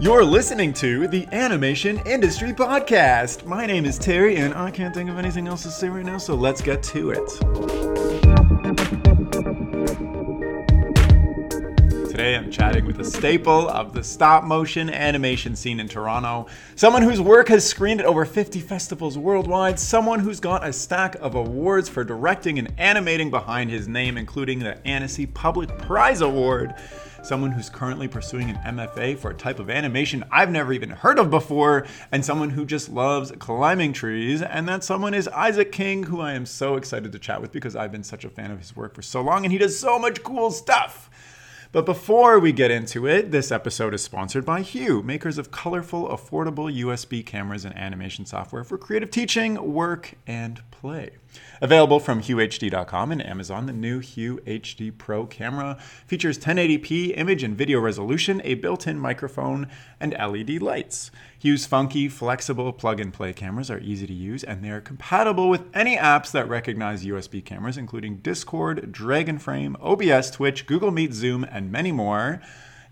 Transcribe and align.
You're 0.00 0.24
listening 0.24 0.74
to 0.74 1.08
the 1.08 1.26
Animation 1.32 2.02
Industry 2.04 2.52
Podcast. 2.52 3.46
My 3.46 3.64
name 3.64 3.86
is 3.86 3.98
Terry, 3.98 4.36
and 4.36 4.52
I 4.52 4.70
can't 4.70 4.92
think 4.92 5.08
of 5.08 5.18
anything 5.18 5.48
else 5.48 5.62
to 5.62 5.70
say 5.70 5.88
right 5.88 6.04
now, 6.04 6.18
so 6.18 6.34
let's 6.34 6.60
get 6.60 6.82
to 6.82 7.10
it. 7.10 7.26
Today 12.10 12.36
I'm 12.36 12.50
chatting 12.50 12.84
with 12.84 13.00
a 13.00 13.04
staple 13.04 13.70
of 13.70 13.94
the 13.94 14.04
stop 14.04 14.44
motion 14.44 14.90
animation 14.90 15.56
scene 15.56 15.80
in 15.80 15.88
Toronto, 15.88 16.46
someone 16.76 17.00
whose 17.00 17.20
work 17.20 17.48
has 17.48 17.66
screened 17.66 18.00
at 18.00 18.06
over 18.06 18.26
50 18.26 18.60
festivals 18.60 19.16
worldwide, 19.16 19.80
someone 19.80 20.20
who's 20.20 20.38
got 20.38 20.66
a 20.66 20.72
stack 20.72 21.14
of 21.14 21.34
awards 21.34 21.88
for 21.88 22.04
directing 22.04 22.58
and 22.58 22.74
animating 22.76 23.30
behind 23.30 23.70
his 23.70 23.88
name, 23.88 24.18
including 24.18 24.58
the 24.58 24.86
Annecy 24.86 25.24
Public 25.24 25.78
Prize 25.78 26.20
Award 26.20 26.74
someone 27.22 27.52
who's 27.52 27.70
currently 27.70 28.08
pursuing 28.08 28.50
an 28.50 28.76
MFA 28.76 29.16
for 29.18 29.30
a 29.30 29.34
type 29.34 29.58
of 29.58 29.70
animation 29.70 30.24
I've 30.30 30.50
never 30.50 30.72
even 30.72 30.90
heard 30.90 31.18
of 31.18 31.30
before, 31.30 31.86
and 32.10 32.24
someone 32.24 32.50
who 32.50 32.66
just 32.66 32.88
loves 32.88 33.32
climbing 33.38 33.92
trees. 33.92 34.42
And 34.42 34.68
that 34.68 34.84
someone 34.84 35.14
is 35.14 35.28
Isaac 35.28 35.72
King, 35.72 36.04
who 36.04 36.20
I 36.20 36.32
am 36.32 36.46
so 36.46 36.76
excited 36.76 37.12
to 37.12 37.18
chat 37.18 37.40
with 37.40 37.52
because 37.52 37.76
I've 37.76 37.92
been 37.92 38.04
such 38.04 38.24
a 38.24 38.30
fan 38.30 38.50
of 38.50 38.58
his 38.58 38.76
work 38.76 38.94
for 38.94 39.02
so 39.02 39.22
long, 39.22 39.44
and 39.44 39.52
he 39.52 39.58
does 39.58 39.78
so 39.78 39.98
much 39.98 40.22
cool 40.22 40.50
stuff. 40.50 41.08
But 41.72 41.86
before 41.86 42.38
we 42.38 42.52
get 42.52 42.70
into 42.70 43.06
it, 43.06 43.30
this 43.30 43.50
episode 43.50 43.94
is 43.94 44.02
sponsored 44.02 44.44
by 44.44 44.60
Hue, 44.60 45.02
makers 45.02 45.38
of 45.38 45.50
colorful, 45.50 46.06
affordable 46.08 46.70
USB 46.70 47.24
cameras 47.24 47.64
and 47.64 47.74
animation 47.78 48.26
software 48.26 48.62
for 48.62 48.76
creative 48.76 49.10
teaching, 49.10 49.72
work, 49.72 50.14
and 50.26 50.60
play. 50.70 51.12
Available 51.60 52.00
from 52.00 52.20
HueHD.com 52.20 53.12
and 53.12 53.24
Amazon, 53.24 53.66
the 53.66 53.72
new 53.72 54.00
Hue 54.00 54.38
HD 54.46 54.96
Pro 54.96 55.26
camera 55.26 55.78
features 56.06 56.38
1080p 56.38 57.16
image 57.16 57.42
and 57.42 57.56
video 57.56 57.78
resolution, 57.80 58.42
a 58.44 58.54
built 58.54 58.86
in 58.86 58.98
microphone, 58.98 59.68
and 60.00 60.12
LED 60.12 60.60
lights. 60.60 61.10
Hue's 61.38 61.64
funky, 61.66 62.08
flexible 62.08 62.72
plug 62.72 63.00
and 63.00 63.12
play 63.12 63.32
cameras 63.32 63.70
are 63.70 63.78
easy 63.78 64.06
to 64.06 64.12
use 64.12 64.42
and 64.42 64.64
they 64.64 64.70
are 64.70 64.80
compatible 64.80 65.48
with 65.48 65.64
any 65.74 65.96
apps 65.96 66.32
that 66.32 66.48
recognize 66.48 67.04
USB 67.04 67.44
cameras, 67.44 67.76
including 67.76 68.16
Discord, 68.16 68.92
Dragonframe, 68.92 69.76
OBS, 69.80 70.30
Twitch, 70.30 70.66
Google 70.66 70.90
Meet, 70.90 71.12
Zoom, 71.14 71.44
and 71.44 71.70
many 71.70 71.92
more. 71.92 72.40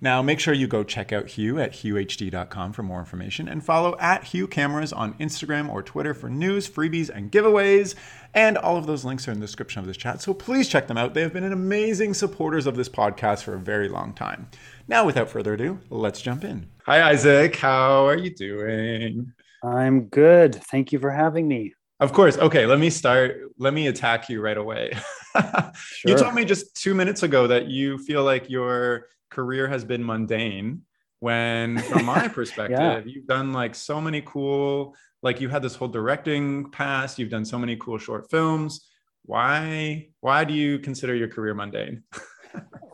Now, 0.03 0.23
make 0.23 0.41
sure 0.41 0.55
you 0.55 0.67
go 0.67 0.83
check 0.83 1.12
out 1.12 1.29
Hue 1.29 1.59
at 1.61 1.73
huehd.com 1.73 2.73
for 2.73 2.83
more 2.83 3.01
information 3.01 3.48
and 3.48 3.62
follow 3.62 3.97
at 3.98 4.25
Hue 4.25 4.47
Cameras 4.48 4.95
on 4.95 5.12
Instagram 5.15 5.69
or 5.69 5.83
Twitter 5.83 6.15
for 6.15 6.31
news, 6.31 6.67
freebies, 6.69 7.11
and 7.11 7.31
giveaways. 7.31 7.95
And 8.33 8.56
all 8.56 8.78
of 8.78 8.87
those 8.87 9.05
links 9.05 9.28
are 9.28 9.33
in 9.33 9.41
the 9.41 9.47
description 9.47 9.81
of 9.81 9.87
this 9.87 9.98
chat, 9.98 10.23
so 10.23 10.33
please 10.33 10.69
check 10.69 10.87
them 10.87 10.97
out. 10.97 11.12
They 11.12 11.21
have 11.21 11.34
been 11.34 11.45
an 11.45 11.53
amazing 11.53 12.15
supporters 12.15 12.67
of 12.67 12.77
this 12.77 12.89
podcast 12.89 13.43
for 13.43 13.55
a 13.55 13.59
very 13.59 13.89
long 13.89 14.15
time. 14.15 14.48
Now, 14.89 15.05
without 15.05 15.28
further 15.28 15.53
ado, 15.53 15.81
let's 15.91 16.23
jump 16.23 16.45
in. 16.45 16.71
Hi, 16.87 17.11
Isaac. 17.11 17.56
How 17.56 18.06
are 18.06 18.17
you 18.17 18.34
doing? 18.34 19.33
I'm 19.62 20.05
good. 20.05 20.55
Thank 20.55 20.93
you 20.93 20.98
for 20.98 21.11
having 21.11 21.47
me. 21.47 21.75
Of 21.98 22.15
course. 22.15 22.39
Okay, 22.39 22.65
let 22.65 22.78
me 22.78 22.89
start. 22.89 23.37
Let 23.59 23.75
me 23.75 23.89
attack 23.89 24.31
you 24.31 24.41
right 24.41 24.56
away. 24.56 24.93
sure. 25.34 25.73
You 26.06 26.17
told 26.17 26.34
me 26.34 26.47
just 26.47 26.75
two 26.75 26.95
minutes 26.95 27.23
ago 27.23 27.47
that 27.48 27.67
you 27.67 27.98
feel 27.98 28.25
like 28.25 28.48
your 28.48 29.09
career 29.31 29.69
has 29.69 29.84
been 29.84 30.05
mundane 30.05 30.83
when 31.20 31.78
from 31.91 32.05
my 32.05 32.28
perspective 32.28 32.78
yeah. 32.78 33.00
you've 33.05 33.27
done 33.27 33.53
like 33.53 33.75
so 33.75 34.00
many 34.00 34.22
cool 34.27 34.95
like 35.22 35.41
you 35.41 35.48
had 35.48 35.62
this 35.62 35.75
whole 35.75 35.89
directing 35.89 36.70
past 36.70 37.19
you've 37.19 37.31
done 37.31 37.45
so 37.45 37.59
many 37.59 37.77
cool 37.77 37.98
short 37.98 38.31
films. 38.31 38.89
Why 39.25 40.09
why 40.20 40.45
do 40.45 40.55
you 40.55 40.78
consider 40.78 41.14
your 41.14 41.28
career 41.28 41.55
mundane? 41.55 42.03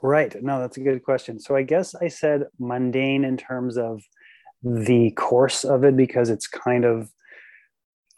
Right. 0.03 0.41
No 0.43 0.61
that's 0.61 0.77
a 0.77 0.81
good 0.81 1.03
question. 1.03 1.41
So 1.41 1.56
i 1.56 1.62
guess 1.62 1.95
i 1.95 2.09
said 2.09 2.45
mundane 2.59 3.25
in 3.25 3.37
terms 3.37 3.78
of 3.78 4.03
the 4.62 5.11
course 5.12 5.65
of 5.65 5.84
it 5.84 5.97
because 5.97 6.28
it's 6.28 6.47
kind 6.47 6.84
of 6.84 7.11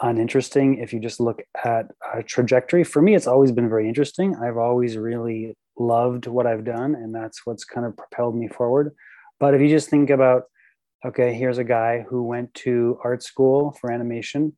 uninteresting 0.00 0.78
if 0.78 0.92
you 0.92 1.00
just 1.00 1.20
look 1.20 1.42
at 1.64 1.86
a 2.14 2.22
trajectory. 2.22 2.82
For 2.82 3.00
me 3.00 3.14
it's 3.14 3.28
always 3.28 3.52
been 3.52 3.68
very 3.68 3.88
interesting. 3.88 4.34
I've 4.36 4.56
always 4.56 4.96
really 4.96 5.56
loved 5.78 6.26
what 6.26 6.46
I've 6.46 6.64
done, 6.64 6.94
and 6.94 7.14
that's 7.14 7.46
what's 7.46 7.64
kind 7.64 7.86
of 7.86 7.96
propelled 7.96 8.36
me 8.36 8.48
forward. 8.48 8.94
But 9.40 9.54
if 9.54 9.60
you 9.60 9.68
just 9.68 9.88
think 9.88 10.10
about, 10.10 10.44
okay, 11.04 11.34
here's 11.34 11.58
a 11.58 11.64
guy 11.64 12.04
who 12.08 12.24
went 12.24 12.52
to 12.54 12.98
art 13.04 13.22
school 13.22 13.76
for 13.80 13.92
animation, 13.92 14.56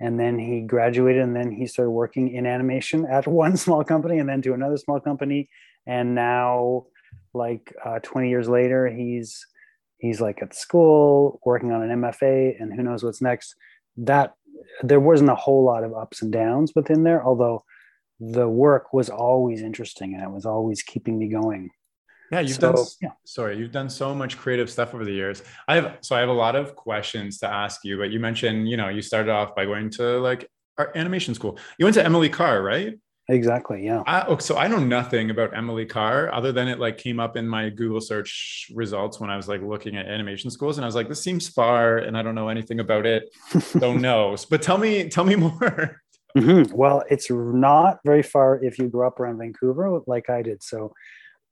and 0.00 0.18
then 0.18 0.38
he 0.38 0.60
graduated, 0.62 1.22
and 1.22 1.36
then 1.36 1.50
he 1.50 1.66
started 1.66 1.90
working 1.90 2.34
in 2.34 2.46
animation 2.46 3.06
at 3.06 3.26
one 3.42 3.56
small 3.56 3.84
company, 3.84 4.18
and 4.18 4.28
then 4.28 4.42
to 4.42 4.54
another 4.54 4.76
small 4.76 5.00
company, 5.00 5.48
and 5.86 6.14
now, 6.14 6.86
like 7.34 7.74
uh, 7.84 7.98
20 8.00 8.28
years 8.28 8.48
later, 8.48 8.88
he's 8.88 9.46
he's 9.98 10.20
like 10.20 10.42
at 10.42 10.54
school 10.54 11.40
working 11.44 11.72
on 11.72 11.82
an 11.82 12.00
MFA, 12.00 12.60
and 12.60 12.72
who 12.72 12.82
knows 12.82 13.02
what's 13.02 13.22
next. 13.22 13.54
That 13.96 14.34
there 14.82 15.00
wasn't 15.00 15.30
a 15.30 15.34
whole 15.34 15.64
lot 15.64 15.84
of 15.84 15.94
ups 15.94 16.22
and 16.22 16.32
downs 16.32 16.72
within 16.74 17.02
there, 17.02 17.24
although 17.24 17.64
the 18.20 18.48
work 18.48 18.92
was 18.92 19.08
always 19.08 19.62
interesting 19.62 20.14
and 20.14 20.22
it 20.22 20.30
was 20.30 20.44
always 20.44 20.82
keeping 20.82 21.18
me 21.18 21.28
going. 21.28 21.70
Yeah, 22.30 22.40
you've 22.40 22.52
so, 22.52 22.72
done. 22.72 22.84
Yeah. 23.02 23.10
Sorry, 23.24 23.58
you've 23.58 23.72
done 23.72 23.90
so 23.90 24.14
much 24.14 24.38
creative 24.38 24.70
stuff 24.70 24.94
over 24.94 25.04
the 25.04 25.12
years. 25.12 25.42
I 25.66 25.76
have 25.76 25.98
so 26.00 26.14
I 26.14 26.20
have 26.20 26.28
a 26.28 26.32
lot 26.32 26.54
of 26.54 26.76
questions 26.76 27.38
to 27.38 27.48
ask 27.48 27.80
you. 27.82 27.98
But 27.98 28.10
you 28.10 28.20
mentioned, 28.20 28.68
you 28.68 28.76
know, 28.76 28.88
you 28.88 29.02
started 29.02 29.32
off 29.32 29.56
by 29.56 29.64
going 29.64 29.90
to 29.92 30.20
like 30.20 30.48
art 30.78 30.92
animation 30.94 31.34
school. 31.34 31.58
You 31.78 31.86
went 31.86 31.94
to 31.94 32.04
Emily 32.04 32.28
Carr, 32.28 32.62
right? 32.62 32.96
Exactly. 33.28 33.84
Yeah. 33.84 34.02
I, 34.06 34.24
oh, 34.26 34.38
so 34.38 34.56
I 34.56 34.66
know 34.66 34.78
nothing 34.78 35.30
about 35.30 35.56
Emily 35.56 35.86
Carr 35.86 36.32
other 36.34 36.50
than 36.50 36.66
it 36.66 36.80
like 36.80 36.98
came 36.98 37.20
up 37.20 37.36
in 37.36 37.48
my 37.48 37.70
Google 37.70 38.00
search 38.00 38.70
results 38.74 39.20
when 39.20 39.30
I 39.30 39.36
was 39.36 39.46
like 39.46 39.62
looking 39.62 39.96
at 39.96 40.06
animation 40.06 40.50
schools, 40.50 40.78
and 40.78 40.84
I 40.84 40.88
was 40.88 40.96
like, 40.96 41.08
this 41.08 41.22
seems 41.22 41.48
far, 41.48 41.98
and 41.98 42.16
I 42.18 42.22
don't 42.22 42.34
know 42.34 42.48
anything 42.48 42.80
about 42.80 43.06
it. 43.06 43.32
don't 43.78 44.00
know. 44.00 44.36
But 44.50 44.62
tell 44.62 44.78
me, 44.78 45.08
tell 45.08 45.24
me 45.24 45.36
more. 45.36 46.00
Mm-hmm. 46.36 46.74
Well, 46.74 47.02
it's 47.10 47.30
not 47.30 47.98
very 48.04 48.22
far 48.22 48.62
if 48.62 48.78
you 48.78 48.88
grew 48.88 49.06
up 49.06 49.18
around 49.18 49.38
Vancouver, 49.38 50.00
like 50.06 50.30
I 50.30 50.42
did. 50.42 50.62
So 50.62 50.92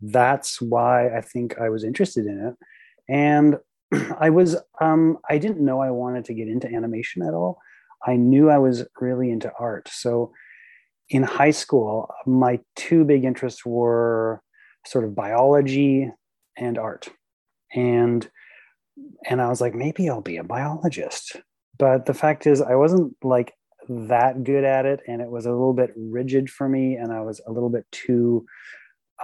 that's 0.00 0.60
why 0.60 1.16
I 1.16 1.20
think 1.20 1.58
I 1.58 1.68
was 1.68 1.84
interested 1.84 2.26
in 2.26 2.46
it. 2.48 3.12
And 3.12 3.56
I 4.20 4.30
was, 4.30 4.56
um, 4.80 5.18
I 5.28 5.38
didn't 5.38 5.64
know 5.64 5.80
I 5.80 5.90
wanted 5.90 6.24
to 6.26 6.34
get 6.34 6.48
into 6.48 6.72
animation 6.72 7.22
at 7.22 7.34
all. 7.34 7.58
I 8.06 8.16
knew 8.16 8.48
I 8.48 8.58
was 8.58 8.86
really 9.00 9.30
into 9.30 9.52
art. 9.58 9.88
So 9.88 10.32
in 11.08 11.22
high 11.22 11.50
school, 11.50 12.08
my 12.26 12.60
two 12.76 13.04
big 13.04 13.24
interests 13.24 13.64
were 13.64 14.42
sort 14.86 15.04
of 15.04 15.14
biology 15.14 16.10
and 16.56 16.78
art. 16.78 17.08
And 17.74 18.28
and 19.26 19.40
I 19.40 19.48
was 19.48 19.60
like, 19.60 19.74
maybe 19.74 20.08
I'll 20.08 20.20
be 20.20 20.38
a 20.38 20.44
biologist. 20.44 21.36
But 21.78 22.06
the 22.06 22.14
fact 22.14 22.46
is, 22.46 22.60
I 22.60 22.74
wasn't 22.74 23.14
like 23.22 23.54
that 23.88 24.44
good 24.44 24.64
at 24.64 24.86
it 24.86 25.00
and 25.06 25.20
it 25.20 25.30
was 25.30 25.46
a 25.46 25.50
little 25.50 25.72
bit 25.72 25.92
rigid 25.96 26.50
for 26.50 26.68
me 26.68 26.94
and 26.94 27.12
i 27.12 27.20
was 27.20 27.40
a 27.46 27.52
little 27.52 27.70
bit 27.70 27.86
too 27.90 28.44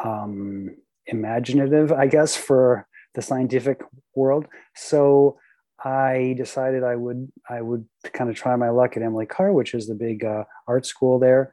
um, 0.04 0.74
imaginative 1.06 1.92
i 1.92 2.06
guess 2.06 2.36
for 2.36 2.86
the 3.14 3.22
scientific 3.22 3.80
world. 4.14 4.46
So 4.74 5.38
i 5.84 6.34
decided 6.38 6.82
i 6.84 6.96
would 6.96 7.30
i 7.50 7.60
would 7.60 7.84
kind 8.12 8.30
of 8.30 8.36
try 8.36 8.54
my 8.56 8.70
luck 8.70 8.96
at 8.96 9.02
emily 9.02 9.26
carr 9.26 9.52
which 9.52 9.74
is 9.74 9.86
the 9.86 9.94
big 9.94 10.24
uh, 10.24 10.44
art 10.68 10.86
school 10.86 11.18
there. 11.18 11.52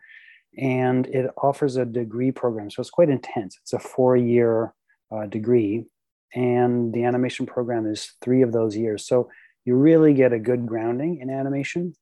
And 0.58 1.08
it 1.08 1.32
offers 1.42 1.78
a 1.78 1.86
degree 1.86 2.32
program 2.32 2.70
so 2.70 2.82
it's 2.82 2.90
quite 2.90 3.10
intense. 3.10 3.58
It's 3.62 3.74
a 3.74 3.80
four 3.80 4.18
year 4.18 4.74
uh, 5.12 5.26
degree 5.28 5.86
and 6.34 6.94
the 6.94 7.04
animation 7.04 7.46
program 7.46 7.86
is 7.86 8.14
three 8.22 8.42
of 8.42 8.52
those 8.52 8.76
years. 8.76 9.06
So 9.06 9.30
you 9.66 9.76
really 9.76 10.14
get 10.14 10.34
a 10.34 10.40
good 10.40 10.66
grounding 10.66 11.20
in 11.22 11.30
animation 11.30 11.94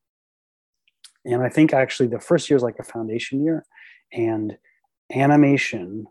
and 1.26 1.44
I 1.44 1.50
think 1.50 1.74
actually 1.74 2.08
the 2.08 2.20
first 2.20 2.50
year 2.50 2.58
is 2.58 2.64
like 2.64 2.80
a 2.80 2.84
foundation 2.84 3.44
year, 3.44 3.66
and 4.12 4.58
animation 5.14 6.06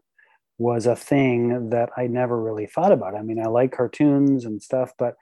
was 0.59 0.87
a 0.87 0.97
thing 0.97 1.71
that 1.71 1.91
I 1.97 2.09
never 2.09 2.41
really 2.41 2.67
thought 2.67 2.93
about. 2.93 3.15
I 3.15 3.23
mean, 3.23 3.41
I 3.41 3.49
like 3.49 3.73
cartoons 3.73 4.45
and 4.45 4.61
stuff, 4.61 4.93
but 4.99 5.15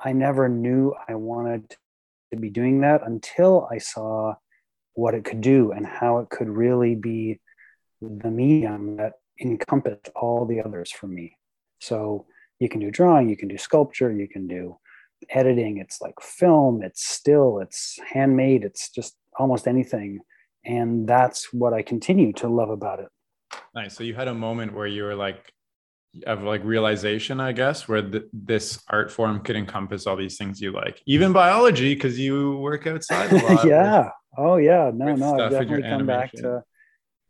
I 0.00 0.12
never 0.12 0.48
knew 0.48 0.94
I 1.08 1.14
wanted 1.14 1.76
to 2.32 2.38
be 2.38 2.50
doing 2.50 2.80
that 2.80 3.06
until 3.06 3.68
I 3.70 3.78
saw 3.78 4.34
what 4.94 5.14
it 5.14 5.24
could 5.24 5.40
do 5.40 5.72
and 5.72 5.86
how 5.86 6.18
it 6.18 6.30
could 6.30 6.48
really 6.48 6.94
be 6.94 7.40
the 8.00 8.30
medium 8.30 8.96
that 8.96 9.14
encompassed 9.40 10.08
all 10.16 10.46
the 10.46 10.62
others 10.62 10.90
for 10.90 11.06
me. 11.06 11.36
So 11.80 12.26
you 12.58 12.68
can 12.68 12.80
do 12.80 12.90
drawing, 12.90 13.28
you 13.28 13.36
can 13.36 13.48
do 13.48 13.58
sculpture, 13.58 14.10
you 14.10 14.28
can 14.28 14.46
do 14.46 14.78
editing. 15.30 15.78
It's 15.78 16.00
like 16.00 16.20
film, 16.20 16.82
it's 16.82 17.06
still, 17.06 17.60
it's 17.60 17.98
handmade, 18.12 18.64
it's 18.64 18.90
just 18.90 19.16
almost 19.38 19.66
anything. 19.66 20.20
And 20.64 21.08
that's 21.08 21.52
what 21.52 21.72
I 21.72 21.82
continue 21.82 22.32
to 22.34 22.48
love 22.48 22.70
about 22.70 23.00
it. 23.00 23.08
Nice. 23.74 23.96
So 23.96 24.04
you 24.04 24.14
had 24.14 24.28
a 24.28 24.34
moment 24.34 24.74
where 24.74 24.86
you 24.86 25.04
were 25.04 25.14
like, 25.14 25.52
of 26.26 26.42
like 26.42 26.64
realization, 26.64 27.38
I 27.40 27.52
guess, 27.52 27.86
where 27.86 28.02
th- 28.02 28.24
this 28.32 28.82
art 28.88 29.10
form 29.10 29.40
could 29.40 29.56
encompass 29.56 30.06
all 30.06 30.16
these 30.16 30.36
things 30.36 30.60
you 30.60 30.72
like, 30.72 31.00
even 31.06 31.32
biology, 31.32 31.94
because 31.94 32.18
you 32.18 32.56
work 32.58 32.86
outside. 32.86 33.32
A 33.32 33.36
lot. 33.54 33.66
yeah. 33.66 34.10
Oh, 34.36 34.56
yeah. 34.56 34.90
No, 34.92 35.14
no. 35.14 35.38
I've 35.38 35.50
definitely 35.50 35.82
come 35.82 36.06
back 36.06 36.32
to. 36.32 36.62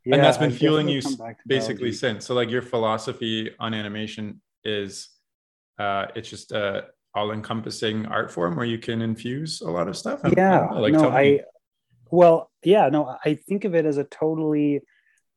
Yeah, 0.05 0.15
and 0.15 0.25
that's 0.25 0.39
been 0.39 0.53
I've 0.53 0.59
fueling 0.59 0.89
you 0.89 1.03
basically 1.47 1.91
biology. 1.91 1.93
since. 1.93 2.27
So, 2.27 2.35
like, 2.35 2.51
your 2.51 2.63
philosophy 2.63 3.51
on 3.59 3.75
animation 3.75 4.41
is 4.65 5.11
uh, 5.79 6.07
it's 6.15 6.31
just 6.31 6.53
a 6.53 6.87
all-encompassing 7.15 8.07
art 8.07 8.31
form 8.31 8.57
where 8.57 8.67
you 8.67 8.79
can 8.79 9.03
infuse 9.03 9.61
a 9.61 9.71
lot 9.71 9.89
of 9.89 9.97
stuff. 9.97 10.21
Yeah, 10.37 10.67
I 10.71 10.79
like, 10.79 10.93
no, 10.93 11.11
I 11.11 11.41
well, 12.11 12.51
yeah, 12.65 12.89
no, 12.89 13.17
I 13.25 13.35
think 13.35 13.65
of 13.65 13.75
it 13.75 13.87
as 13.87 13.99
a 13.99 14.05
totally 14.05 14.81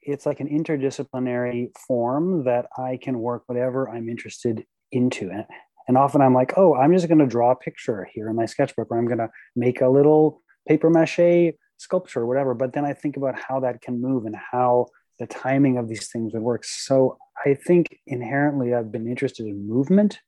it's 0.02 0.26
like 0.26 0.40
an 0.40 0.50
interdisciplinary 0.50 1.70
form 1.88 2.46
that 2.46 2.68
I 2.78 2.98
can 3.02 3.20
work 3.20 3.44
whatever 3.46 3.90
I'm 3.90 4.10
interested 4.10 4.66
into. 4.92 5.30
And, 5.30 5.46
and 5.88 5.98
often 5.98 6.22
I'm 6.22 6.34
like, 6.34 6.54
oh, 6.58 6.76
I'm 6.76 6.94
just 6.94 7.08
going 7.08 7.20
to 7.20 7.28
draw 7.28 7.52
a 7.52 7.56
picture 7.56 8.08
here 8.12 8.30
in 8.30 8.36
my 8.36 8.46
sketchbook, 8.46 8.88
or 8.90 8.98
I'm 8.98 9.06
going 9.06 9.20
to 9.20 9.30
make 9.56 9.82
a 9.82 9.90
little 9.90 10.42
paper 10.68 10.90
mache 10.90 11.54
sculpture 11.78 12.22
or 12.22 12.28
whatever. 12.28 12.54
But 12.54 12.74
then 12.74 12.86
I 12.86 12.94
think 12.94 13.18
about 13.18 13.40
how 13.40 13.60
that 13.62 13.82
can 13.82 14.02
move 14.02 14.26
and 14.26 14.36
how 14.36 14.88
the 15.20 15.28
timing 15.28 15.78
of 15.78 15.88
these 15.88 16.10
things 16.12 16.34
would 16.34 16.42
work. 16.42 16.64
So 16.66 17.18
I 17.46 17.54
think 17.54 18.00
inherently 18.08 18.74
I've 18.74 18.92
been 18.92 19.08
interested 19.08 19.46
in 19.46 19.68
movement, 19.68 20.20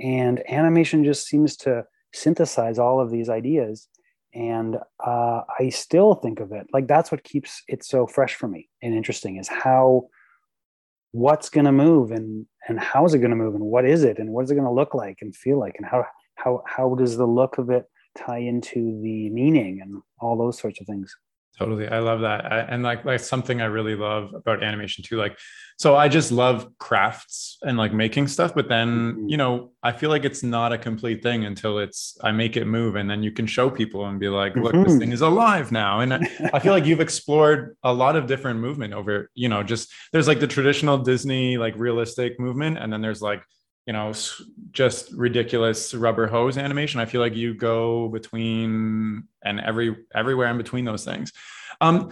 and 0.00 0.42
animation 0.50 1.04
just 1.04 1.26
seems 1.26 1.56
to 1.58 1.84
synthesize 2.12 2.78
all 2.78 3.00
of 3.00 3.10
these 3.10 3.28
ideas 3.28 3.88
and 4.34 4.76
uh, 5.04 5.42
i 5.58 5.68
still 5.68 6.14
think 6.14 6.40
of 6.40 6.52
it 6.52 6.66
like 6.72 6.86
that's 6.86 7.10
what 7.10 7.24
keeps 7.24 7.62
it 7.68 7.84
so 7.84 8.06
fresh 8.06 8.34
for 8.34 8.48
me 8.48 8.68
and 8.82 8.94
interesting 8.94 9.36
is 9.36 9.48
how 9.48 10.08
what's 11.12 11.48
going 11.48 11.64
to 11.64 11.72
move 11.72 12.10
and 12.10 12.46
and 12.68 12.80
how 12.80 13.04
is 13.04 13.14
it 13.14 13.18
going 13.18 13.30
to 13.30 13.36
move 13.36 13.54
and 13.54 13.64
what 13.64 13.84
is 13.84 14.02
it 14.02 14.18
and 14.18 14.30
what 14.30 14.44
is 14.44 14.50
it 14.50 14.54
going 14.54 14.66
to 14.66 14.72
look 14.72 14.94
like 14.94 15.18
and 15.20 15.36
feel 15.36 15.58
like 15.58 15.74
and 15.76 15.86
how 15.86 16.04
how 16.34 16.62
how 16.66 16.94
does 16.94 17.16
the 17.16 17.26
look 17.26 17.58
of 17.58 17.70
it 17.70 17.84
tie 18.16 18.38
into 18.38 19.00
the 19.02 19.30
meaning 19.30 19.80
and 19.80 20.02
all 20.20 20.36
those 20.36 20.58
sorts 20.58 20.80
of 20.80 20.86
things 20.86 21.14
totally 21.58 21.88
i 21.88 21.98
love 21.98 22.20
that 22.20 22.50
I, 22.50 22.60
and 22.60 22.82
like 22.82 23.04
like 23.04 23.20
something 23.20 23.60
i 23.60 23.66
really 23.66 23.94
love 23.94 24.34
about 24.34 24.62
animation 24.62 25.04
too 25.04 25.16
like 25.16 25.38
so 25.78 25.94
i 25.96 26.08
just 26.08 26.32
love 26.32 26.68
crafts 26.78 27.58
and 27.62 27.76
like 27.76 27.92
making 27.92 28.28
stuff 28.28 28.54
but 28.54 28.68
then 28.68 28.88
mm-hmm. 28.88 29.28
you 29.28 29.36
know 29.36 29.72
i 29.82 29.92
feel 29.92 30.10
like 30.10 30.24
it's 30.24 30.42
not 30.42 30.72
a 30.72 30.78
complete 30.78 31.22
thing 31.22 31.44
until 31.44 31.78
it's 31.78 32.18
i 32.22 32.32
make 32.32 32.56
it 32.56 32.66
move 32.66 32.96
and 32.96 33.08
then 33.08 33.22
you 33.22 33.30
can 33.30 33.46
show 33.46 33.70
people 33.70 34.06
and 34.06 34.18
be 34.18 34.28
like 34.28 34.54
look 34.56 34.74
mm-hmm. 34.74 34.84
this 34.84 34.98
thing 34.98 35.12
is 35.12 35.20
alive 35.20 35.70
now 35.72 36.00
and 36.00 36.14
i 36.52 36.58
feel 36.58 36.72
like 36.72 36.86
you've 36.86 37.00
explored 37.00 37.76
a 37.82 37.92
lot 37.92 38.16
of 38.16 38.26
different 38.26 38.60
movement 38.60 38.92
over 38.92 39.30
you 39.34 39.48
know 39.48 39.62
just 39.62 39.92
there's 40.12 40.28
like 40.28 40.40
the 40.40 40.46
traditional 40.46 40.98
disney 40.98 41.56
like 41.56 41.74
realistic 41.76 42.38
movement 42.40 42.78
and 42.78 42.92
then 42.92 43.00
there's 43.00 43.22
like 43.22 43.42
you 43.86 43.92
know 43.92 44.12
just 44.70 45.12
ridiculous 45.12 45.94
rubber 45.94 46.26
hose 46.26 46.56
animation. 46.58 47.00
I 47.00 47.04
feel 47.04 47.20
like 47.20 47.34
you 47.34 47.54
go 47.54 48.08
between 48.08 49.24
and 49.44 49.60
every 49.60 49.96
everywhere 50.14 50.48
in 50.48 50.56
between 50.56 50.84
those 50.84 51.04
things. 51.04 51.32
Um 51.80 52.10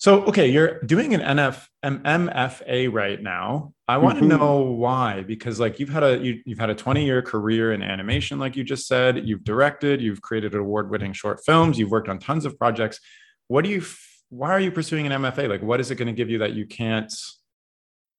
so 0.00 0.22
okay 0.24 0.48
you're 0.48 0.80
doing 0.82 1.14
an 1.14 1.20
nf 1.20 1.66
mfa 1.84 2.92
right 2.92 3.22
now. 3.22 3.72
I 3.86 3.98
want 3.98 4.18
mm-hmm. 4.18 4.28
to 4.28 4.36
know 4.36 4.58
why 4.58 5.22
because 5.22 5.60
like 5.60 5.78
you've 5.78 5.88
had 5.88 6.02
a 6.02 6.18
you, 6.18 6.42
you've 6.44 6.58
had 6.58 6.70
a 6.70 6.74
20 6.74 7.04
year 7.04 7.22
career 7.22 7.72
in 7.72 7.82
animation 7.82 8.38
like 8.38 8.56
you 8.56 8.64
just 8.64 8.86
said. 8.86 9.26
You've 9.26 9.44
directed 9.44 10.00
you've 10.00 10.20
created 10.20 10.54
award 10.54 10.90
winning 10.90 11.12
short 11.12 11.40
films 11.44 11.78
you've 11.78 11.90
worked 11.90 12.08
on 12.08 12.18
tons 12.18 12.44
of 12.44 12.58
projects. 12.58 13.00
What 13.46 13.64
do 13.64 13.70
you 13.70 13.82
why 14.30 14.50
are 14.50 14.60
you 14.60 14.70
pursuing 14.72 15.06
an 15.06 15.22
mfa 15.22 15.48
like 15.48 15.62
what 15.62 15.80
is 15.80 15.90
it 15.90 15.94
going 15.94 16.06
to 16.06 16.12
give 16.12 16.28
you 16.28 16.38
that 16.38 16.52
you 16.52 16.66
can't 16.66 17.12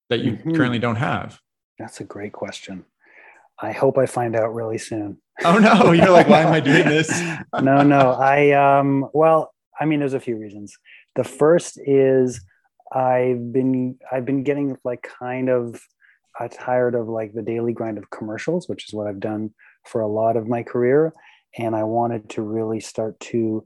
that 0.09 0.19
you 0.19 0.33
mm-hmm. 0.33 0.55
currently 0.55 0.79
don't 0.79 0.95
have 0.95 1.39
that's 1.79 2.01
a 2.01 2.03
great 2.03 2.33
question. 2.33 2.85
I 3.61 3.71
hope 3.71 3.97
I 3.97 4.05
find 4.05 4.35
out 4.35 4.53
really 4.53 4.77
soon. 4.77 5.17
Oh 5.43 5.57
no, 5.57 5.91
you're 5.91 6.09
like, 6.09 6.27
why 6.27 6.41
am 6.41 6.53
I 6.53 6.59
doing 6.59 6.85
this? 6.85 7.09
no, 7.61 7.81
no. 7.81 8.11
I 8.11 8.51
um 8.51 9.09
well, 9.13 9.53
I 9.79 9.85
mean 9.85 9.99
there's 9.99 10.13
a 10.13 10.19
few 10.19 10.37
reasons. 10.37 10.77
The 11.15 11.23
first 11.23 11.79
is 11.83 12.41
I've 12.93 13.51
been 13.51 13.97
I've 14.11 14.25
been 14.25 14.43
getting 14.43 14.77
like 14.83 15.07
kind 15.19 15.49
of 15.49 15.81
uh, 16.39 16.47
tired 16.51 16.95
of 16.95 17.07
like 17.07 17.33
the 17.33 17.41
daily 17.41 17.73
grind 17.73 17.97
of 17.97 18.09
commercials, 18.09 18.69
which 18.69 18.87
is 18.87 18.93
what 18.93 19.07
I've 19.07 19.19
done 19.19 19.53
for 19.85 20.01
a 20.01 20.07
lot 20.07 20.37
of 20.37 20.47
my 20.47 20.63
career, 20.63 21.13
and 21.57 21.75
I 21.75 21.83
wanted 21.83 22.29
to 22.31 22.41
really 22.41 22.79
start 22.79 23.19
to 23.21 23.65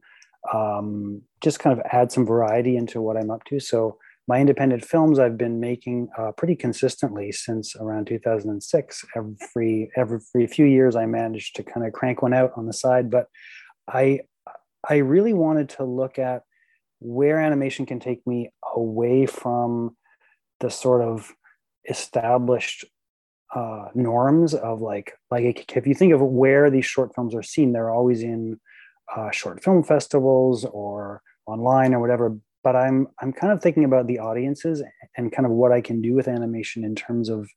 um, 0.53 1.21
just 1.41 1.59
kind 1.59 1.77
of 1.77 1.85
add 1.91 2.11
some 2.11 2.25
variety 2.25 2.77
into 2.77 3.01
what 3.01 3.17
I'm 3.17 3.31
up 3.31 3.43
to. 3.45 3.59
So 3.59 3.97
my 4.27 4.39
independent 4.39 4.85
films 4.85 5.19
I've 5.19 5.37
been 5.37 5.59
making 5.59 6.07
uh, 6.17 6.31
pretty 6.31 6.55
consistently 6.55 7.31
since 7.31 7.75
around 7.75 8.07
2006. 8.07 9.05
Every 9.15 9.91
every 9.97 10.47
few 10.47 10.65
years, 10.65 10.95
I 10.95 11.05
managed 11.05 11.55
to 11.57 11.63
kind 11.63 11.85
of 11.85 11.93
crank 11.93 12.21
one 12.21 12.33
out 12.33 12.53
on 12.55 12.65
the 12.65 12.73
side. 12.73 13.11
But 13.11 13.27
I 13.87 14.21
I 14.87 14.97
really 14.97 15.33
wanted 15.33 15.69
to 15.69 15.83
look 15.83 16.19
at 16.19 16.43
where 16.99 17.39
animation 17.39 17.85
can 17.85 17.99
take 17.99 18.25
me 18.25 18.49
away 18.75 19.25
from 19.25 19.97
the 20.61 20.69
sort 20.69 21.01
of 21.01 21.33
established 21.89 22.85
uh, 23.53 23.89
norms 23.93 24.53
of 24.53 24.81
like 24.81 25.13
like 25.29 25.75
if 25.75 25.85
you 25.85 25.93
think 25.93 26.13
of 26.13 26.21
where 26.21 26.69
these 26.69 26.85
short 26.85 27.13
films 27.13 27.35
are 27.35 27.43
seen, 27.43 27.73
they're 27.73 27.91
always 27.91 28.23
in 28.23 28.59
uh, 29.13 29.31
short 29.31 29.61
film 29.61 29.83
festivals 29.83 30.63
or 30.63 31.21
online 31.45 31.93
or 31.93 31.99
whatever 31.99 32.37
but 32.63 32.75
I'm 32.75 33.07
I'm 33.21 33.33
kind 33.33 33.51
of 33.51 33.61
thinking 33.61 33.83
about 33.83 34.07
the 34.07 34.19
audiences 34.19 34.81
and 35.17 35.31
kind 35.31 35.45
of 35.45 35.51
what 35.51 35.71
I 35.71 35.81
can 35.81 36.01
do 36.01 36.13
with 36.15 36.27
animation 36.27 36.83
in 36.83 36.95
terms 36.95 37.29
of 37.29 37.47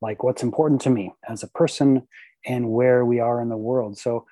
like 0.00 0.22
what's 0.22 0.42
important 0.42 0.80
to 0.82 0.90
me 0.90 1.12
as 1.28 1.42
a 1.42 1.48
person 1.48 2.06
and 2.46 2.70
where 2.70 3.04
we 3.04 3.20
are 3.20 3.40
in 3.42 3.48
the 3.48 3.56
world. 3.56 3.98
So 3.98 4.26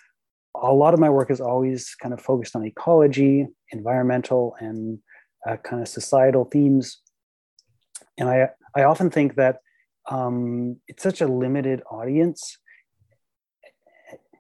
a 0.55 0.73
lot 0.73 0.95
of 0.95 1.01
my 1.01 1.11
work 1.11 1.31
is 1.31 1.41
always 1.41 1.95
kind 1.95 2.15
of 2.15 2.21
focused 2.21 2.57
on 2.57 2.65
ecology, 2.65 3.47
environmental, 3.73 4.57
and 4.61 4.99
uh, 5.47 5.57
kind 5.59 5.83
of 5.83 5.89
societal 5.89 6.45
themes. 6.45 6.99
And 8.19 8.29
I 8.29 8.49
I 8.75 8.85
often 8.85 9.11
think 9.11 9.37
that 9.37 9.59
um, 10.11 10.77
it's 10.89 11.03
such 11.03 11.21
a 11.21 11.27
limited 11.27 11.83
audience 11.91 12.59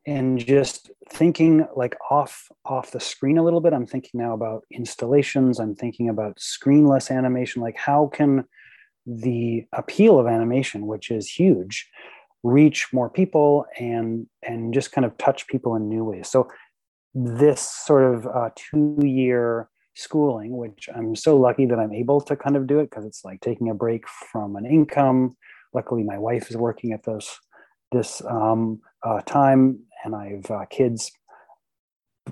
and 0.06 0.38
just 0.38 0.90
thinking 1.10 1.66
like 1.74 1.96
off 2.10 2.48
off 2.64 2.92
the 2.92 3.00
screen 3.00 3.38
a 3.38 3.42
little 3.42 3.60
bit. 3.60 3.72
I'm 3.72 3.86
thinking 3.86 4.20
now 4.20 4.34
about 4.34 4.64
installations. 4.70 5.58
I'm 5.58 5.74
thinking 5.74 6.08
about 6.08 6.38
screenless 6.38 7.10
animation. 7.10 7.62
Like 7.62 7.76
how 7.76 8.06
can 8.12 8.44
the 9.06 9.64
appeal 9.72 10.18
of 10.18 10.26
animation 10.26 10.88
which 10.88 11.12
is 11.12 11.28
huge 11.28 11.88
reach 12.42 12.88
more 12.92 13.08
people 13.08 13.64
and 13.78 14.26
and 14.42 14.74
just 14.74 14.92
kind 14.92 15.04
of 15.04 15.16
touch 15.18 15.46
people 15.48 15.74
in 15.74 15.88
new 15.88 16.04
ways? 16.04 16.28
So 16.28 16.48
this 17.14 17.60
sort 17.60 18.14
of 18.14 18.26
uh, 18.26 18.50
two 18.54 18.98
year 19.02 19.68
schooling 19.98 20.54
which 20.54 20.90
i'm 20.94 21.16
so 21.16 21.34
lucky 21.38 21.64
that 21.64 21.78
i'm 21.78 21.94
able 21.94 22.20
to 22.20 22.36
kind 22.36 22.54
of 22.54 22.66
do 22.66 22.78
it 22.78 22.90
because 22.90 23.06
it's 23.06 23.24
like 23.24 23.40
taking 23.40 23.70
a 23.70 23.74
break 23.74 24.06
from 24.06 24.54
an 24.54 24.66
income. 24.66 25.34
Luckily 25.72 26.04
my 26.04 26.18
wife 26.18 26.50
is 26.50 26.56
working 26.56 26.92
at 26.92 27.02
this 27.04 27.38
this 27.92 28.22
um, 28.26 28.80
uh, 29.02 29.20
time 29.22 29.78
and 30.04 30.14
I 30.14 30.30
have 30.30 30.50
uh, 30.50 30.64
kids. 30.66 31.10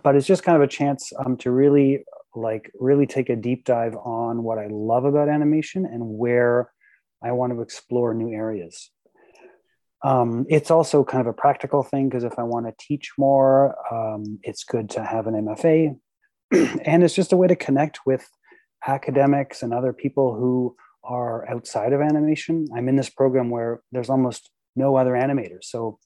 But 0.02 0.16
it's 0.16 0.26
just 0.26 0.42
kind 0.42 0.56
of 0.56 0.62
a 0.62 0.68
chance 0.68 1.12
um, 1.24 1.36
to 1.38 1.50
really 1.50 2.04
like 2.34 2.70
really 2.74 3.06
take 3.06 3.28
a 3.28 3.36
deep 3.36 3.64
dive 3.64 3.94
on 3.96 4.42
what 4.42 4.58
I 4.58 4.66
love 4.68 5.04
about 5.04 5.28
animation 5.28 5.86
and 5.86 6.02
where 6.02 6.70
I 7.22 7.32
want 7.32 7.52
to 7.52 7.62
explore 7.62 8.12
new 8.12 8.34
areas. 8.34 8.90
Um, 10.02 10.44
it's 10.50 10.70
also 10.70 11.02
kind 11.02 11.22
of 11.22 11.28
a 11.28 11.32
practical 11.32 11.82
thing 11.82 12.08
because 12.08 12.24
if 12.24 12.38
I 12.38 12.42
want 12.42 12.66
to 12.66 12.74
teach 12.78 13.12
more, 13.16 13.74
um, 13.92 14.38
it's 14.42 14.64
good 14.64 14.90
to 14.90 15.04
have 15.04 15.26
an 15.26 15.34
MFA. 15.34 15.96
and 16.84 17.02
it's 17.02 17.14
just 17.14 17.32
a 17.32 17.36
way 17.36 17.46
to 17.46 17.56
connect 17.56 18.00
with 18.04 18.28
academics 18.86 19.62
and 19.62 19.72
other 19.72 19.94
people 19.94 20.34
who 20.34 20.76
are 21.02 21.48
outside 21.48 21.94
of 21.94 22.02
animation. 22.02 22.66
I'm 22.74 22.88
in 22.88 22.96
this 22.96 23.08
program 23.08 23.48
where 23.48 23.82
there's 23.92 24.10
almost 24.10 24.50
no 24.76 24.96
other 24.96 25.12
animators. 25.12 25.64
So 25.64 25.98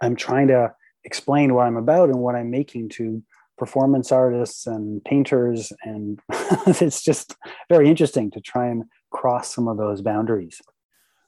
I'm 0.00 0.16
trying 0.16 0.48
to 0.48 0.72
explain 1.04 1.54
what 1.54 1.66
I'm 1.66 1.76
about 1.76 2.08
and 2.08 2.18
what 2.18 2.34
I'm 2.34 2.50
making 2.50 2.90
to 2.90 3.22
performance 3.58 4.10
artists 4.10 4.66
and 4.66 5.04
painters. 5.04 5.72
And 5.82 6.20
it's 6.66 7.02
just 7.02 7.36
very 7.68 7.88
interesting 7.88 8.30
to 8.32 8.40
try 8.40 8.68
and 8.68 8.84
cross 9.10 9.54
some 9.54 9.68
of 9.68 9.76
those 9.76 10.00
boundaries. 10.00 10.60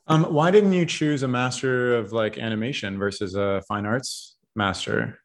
Um, 0.07 0.25
why 0.25 0.51
didn't 0.51 0.73
you 0.73 0.85
choose 0.85 1.23
a 1.23 1.29
master 1.29 1.97
of 1.97 2.13
like 2.13 2.39
animation 2.39 2.99
versus 2.99 3.35
a 3.35 3.63
fine 3.69 3.87
arts 3.87 4.37
master? 4.55 5.19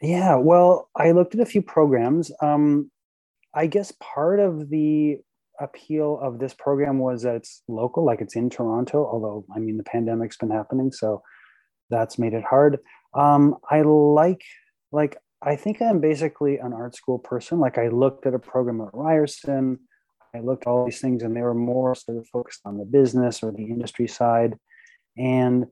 Yeah, 0.00 0.36
well, 0.36 0.88
I 0.96 1.10
looked 1.10 1.34
at 1.34 1.40
a 1.40 1.46
few 1.46 1.60
programs. 1.60 2.32
Um, 2.40 2.90
I 3.54 3.66
guess 3.66 3.92
part 4.00 4.40
of 4.40 4.70
the 4.70 5.18
appeal 5.60 6.18
of 6.22 6.38
this 6.38 6.54
program 6.54 6.98
was 6.98 7.22
that 7.22 7.36
it's 7.36 7.62
local, 7.68 8.04
like 8.04 8.22
it's 8.22 8.36
in 8.36 8.48
Toronto, 8.48 9.04
although 9.04 9.44
I 9.54 9.58
mean 9.58 9.76
the 9.76 9.84
pandemic's 9.84 10.38
been 10.38 10.50
happening, 10.50 10.90
so 10.90 11.22
that's 11.90 12.18
made 12.18 12.34
it 12.34 12.44
hard. 12.44 12.78
Um, 13.14 13.56
I 13.70 13.82
like 13.82 14.42
like 14.92 15.16
I 15.42 15.56
think 15.56 15.80
I'm 15.80 16.00
basically 16.00 16.58
an 16.58 16.72
art 16.72 16.94
school 16.94 17.18
person. 17.18 17.60
Like 17.60 17.78
I 17.78 17.88
looked 17.88 18.26
at 18.26 18.34
a 18.34 18.38
program 18.38 18.80
at 18.80 18.88
Ryerson, 18.92 19.78
I 20.34 20.40
looked 20.40 20.66
at 20.66 20.70
all 20.70 20.84
these 20.84 21.00
things, 21.00 21.22
and 21.22 21.36
they 21.36 21.42
were 21.42 21.54
more 21.54 21.94
sort 21.94 22.18
of 22.18 22.28
focused 22.28 22.60
on 22.64 22.78
the 22.78 22.84
business 22.84 23.42
or 23.42 23.50
the 23.50 23.64
industry 23.64 24.06
side. 24.06 24.56
And 25.16 25.66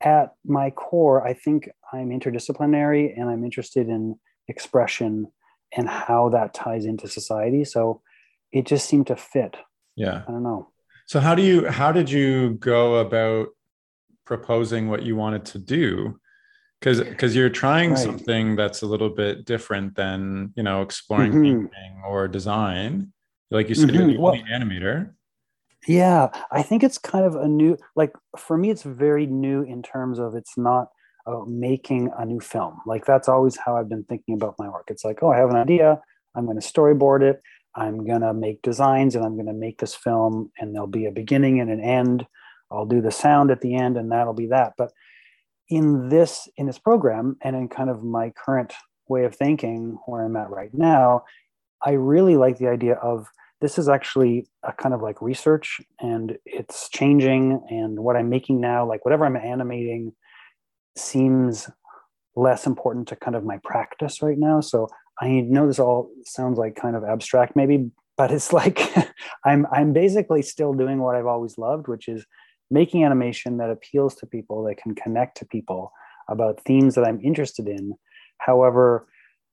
at 0.00 0.34
my 0.44 0.70
core, 0.70 1.26
I 1.26 1.34
think 1.34 1.68
I'm 1.92 2.08
interdisciplinary 2.10 3.12
and 3.16 3.30
I'm 3.30 3.44
interested 3.44 3.88
in 3.88 4.18
expression 4.48 5.28
and 5.74 5.88
how 5.88 6.28
that 6.30 6.54
ties 6.54 6.84
into 6.84 7.08
society. 7.08 7.64
So 7.64 8.02
it 8.50 8.66
just 8.66 8.88
seemed 8.88 9.06
to 9.06 9.16
fit. 9.16 9.56
Yeah. 9.96 10.22
I 10.26 10.30
don't 10.30 10.42
know. 10.42 10.68
So 11.06 11.20
how 11.20 11.34
do 11.34 11.42
you 11.42 11.68
how 11.68 11.92
did 11.92 12.10
you 12.10 12.54
go 12.54 12.96
about 12.96 13.48
proposing 14.24 14.88
what 14.88 15.02
you 15.02 15.16
wanted 15.16 15.44
to 15.44 15.58
do 15.58 16.18
because 16.80 17.00
because 17.00 17.34
you're 17.36 17.50
trying 17.50 17.90
Right. 17.90 17.98
something 17.98 18.56
that's 18.56 18.82
a 18.82 18.86
little 18.86 19.10
bit 19.10 19.44
different 19.44 19.94
than 19.96 20.52
you 20.56 20.62
know 20.62 20.82
exploring 20.82 21.32
Mhm. 21.32 21.42
painting 21.42 22.02
or 22.06 22.28
design 22.28 23.12
like 23.50 23.68
you 23.68 23.74
said 23.74 23.94
you're 23.94 24.04
Mhm. 24.04 24.12
the 24.14 24.20
Well- 24.20 24.34
animator 24.50 25.14
Yeah, 25.88 26.28
I 26.52 26.62
think 26.62 26.84
it's 26.84 26.96
kind 26.96 27.24
of 27.24 27.34
a 27.34 27.48
new, 27.48 27.76
like 27.96 28.12
for 28.38 28.56
me, 28.56 28.70
it's 28.70 28.84
very 28.84 29.26
new 29.26 29.62
in 29.62 29.82
terms 29.82 30.20
of 30.20 30.36
it's 30.36 30.56
not 30.56 30.86
about 31.26 31.48
making 31.50 32.08
a 32.16 32.24
new 32.24 32.38
film. 32.38 32.80
Like 32.86 33.04
that's 33.04 33.28
always 33.28 33.56
how 33.56 33.76
I've 33.76 33.88
been 33.88 34.04
thinking 34.04 34.36
about 34.36 34.54
my 34.60 34.68
work. 34.68 34.86
It's 34.92 35.04
like, 35.04 35.24
oh, 35.24 35.30
I 35.32 35.38
have 35.38 35.50
an 35.50 35.56
idea. 35.56 36.00
I'm 36.36 36.44
going 36.46 36.60
to 36.60 36.64
storyboard 36.64 37.22
it. 37.22 37.42
I'm 37.74 38.06
going 38.06 38.20
to 38.20 38.32
make 38.32 38.62
designs 38.62 39.16
and 39.16 39.24
I'm 39.24 39.34
going 39.34 39.46
to 39.46 39.52
make 39.52 39.78
this 39.80 39.92
film 39.92 40.52
and 40.56 40.72
there'll 40.72 40.86
be 40.86 41.06
a 41.06 41.10
beginning 41.10 41.58
and 41.58 41.68
an 41.68 41.80
end. 41.80 42.28
I'll 42.72 42.86
do 42.86 43.00
the 43.00 43.10
sound 43.10 43.50
at 43.50 43.60
the 43.60 43.74
end 43.74 43.96
and 43.96 44.10
that'll 44.10 44.34
be 44.34 44.48
that. 44.48 44.74
But 44.76 44.92
in 45.68 46.08
this 46.08 46.48
in 46.56 46.66
this 46.66 46.78
program 46.78 47.36
and 47.42 47.56
in 47.56 47.68
kind 47.68 47.90
of 47.90 48.02
my 48.02 48.30
current 48.30 48.72
way 49.08 49.24
of 49.24 49.34
thinking 49.34 49.98
where 50.06 50.24
I'm 50.24 50.36
at 50.36 50.50
right 50.50 50.72
now, 50.72 51.24
I 51.82 51.92
really 51.92 52.36
like 52.36 52.58
the 52.58 52.68
idea 52.68 52.94
of 52.94 53.26
this 53.62 53.78
is 53.78 53.88
actually 53.88 54.48
a 54.64 54.72
kind 54.72 54.92
of 54.92 55.00
like 55.00 55.22
research 55.22 55.80
and 56.00 56.36
it's 56.44 56.90
changing 56.90 57.64
and 57.70 57.98
what 58.00 58.16
i'm 58.16 58.28
making 58.28 58.60
now 58.60 58.86
like 58.86 59.04
whatever 59.04 59.24
i'm 59.24 59.36
animating 59.36 60.12
seems 60.98 61.70
less 62.34 62.66
important 62.66 63.08
to 63.08 63.16
kind 63.16 63.36
of 63.36 63.44
my 63.44 63.58
practice 63.64 64.20
right 64.20 64.36
now 64.36 64.60
so 64.60 64.88
i 65.20 65.28
know 65.28 65.66
this 65.66 65.78
all 65.78 66.10
sounds 66.24 66.58
like 66.58 66.74
kind 66.74 66.96
of 66.96 67.04
abstract 67.04 67.54
maybe 67.56 67.90
but 68.16 68.32
it's 68.32 68.52
like 68.52 68.80
i'm 69.44 69.64
i'm 69.72 69.92
basically 69.92 70.42
still 70.42 70.74
doing 70.74 71.00
what 71.00 71.14
i've 71.14 71.26
always 71.26 71.56
loved 71.56 71.86
which 71.88 72.08
is 72.08 72.26
making 72.72 73.04
animation 73.04 73.58
that 73.58 73.70
appeals 73.70 74.14
to 74.16 74.26
people 74.26 74.64
that 74.64 74.76
can 74.76 74.94
connect 74.94 75.36
to 75.38 75.44
people 75.46 75.92
about 76.28 76.60
themes 76.64 76.94
that 76.94 77.04
i'm 77.04 77.20
interested 77.22 77.68
in 77.68 77.92
however 78.38 79.06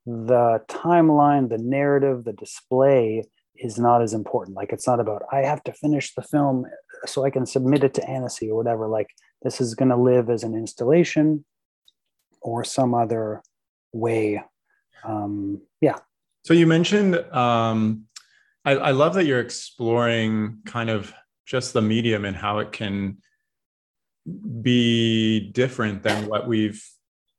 the 0.05 0.61
timeline 0.67 1.49
the 1.49 1.57
narrative 1.57 2.23
the 2.23 2.33
display 2.33 3.23
is 3.59 3.77
not 3.77 4.01
as 4.01 4.13
important. 4.13 4.55
Like 4.55 4.71
it's 4.71 4.87
not 4.87 4.99
about 4.99 5.23
I 5.31 5.39
have 5.39 5.63
to 5.65 5.73
finish 5.73 6.13
the 6.15 6.21
film 6.21 6.65
so 7.05 7.25
I 7.25 7.29
can 7.29 7.45
submit 7.45 7.83
it 7.83 7.93
to 7.95 8.09
Annecy 8.09 8.49
or 8.49 8.55
whatever. 8.55 8.87
Like 8.87 9.09
this 9.43 9.61
is 9.61 9.75
going 9.75 9.89
to 9.89 9.97
live 9.97 10.29
as 10.29 10.43
an 10.43 10.55
installation 10.55 11.45
or 12.41 12.63
some 12.63 12.93
other 12.93 13.43
way. 13.93 14.41
Um, 15.03 15.61
yeah. 15.81 15.97
so 16.43 16.53
you 16.53 16.67
mentioned 16.67 17.15
um 17.33 18.03
I, 18.65 18.71
I 18.71 18.91
love 18.91 19.13
that 19.13 19.25
you're 19.25 19.39
exploring 19.39 20.59
kind 20.65 20.89
of 20.89 21.13
just 21.49 21.73
the 21.73 21.81
medium 21.81 22.25
and 22.25 22.35
how 22.37 22.59
it 22.59 22.71
can 22.71 23.17
be 24.61 25.49
different 25.51 26.03
than 26.03 26.27
what 26.27 26.47
we've 26.47 26.87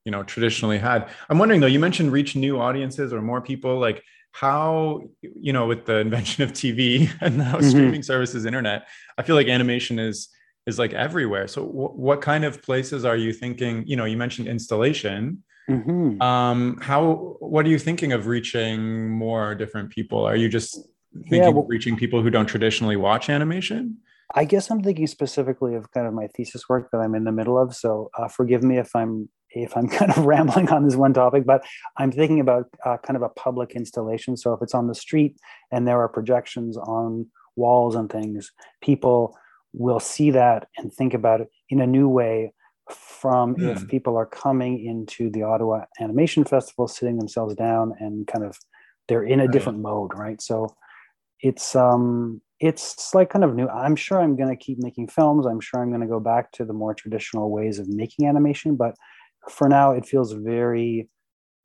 you 0.05 0.11
know 0.11 0.23
traditionally 0.25 0.79
had 0.79 1.09
i'm 1.29 1.39
wondering 1.39 1.61
though 1.61 1.67
you 1.69 1.79
mentioned 1.79 2.11
reach 2.11 2.35
new 2.35 2.59
audiences 2.59 3.13
or 3.13 3.23
more 3.23 3.41
people 3.41 3.79
like 3.79 4.03
how 4.33 5.01
you 5.23 5.53
know 5.53 5.67
with 5.67 5.85
the 5.87 5.99
invention 5.99 6.43
of 6.43 6.53
tv 6.53 7.09
and 7.21 7.39
now 7.39 7.55
Mhm. 7.57 7.71
streaming 7.71 8.03
services 8.03 8.45
internet 8.45 8.89
i 9.19 9.23
feel 9.23 9.37
like 9.37 9.47
animation 9.47 9.99
is 10.01 10.29
is 10.67 10.79
like 10.79 10.93
everywhere 10.93 11.47
so 11.47 11.65
w- 11.65 11.89
what 12.07 12.21
kind 12.21 12.45
of 12.45 12.61
places 12.63 13.05
are 13.05 13.17
you 13.17 13.33
thinking 13.33 13.87
you 13.87 13.97
know 13.97 14.05
you 14.07 14.17
mentioned 14.17 14.49
installation 14.49 15.45
Mhm. 15.69 16.21
um 16.21 16.79
how 16.81 17.37
what 17.39 17.65
are 17.67 17.69
you 17.69 17.79
thinking 17.79 18.13
of 18.13 18.27
reaching 18.27 19.09
more 19.09 19.55
different 19.55 19.91
people 19.91 20.25
are 20.25 20.35
you 20.37 20.49
just 20.49 20.71
thinking 21.15 21.39
Yeah, 21.43 21.49
well- 21.51 21.67
reaching 21.67 21.97
people 21.97 22.23
who 22.23 22.31
don't 22.31 22.47
traditionally 22.47 22.97
watch 22.97 23.29
animation 23.29 23.99
I 24.33 24.45
guess 24.45 24.71
I'm 24.71 24.81
thinking 24.81 25.09
specifically 25.09 25.75
of 25.75 25.91
kind 25.91 26.07
of 26.07 26.15
my 26.15 26.29
thesis 26.29 26.69
work 26.69 26.91
that 26.93 26.99
I'm 26.99 27.17
in 27.17 27.25
the 27.25 27.33
middle 27.33 27.59
of. 27.59 27.75
So 27.75 28.11
uh, 28.17 28.29
forgive 28.29 28.63
me 28.63 28.79
if 28.79 28.95
I'm 28.95 29.29
if 29.51 29.77
I'm 29.77 29.89
kind 29.99 30.13
of 30.13 30.25
rambling 30.25 30.69
on 30.71 30.85
this 30.85 30.95
one 30.95 31.13
topic, 31.13 31.45
but 31.45 31.65
I'm 31.99 32.13
thinking 32.13 32.39
about 32.39 32.67
uh, 32.87 32.97
kind 32.99 33.17
of 33.17 33.23
a 33.25 33.29
public 33.31 33.73
installation. 33.73 34.37
So 34.37 34.53
if 34.53 34.63
it's 34.63 34.73
on 34.73 34.87
the 34.87 34.95
street 34.95 35.35
and 35.73 35.85
there 35.89 35.99
are 36.01 36.09
projections 36.09 36.77
on 36.77 37.27
walls 37.57 37.97
and 37.97 38.09
things, 38.09 38.53
people 38.81 39.37
will 39.73 39.99
see 39.99 40.31
that 40.31 40.69
and 40.79 40.93
think 40.93 41.13
about 41.13 41.41
it 41.41 41.49
in 41.69 41.81
a 41.81 41.87
new 41.89 42.09
way 42.09 42.53
from 42.89 43.55
Hmm. 43.57 43.71
if 43.71 43.89
people 43.89 44.17
are 44.17 44.27
coming 44.27 44.85
into 44.85 45.29
the 45.29 45.43
Ottawa 45.43 45.87
Animation 46.01 46.45
Festival, 46.45 46.87
sitting 46.87 47.19
themselves 47.19 47.57
down 47.57 47.95
and 47.99 48.29
kind 48.29 48.45
of 48.45 48.57
they're 49.09 49.25
in 49.25 49.41
a 49.41 49.47
Right. 49.47 49.53
different 49.53 49.81
mode, 49.81 50.13
right? 50.17 50.41
So 50.41 50.69
it's 51.43 51.75
um 51.75 52.41
it's 52.61 53.15
like 53.15 53.31
kind 53.31 53.45
of 53.45 53.55
new 53.55 53.69
i'm 53.69 53.97
sure 53.97 54.21
i'm 54.21 54.37
going 54.37 54.49
to 54.49 54.57
keep 54.57 54.79
making 54.79 55.09
films 55.09 55.47
i'm 55.47 55.61
sure 55.61 55.83
i'm 55.83 55.89
going 55.89 56.01
to 56.01 56.07
go 56.07 56.21
back 56.21 56.53
to 56.53 56.65
the 56.65 56.73
more 56.73 56.95
traditional 56.95 57.51
ways 57.51 57.79
of 57.79 57.89
making 57.89 58.27
animation 58.27 58.77
but 58.77 58.95
for 59.49 59.69
now 59.69 59.93
it 59.93 60.05
feels 60.05 60.33
very 60.33 61.09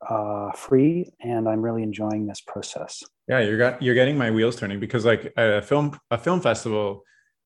uh, 0.08 0.50
free 0.52 1.10
and 1.20 1.48
i'm 1.48 1.60
really 1.60 1.82
enjoying 1.82 2.26
this 2.26 2.40
process 2.40 3.02
Yeah, 3.28 3.40
you're 3.40 3.58
got 3.58 3.82
you're 3.82 3.94
getting 3.94 4.16
my 4.16 4.30
wheels 4.30 4.56
turning 4.56 4.78
because 4.78 5.04
like 5.04 5.32
a 5.36 5.60
film 5.62 5.98
a 6.10 6.18
film 6.18 6.40
festival, 6.40 7.02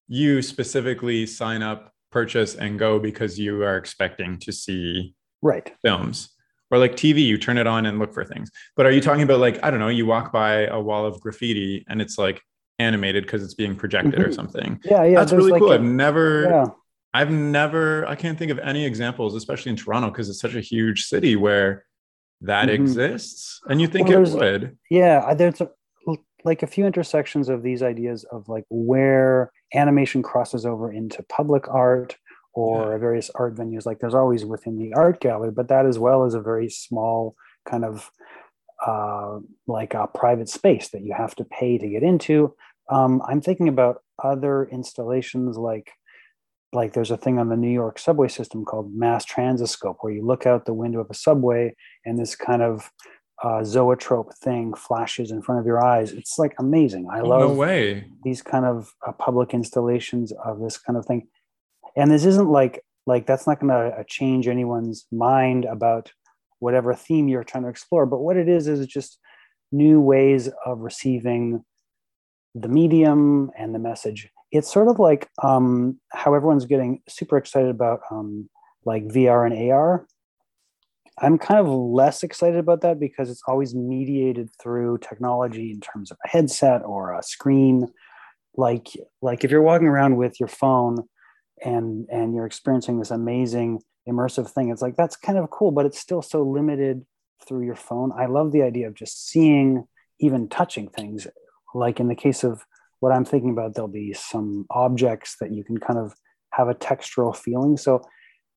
you 0.08 0.42
specifically 0.42 1.26
sign 1.26 1.62
up, 1.62 1.92
purchase, 2.10 2.54
and 2.54 2.78
go 2.78 2.98
because 2.98 3.38
you 3.38 3.62
are 3.62 3.78
expecting 3.78 4.38
to 4.40 4.52
see 4.52 5.14
right 5.42 5.72
films. 5.82 6.30
Or 6.70 6.78
like 6.78 6.92
TV, 6.92 7.18
you 7.26 7.36
turn 7.36 7.58
it 7.58 7.66
on 7.66 7.84
and 7.86 7.98
look 7.98 8.14
for 8.14 8.24
things. 8.24 8.50
But 8.76 8.86
are 8.86 8.92
you 8.92 9.00
talking 9.00 9.22
about 9.22 9.40
like 9.40 9.58
I 9.62 9.70
don't 9.70 9.80
know, 9.80 9.88
you 9.88 10.06
walk 10.06 10.32
by 10.32 10.66
a 10.66 10.80
wall 10.80 11.04
of 11.04 11.20
graffiti 11.20 11.84
and 11.88 12.00
it's 12.00 12.16
like 12.16 12.40
animated 12.78 13.24
because 13.24 13.42
it's 13.42 13.54
being 13.54 13.74
projected 13.76 14.20
or 14.20 14.28
Mhm. 14.28 14.34
something? 14.34 14.80
yeah 14.84 15.02
yeah 15.04 15.16
That's 15.18 15.32
really 15.32 15.50
like 15.50 15.60
cool. 15.60 15.72
I've 15.72 15.82
never 15.82 16.44
yeah 16.44 16.66
I've 17.12 17.30
never, 17.32 18.06
I 18.06 18.14
can't 18.14 18.38
think 18.38 18.52
of 18.52 18.60
any 18.60 18.84
examples, 18.86 19.34
especially 19.34 19.70
in 19.70 19.76
Toronto, 19.76 20.10
because 20.10 20.28
it's 20.30 20.38
such 20.40 20.54
a 20.54 20.60
huge 20.60 21.06
city 21.06 21.34
where 21.34 21.84
that 22.42 22.68
Mhm. 22.68 22.74
exists. 22.74 23.60
And 23.68 23.80
you 23.80 23.88
think 23.88 24.08
Well, 24.08 24.22
it 24.24 24.30
would. 24.32 24.78
yeah 24.90 25.34
there's 25.34 25.60
a, 25.60 25.70
like 26.44 26.62
a 26.62 26.68
few 26.68 26.86
intersections 26.86 27.48
of 27.48 27.64
these 27.64 27.82
ideas 27.82 28.22
of 28.30 28.48
like 28.48 28.64
where 28.70 29.50
animation 29.74 30.22
crosses 30.22 30.64
over 30.64 30.90
into 30.92 31.22
public 31.24 31.68
art 31.68 32.16
or 32.52 32.92
Yeah. 32.92 32.98
various 32.98 33.30
art 33.34 33.54
venues 33.54 33.86
like 33.86 33.98
there's 34.00 34.14
always 34.14 34.44
within 34.44 34.78
the 34.78 34.92
art 34.94 35.20
gallery 35.20 35.50
but 35.50 35.68
that 35.68 35.86
as 35.86 35.98
well 35.98 36.24
is 36.24 36.34
a 36.34 36.40
very 36.40 36.68
small 36.68 37.34
kind 37.64 37.84
of 37.84 38.10
uh, 38.86 39.38
like 39.66 39.92
a 39.94 40.06
private 40.06 40.48
space 40.48 40.88
that 40.88 41.02
you 41.02 41.12
have 41.12 41.34
to 41.36 41.44
pay 41.44 41.78
to 41.78 41.88
get 41.88 42.02
into 42.02 42.54
um, 42.90 43.22
i'm 43.28 43.40
thinking 43.40 43.68
about 43.68 44.02
other 44.22 44.64
installations 44.72 45.56
like 45.56 45.90
like 46.72 46.92
there's 46.92 47.10
a 47.10 47.16
thing 47.16 47.38
on 47.38 47.48
the 47.48 47.56
new 47.56 47.70
york 47.70 47.98
subway 47.98 48.28
system 48.28 48.64
called 48.64 48.94
Masstransiscope 48.96 49.96
where 50.00 50.12
you 50.12 50.24
look 50.24 50.46
out 50.46 50.64
the 50.64 50.74
window 50.74 51.00
of 51.00 51.10
a 51.10 51.14
subway 51.14 51.74
and 52.04 52.18
this 52.18 52.34
kind 52.34 52.62
of 52.62 52.90
uh, 53.42 53.64
zoetrope 53.64 54.34
thing 54.36 54.74
flashes 54.74 55.30
in 55.30 55.40
front 55.40 55.58
of 55.58 55.66
your 55.66 55.82
eyes. 55.82 56.12
It's 56.12 56.38
like 56.38 56.54
amazing. 56.58 57.08
I 57.10 57.20
love 57.22 57.40
no 57.40 57.54
way. 57.54 58.04
these 58.22 58.42
kind 58.42 58.66
of 58.66 58.92
uh, 59.06 59.12
public 59.12 59.54
installations 59.54 60.30
of 60.44 60.60
this 60.60 60.76
kind 60.76 60.98
of 60.98 61.06
thing. 61.06 61.26
And 61.96 62.10
this 62.10 62.24
isn't 62.24 62.48
like 62.48 62.84
like 63.06 63.26
that's 63.26 63.46
not 63.46 63.60
going 63.60 63.70
to 63.70 63.96
uh, 63.98 64.04
change 64.06 64.46
anyone's 64.46 65.06
mind 65.10 65.64
about 65.64 66.12
whatever 66.58 66.94
theme 66.94 67.28
you're 67.28 67.44
trying 67.44 67.64
to 67.64 67.70
explore. 67.70 68.06
But 68.06 68.20
what 68.20 68.36
it 68.36 68.48
is 68.48 68.68
is 68.68 68.86
just 68.86 69.18
new 69.72 70.00
ways 70.00 70.48
of 70.64 70.80
receiving 70.80 71.64
the 72.54 72.68
medium 72.68 73.50
and 73.56 73.74
the 73.74 73.78
message. 73.78 74.28
It's 74.52 74.72
sort 74.72 74.88
of 74.88 74.98
like 74.98 75.28
um, 75.42 75.98
how 76.12 76.34
everyone's 76.34 76.66
getting 76.66 77.02
super 77.08 77.36
excited 77.36 77.70
about 77.70 78.00
um, 78.10 78.48
like 78.84 79.04
VR 79.04 79.46
and 79.46 79.70
AR. 79.70 80.06
I'm 81.18 81.38
kind 81.38 81.60
of 81.60 81.68
less 81.68 82.22
excited 82.22 82.58
about 82.58 82.80
that 82.80 82.98
because 82.98 83.30
it's 83.30 83.42
always 83.46 83.74
mediated 83.74 84.50
through 84.60 84.98
technology 84.98 85.70
in 85.70 85.80
terms 85.80 86.10
of 86.10 86.16
a 86.24 86.28
headset 86.28 86.82
or 86.84 87.12
a 87.12 87.22
screen. 87.22 87.88
Like 88.56 88.88
like 89.22 89.44
if 89.44 89.50
you're 89.50 89.62
walking 89.62 89.86
around 89.86 90.16
with 90.16 90.40
your 90.40 90.48
phone 90.48 91.08
and 91.64 92.06
and 92.10 92.34
you're 92.34 92.46
experiencing 92.46 92.98
this 92.98 93.10
amazing 93.10 93.80
immersive 94.08 94.50
thing, 94.50 94.70
it's 94.70 94.82
like 94.82 94.96
that's 94.96 95.16
kind 95.16 95.38
of 95.38 95.50
cool, 95.50 95.70
but 95.70 95.86
it's 95.86 95.98
still 95.98 96.22
so 96.22 96.42
limited 96.42 97.04
through 97.46 97.64
your 97.64 97.76
phone. 97.76 98.12
I 98.16 98.26
love 98.26 98.52
the 98.52 98.62
idea 98.62 98.88
of 98.88 98.94
just 98.94 99.28
seeing, 99.28 99.86
even 100.18 100.48
touching 100.48 100.88
things. 100.88 101.26
Like 101.74 102.00
in 102.00 102.08
the 102.08 102.14
case 102.14 102.44
of 102.44 102.64
what 103.00 103.12
I'm 103.12 103.24
thinking 103.24 103.50
about, 103.50 103.74
there'll 103.74 103.88
be 103.88 104.12
some 104.12 104.66
objects 104.70 105.36
that 105.40 105.52
you 105.52 105.64
can 105.64 105.78
kind 105.78 105.98
of 105.98 106.14
have 106.52 106.68
a 106.68 106.74
textural 106.74 107.34
feeling. 107.34 107.76
So 107.76 108.02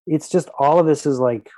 it's 0.06 0.30
just 0.30 0.50
all 0.60 0.80
of 0.80 0.86
this 0.86 1.06
is 1.06 1.20
like 1.20 1.50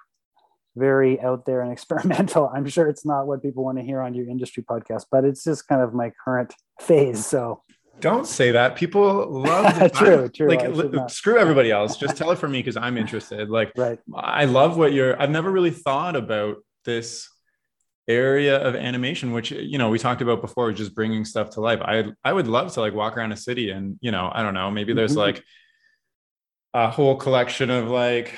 very 0.75 1.19
out 1.21 1.45
there 1.45 1.61
and 1.61 1.71
experimental. 1.73 2.51
I'm 2.53 2.67
sure 2.67 2.87
it's 2.87 3.05
not 3.05 3.27
what 3.27 3.41
people 3.41 3.63
want 3.63 3.77
to 3.77 3.83
hear 3.83 4.01
on 4.01 4.13
your 4.13 4.29
industry 4.29 4.63
podcast, 4.63 5.05
but 5.11 5.25
it's 5.25 5.43
just 5.43 5.67
kind 5.67 5.81
of 5.81 5.93
my 5.93 6.11
current 6.23 6.53
phase. 6.79 7.25
So 7.25 7.63
Don't 8.01 8.27
say 8.27 8.51
that. 8.51 8.75
People 8.75 9.27
love 9.41 9.79
the 9.79 9.89
True, 9.89 10.29
true. 10.29 10.49
Like, 10.49 10.59
I 10.61 10.65
should 10.65 10.75
li- 10.75 10.89
not. 10.97 11.11
screw 11.11 11.37
everybody 11.37 11.71
else. 11.71 11.97
Just 11.97 12.17
tell 12.17 12.31
it 12.31 12.37
for 12.37 12.47
me 12.47 12.59
because 12.59 12.77
I'm 12.77 12.97
interested. 12.97 13.49
Like, 13.49 13.71
right. 13.77 13.99
I 14.13 14.45
love 14.45 14.77
what 14.77 14.93
you're. 14.93 15.19
I've 15.21 15.29
never 15.29 15.49
really 15.51 15.71
thought 15.71 16.15
about 16.15 16.57
this 16.83 17.29
area 18.07 18.57
of 18.59 18.75
animation, 18.75 19.31
which 19.31 19.49
you 19.51 19.77
know 19.77 19.89
we 19.89 19.97
talked 19.97 20.21
about 20.21 20.41
before, 20.41 20.71
just 20.73 20.93
bringing 20.93 21.25
stuff 21.25 21.51
to 21.51 21.61
life. 21.61 21.79
I 21.81 22.05
I 22.23 22.33
would 22.33 22.47
love 22.47 22.73
to 22.73 22.81
like 22.81 22.93
walk 22.93 23.17
around 23.17 23.31
a 23.31 23.37
city 23.37 23.71
and 23.71 23.97
you 24.01 24.11
know 24.11 24.29
I 24.31 24.43
don't 24.43 24.53
know 24.53 24.69
maybe 24.69 24.93
there's 24.93 25.13
Mhm. 25.13 25.17
like 25.27 25.43
a 26.73 26.89
whole 26.91 27.15
collection 27.15 27.69
of 27.71 27.87
like 27.89 28.37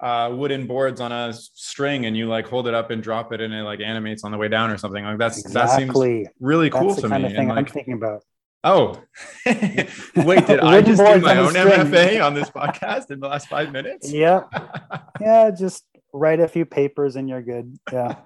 uh, 0.00 0.30
wooden 0.34 0.66
boards 0.66 1.00
on 1.00 1.12
a 1.12 1.32
string 1.32 2.06
and 2.06 2.16
you 2.16 2.26
like 2.26 2.46
hold 2.48 2.66
it 2.68 2.74
up 2.74 2.90
and 2.90 3.02
drop 3.02 3.32
it 3.32 3.40
and 3.40 3.52
it 3.52 3.62
like 3.64 3.80
animates 3.80 4.24
on 4.24 4.30
the 4.32 4.38
way 4.38 4.48
down 4.48 4.70
or 4.70 4.76
something 4.78 5.04
like 5.04 5.18
that's 5.18 5.44
exactly. 5.44 5.92
that 5.92 5.94
seems 6.24 6.28
really 6.40 6.70
cool 6.70 6.88
that's 6.88 6.96
the 6.96 7.02
to 7.02 7.08
kind 7.08 7.22
me. 7.24 7.28
Of 7.30 7.36
thing 7.36 7.48
like, 7.48 7.58
I'm 7.58 7.66
thinking 7.66 7.94
about. 7.94 8.22
Oh, 8.64 9.02
wait! 9.46 10.46
Did 10.46 10.60
I 10.60 10.80
just 10.82 11.02
do 11.02 11.20
my 11.20 11.36
own 11.36 11.52
MFA 11.54 12.24
on 12.24 12.34
this 12.34 12.48
podcast 12.48 13.10
in 13.10 13.18
the 13.18 13.26
last 13.26 13.48
five 13.48 13.72
minutes? 13.72 14.12
Yeah, 14.12 14.42
yeah. 15.20 15.50
Just 15.50 15.84
write 16.12 16.38
a 16.38 16.46
few 16.46 16.64
papers 16.64 17.16
and 17.16 17.28
you're 17.28 17.42
good. 17.42 17.76
Yeah. 17.92 18.16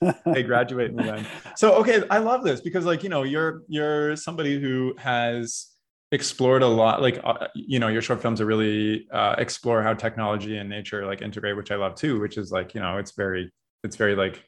hey, 0.00 0.42
graduate 0.44 0.94
me 0.94 1.04
then. 1.04 1.26
So 1.56 1.74
okay, 1.74 2.04
I 2.10 2.18
love 2.18 2.42
this 2.42 2.60
because 2.62 2.86
like 2.86 3.02
you 3.02 3.10
know 3.10 3.22
you're 3.22 3.62
you're 3.68 4.16
somebody 4.16 4.58
who 4.58 4.94
has 4.98 5.74
explored 6.12 6.62
a 6.62 6.66
lot 6.66 7.02
like 7.02 7.20
uh, 7.24 7.48
you 7.54 7.78
know 7.78 7.88
your 7.88 8.00
short 8.00 8.22
films 8.22 8.40
are 8.40 8.46
really 8.46 9.06
uh, 9.10 9.34
explore 9.36 9.82
how 9.82 9.92
technology 9.92 10.56
and 10.56 10.70
nature 10.70 11.04
like 11.06 11.22
integrate 11.22 11.56
which 11.56 11.72
i 11.72 11.74
love 11.74 11.96
too 11.96 12.20
which 12.20 12.38
is 12.38 12.52
like 12.52 12.72
you 12.72 12.80
know 12.80 12.98
it's 12.98 13.12
very 13.12 13.50
it's 13.82 13.96
very 13.96 14.14
like 14.14 14.44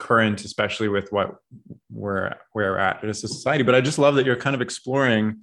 current 0.00 0.44
especially 0.44 0.88
with 0.88 1.12
what 1.12 1.36
we're 1.90 2.34
where 2.52 2.72
we're 2.72 2.78
at 2.78 3.04
as 3.04 3.22
a 3.22 3.28
society 3.28 3.62
but 3.62 3.74
i 3.74 3.80
just 3.80 3.98
love 3.98 4.14
that 4.16 4.26
you're 4.26 4.36
kind 4.36 4.56
of 4.56 4.62
exploring 4.62 5.36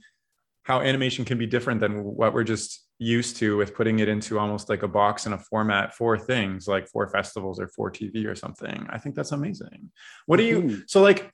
how 0.67 0.81
animation 0.81 1.23
can 1.23 1.37
be 1.37 1.45
different 1.45 1.79
than 1.79 2.03
what 2.03 2.33
we're 2.33 2.43
just 2.43 2.87
used 2.99 3.37
to 3.37 3.55
with 3.55 3.73
putting 3.73 3.99
it 3.99 4.09
into 4.09 4.37
almost 4.37 4.67
like 4.67 4.83
a 4.83 4.87
box 4.87 5.25
and 5.25 5.33
a 5.33 5.37
format 5.37 5.95
for 5.95 6.17
things 6.17 6.67
like 6.67 6.89
for 6.89 7.07
festivals 7.07 7.57
or 7.57 7.69
for 7.69 7.91
TV 7.91 8.25
or 8.25 8.35
something. 8.35 8.85
I 8.89 8.97
think 8.97 9.15
that's 9.15 9.31
amazing. 9.31 9.91
What 10.25 10.37
do 10.37 10.43
you 10.43 10.61
mm-hmm. 10.61 10.79
so 10.87 11.01
like 11.01 11.31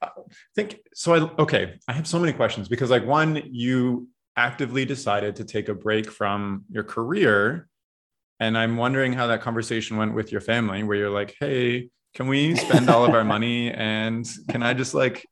think 0.54 0.78
so 0.94 1.14
I 1.14 1.42
okay, 1.42 1.78
I 1.88 1.92
have 1.94 2.06
so 2.06 2.20
many 2.20 2.32
questions 2.32 2.68
because 2.68 2.90
like 2.90 3.04
one 3.04 3.42
you 3.50 4.08
actively 4.36 4.84
decided 4.84 5.36
to 5.36 5.44
take 5.44 5.68
a 5.68 5.74
break 5.74 6.10
from 6.10 6.64
your 6.70 6.84
career 6.84 7.68
and 8.38 8.58
I'm 8.58 8.76
wondering 8.76 9.12
how 9.12 9.28
that 9.28 9.40
conversation 9.40 9.96
went 9.96 10.14
with 10.14 10.32
your 10.32 10.40
family 10.40 10.82
where 10.82 10.96
you're 10.96 11.10
like, 11.10 11.34
"Hey, 11.40 11.90
can 12.14 12.28
we 12.28 12.54
spend 12.54 12.88
all 12.88 13.04
of 13.04 13.14
our 13.14 13.24
money 13.24 13.70
and 13.72 14.28
can 14.48 14.62
I 14.62 14.72
just 14.72 14.94
like 14.94 15.26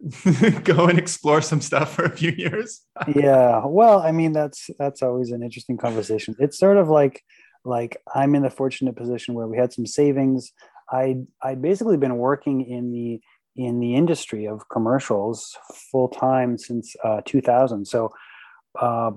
go 0.64 0.86
and 0.86 0.98
explore 0.98 1.40
some 1.40 1.60
stuff 1.60 1.94
for 1.94 2.04
a 2.04 2.16
few 2.16 2.30
years? 2.30 2.82
Yeah 3.14 3.62
well 3.66 4.00
i 4.00 4.12
mean 4.12 4.32
that's 4.32 4.70
that's 4.78 5.02
always 5.02 5.30
an 5.30 5.42
interesting 5.42 5.76
conversation. 5.76 6.36
It's 6.38 6.58
sort 6.58 6.76
of 6.76 6.88
like 6.88 7.22
like 7.64 7.96
i'm 8.14 8.34
in 8.34 8.42
the 8.42 8.50
fortunate 8.50 8.96
position 8.96 9.34
where 9.34 9.48
we 9.48 9.56
had 9.56 9.72
some 9.72 9.86
savings. 9.86 10.52
I 10.90 11.16
i'd 11.42 11.62
basically 11.62 11.96
been 11.96 12.16
working 12.16 12.62
in 12.62 12.92
the 12.92 13.20
in 13.56 13.80
the 13.80 13.94
industry 13.94 14.46
of 14.46 14.68
commercials 14.68 15.56
full 15.90 16.08
time 16.08 16.58
since 16.58 16.94
uh, 17.02 17.22
2000 17.24 17.86
so 17.86 18.12
uh, 18.78 19.10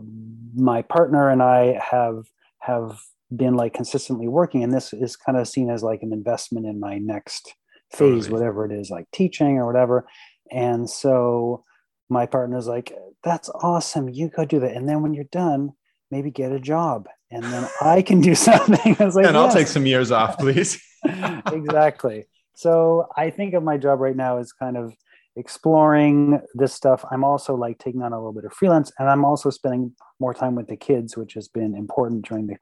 my 0.56 0.82
partner 0.82 1.30
and 1.30 1.44
i 1.44 1.80
have 1.92 2.24
have 2.60 3.00
been 3.36 3.56
like 3.56 3.74
consistently 3.74 4.28
working 4.28 4.64
and 4.64 4.74
this 4.74 4.92
is 4.94 5.16
kind 5.16 5.38
of 5.38 5.48
seen 5.48 5.70
as 5.70 5.84
like 5.84 6.02
an 6.02 6.14
investment 6.14 6.66
in 6.66 6.80
my 6.80 6.98
next 6.98 7.54
phase 7.92 8.26
totally. 8.26 8.32
whatever 8.32 8.66
it 8.66 8.72
is 8.72 8.90
like 8.90 9.06
teaching 9.12 9.58
or 9.58 9.66
whatever 9.66 10.08
and 10.52 10.90
so 10.90 11.64
my 12.10 12.26
partner's 12.26 12.68
like, 12.68 12.94
that's 13.24 13.50
awesome. 13.50 14.10
You 14.10 14.30
go 14.30 14.46
do 14.46 14.60
that. 14.60 14.76
And 14.76 14.90
then 14.90 15.02
when 15.02 15.14
you're 15.14 15.26
done, 15.26 15.72
maybe 16.12 16.32
get 16.32 16.52
a 16.52 16.60
job. 16.60 17.08
And 17.32 17.44
then 17.44 17.68
I 17.82 18.02
can 18.02 18.22
do 18.22 18.36
something. 18.36 18.96
I 19.00 19.06
was 19.06 19.16
like, 19.16 19.26
and 19.26 19.38
I'll 19.38 19.52
take 19.52 19.68
some 19.68 19.86
years 19.86 20.12
off, 20.12 20.38
please. 20.38 20.82
exactly. 21.52 22.26
So 22.56 23.08
I 23.16 23.30
think 23.30 23.54
of 23.54 23.64
my 23.64 23.78
job 23.78 24.00
right 24.00 24.16
now 24.16 24.38
as 24.38 24.52
kind 24.52 24.76
of 24.76 24.94
exploring 25.36 26.42
this 26.56 26.74
stuff. 26.74 27.06
I'm 27.10 27.24
also 27.24 27.56
like 27.56 27.78
taking 27.78 28.02
on 28.02 28.12
a 28.12 28.18
little 28.18 28.34
bit 28.34 28.44
of 28.44 28.52
freelance 28.52 28.92
and 29.00 29.10
I'm 29.10 29.24
also 29.24 29.50
spending 29.50 29.94
more 30.20 30.34
time 30.34 30.56
with 30.56 30.68
the 30.68 30.76
kids, 30.76 31.16
which 31.16 31.36
has 31.36 31.48
been 31.48 31.76
important 31.76 32.28
during 32.28 32.48
the 32.48 32.58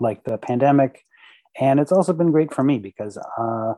like 0.00 0.24
the 0.24 0.38
pandemic. 0.38 1.04
And 1.58 1.80
it's 1.80 1.92
also 1.92 2.12
been 2.12 2.30
great 2.30 2.54
for 2.54 2.62
me 2.62 2.78
because 2.78 3.18
uh, 3.38 3.74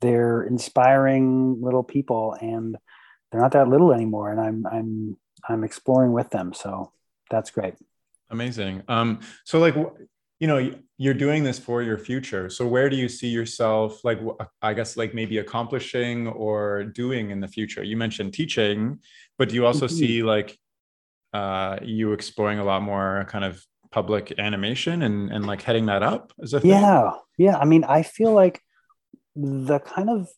they're 0.00 0.42
inspiring 0.42 1.60
little 1.62 1.82
people 1.82 2.36
and 2.40 2.76
they're 3.30 3.40
not 3.40 3.52
that 3.52 3.68
little 3.68 3.92
anymore 3.92 4.30
and 4.30 4.40
i'm 4.40 4.66
i'm 4.70 5.16
i'm 5.48 5.64
exploring 5.64 6.12
with 6.12 6.30
them. 6.30 6.52
So 6.54 6.92
that's 7.30 7.50
great. 7.50 7.74
Amazing. 8.30 8.82
Um 8.88 9.20
so 9.44 9.58
like 9.58 9.74
you 10.40 10.46
know 10.46 10.74
you're 10.98 11.14
doing 11.14 11.42
this 11.42 11.58
for 11.58 11.82
your 11.82 11.98
future. 11.98 12.48
So 12.48 12.66
where 12.66 12.88
do 12.88 12.96
you 12.96 13.08
see 13.08 13.28
yourself 13.28 14.04
like 14.04 14.20
i 14.62 14.74
guess 14.74 14.96
like 14.96 15.14
maybe 15.14 15.38
accomplishing 15.38 16.28
or 16.28 16.84
doing 16.84 17.30
in 17.30 17.40
the 17.40 17.48
future? 17.48 17.82
You 17.82 17.96
mentioned 17.96 18.34
teaching 18.34 18.98
but 19.38 19.48
do 19.48 19.54
you 19.54 19.66
also 19.66 19.86
mm-hmm. 19.86 19.96
see 19.96 20.22
like 20.22 20.58
uh 21.32 21.78
you 21.82 22.12
exploring 22.12 22.58
a 22.58 22.64
lot 22.64 22.82
more 22.82 23.26
kind 23.28 23.44
of 23.44 23.64
public 23.94 24.26
animation 24.38 25.02
and 25.02 25.30
and 25.30 25.46
like 25.46 25.62
heading 25.62 25.86
that 25.86 26.02
up 26.02 26.32
as 26.42 26.52
a 26.52 26.60
thing? 26.60 26.70
yeah 26.70 27.12
yeah 27.38 27.56
i 27.58 27.64
mean 27.64 27.84
i 27.84 28.02
feel 28.02 28.32
like 28.32 28.60
the 29.36 29.78
kind 29.78 30.10
of 30.10 30.28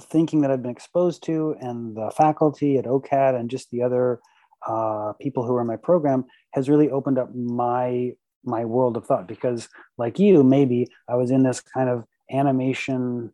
thinking 0.00 0.40
that 0.40 0.50
I've 0.50 0.62
been 0.62 0.70
exposed 0.70 1.22
to 1.24 1.54
and 1.60 1.96
the 1.96 2.10
faculty 2.16 2.78
at 2.78 2.86
OCAD 2.86 3.38
and 3.38 3.50
just 3.50 3.70
the 3.70 3.82
other 3.82 4.20
uh, 4.66 5.12
people 5.20 5.44
who 5.44 5.54
are 5.54 5.60
in 5.60 5.66
my 5.66 5.76
program 5.76 6.24
has 6.52 6.68
really 6.68 6.90
opened 6.90 7.18
up 7.18 7.34
my 7.34 8.12
my 8.44 8.64
world 8.64 8.96
of 8.96 9.06
thought 9.06 9.28
because 9.28 9.68
like 9.98 10.18
you 10.18 10.42
maybe 10.42 10.88
I 11.08 11.14
was 11.14 11.30
in 11.30 11.44
this 11.44 11.60
kind 11.60 11.88
of 11.88 12.04
animation 12.30 13.32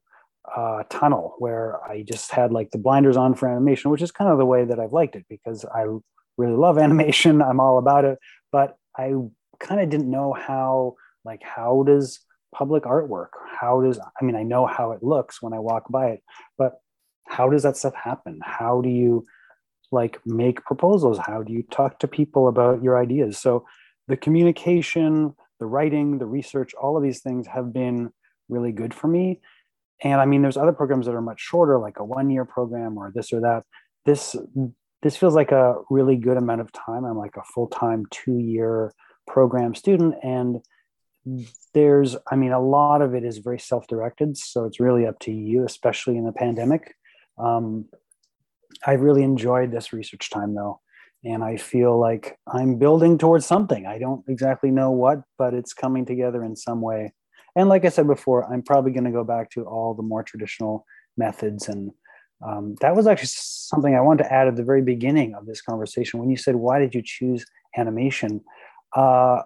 uh, 0.54 0.83
tunnel 0.90 1.35
where 1.38 1.83
I 1.85 2.02
just 2.02 2.31
had 2.31 2.52
like 2.52 2.70
the 2.70 2.78
blinders 2.78 3.16
on 3.16 3.35
for 3.35 3.48
animation, 3.48 3.90
which 3.90 4.02
is 4.02 4.11
kind 4.11 4.31
of 4.31 4.38
the 4.38 4.46
way 4.46 4.64
that 4.64 4.78
I've 4.78 4.92
liked 4.92 5.16
it 5.16 5.24
because 5.28 5.64
I 5.64 5.87
really 6.37 6.57
love 6.57 6.78
animation. 6.87 7.40
I'm 7.40 7.61
all 7.61 7.78
about 7.78 8.04
it, 8.04 8.18
but 8.52 8.76
I 8.98 9.12
kind 9.61 9.81
of 9.81 9.88
didn't 9.88 10.11
know 10.11 10.33
how 10.33 10.94
like 11.25 11.42
how 11.42 11.83
does 11.87 12.21
public 12.55 12.85
artwork 12.85 13.29
how 13.61 13.81
does 13.81 13.99
i 13.99 14.25
mean 14.25 14.35
i 14.35 14.42
know 14.42 14.66
how 14.66 14.92
it 14.92 15.03
looks 15.03 15.42
when 15.42 15.53
i 15.53 15.59
walk 15.59 15.85
by 15.90 16.09
it 16.09 16.23
but 16.57 16.81
how 17.29 17.49
does 17.49 17.62
that 17.62 17.77
stuff 17.77 17.94
happen? 17.94 18.40
How 18.42 18.81
do 18.81 18.88
you 18.88 19.27
like 19.92 20.18
make 20.27 20.64
proposals? 20.64 21.18
How 21.18 21.42
do 21.42 21.53
you 21.53 21.62
talk 21.71 21.99
to 22.01 22.09
people 22.09 22.49
about 22.49 22.83
your 22.83 22.99
ideas? 22.99 23.38
So 23.38 23.66
the 24.09 24.16
communication 24.16 25.35
the 25.61 25.66
writing 25.66 26.18
the 26.18 26.27
research 26.27 26.73
all 26.81 26.97
of 26.97 27.03
these 27.03 27.21
things 27.21 27.47
have 27.49 27.73
been 27.73 28.11
really 28.49 28.73
good 28.73 28.94
for 28.94 29.09
me. 29.09 29.40
And 30.03 30.21
i 30.21 30.25
mean 30.25 30.42
there's 30.42 30.57
other 30.57 30.73
programs 30.73 31.07
that 31.07 31.14
are 31.14 31.21
much 31.21 31.40
shorter 31.40 31.79
like 31.79 31.99
a 31.99 32.05
one 32.05 32.31
year 32.31 32.44
program 32.44 32.97
or 32.97 33.12
this 33.14 33.33
or 33.33 33.40
that. 33.40 33.64
This 34.05 34.35
this 35.03 35.16
feels 35.16 35.35
like 35.35 35.53
a 35.53 35.77
really 35.90 36.16
good 36.16 36.37
amount 36.37 36.61
of 36.61 36.73
time. 36.73 37.05
I'm 37.05 37.16
like 37.16 37.37
a 37.37 37.44
full-time 37.44 38.05
two 38.11 38.38
year 38.38 38.92
program 39.28 39.74
student 39.74 40.14
and 40.22 40.60
there's 41.74 42.16
i 42.30 42.36
mean 42.36 42.52
a 42.52 42.60
lot 42.60 43.02
of 43.02 43.14
it 43.14 43.24
is 43.24 43.38
very 43.38 43.58
self-directed 43.58 44.36
so 44.36 44.64
it's 44.64 44.80
really 44.80 45.06
up 45.06 45.18
to 45.18 45.30
you 45.30 45.64
especially 45.64 46.16
in 46.16 46.24
the 46.24 46.32
pandemic. 46.32 46.94
Um, 47.38 47.86
i 48.86 48.92
really 48.92 49.22
enjoyed 49.22 49.70
this 49.70 49.92
research 49.92 50.30
time 50.30 50.54
though 50.54 50.80
and 51.24 51.44
i 51.44 51.56
feel 51.56 51.98
like 51.98 52.38
i'm 52.46 52.78
building 52.78 53.18
towards 53.18 53.46
something. 53.46 53.86
I 53.86 53.98
don't 53.98 54.24
exactly 54.28 54.70
know 54.70 54.90
what 54.90 55.22
but 55.36 55.54
it's 55.54 55.74
coming 55.74 56.06
together 56.06 56.42
in 56.44 56.56
some 56.56 56.80
way. 56.80 57.12
And 57.54 57.68
like 57.68 57.84
i 57.84 57.90
said 57.90 58.06
before 58.06 58.50
i'm 58.50 58.62
probably 58.62 58.92
going 58.92 59.04
to 59.04 59.18
go 59.20 59.24
back 59.24 59.50
to 59.50 59.64
all 59.64 59.94
the 59.94 60.02
more 60.02 60.22
traditional 60.22 60.86
methods 61.16 61.68
and 61.68 61.90
um, 62.46 62.76
that 62.80 62.94
was 62.94 63.06
actually 63.06 63.32
something 63.32 63.94
i 63.94 64.00
wanted 64.00 64.22
to 64.24 64.32
add 64.32 64.48
at 64.48 64.56
the 64.56 64.64
very 64.64 64.82
beginning 64.82 65.34
of 65.34 65.44
this 65.44 65.60
conversation. 65.60 66.20
When 66.20 66.30
you 66.30 66.36
said 66.36 66.56
why 66.56 66.78
did 66.78 66.94
you 66.94 67.02
choose 67.04 67.44
animation 67.76 68.42
uh, 68.94 69.42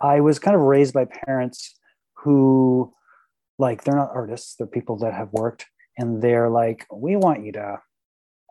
I 0.00 0.20
was 0.20 0.38
kind 0.38 0.56
of 0.56 0.62
raised 0.62 0.94
by 0.94 1.06
parents 1.06 1.74
who, 2.18 2.92
like, 3.58 3.84
they're 3.84 3.96
not 3.96 4.10
artists, 4.14 4.56
they're 4.56 4.66
people 4.66 4.98
that 4.98 5.14
have 5.14 5.32
worked, 5.32 5.66
and 5.98 6.22
they're 6.22 6.50
like, 6.50 6.86
we 6.92 7.16
want 7.16 7.44
you 7.44 7.52
to 7.52 7.78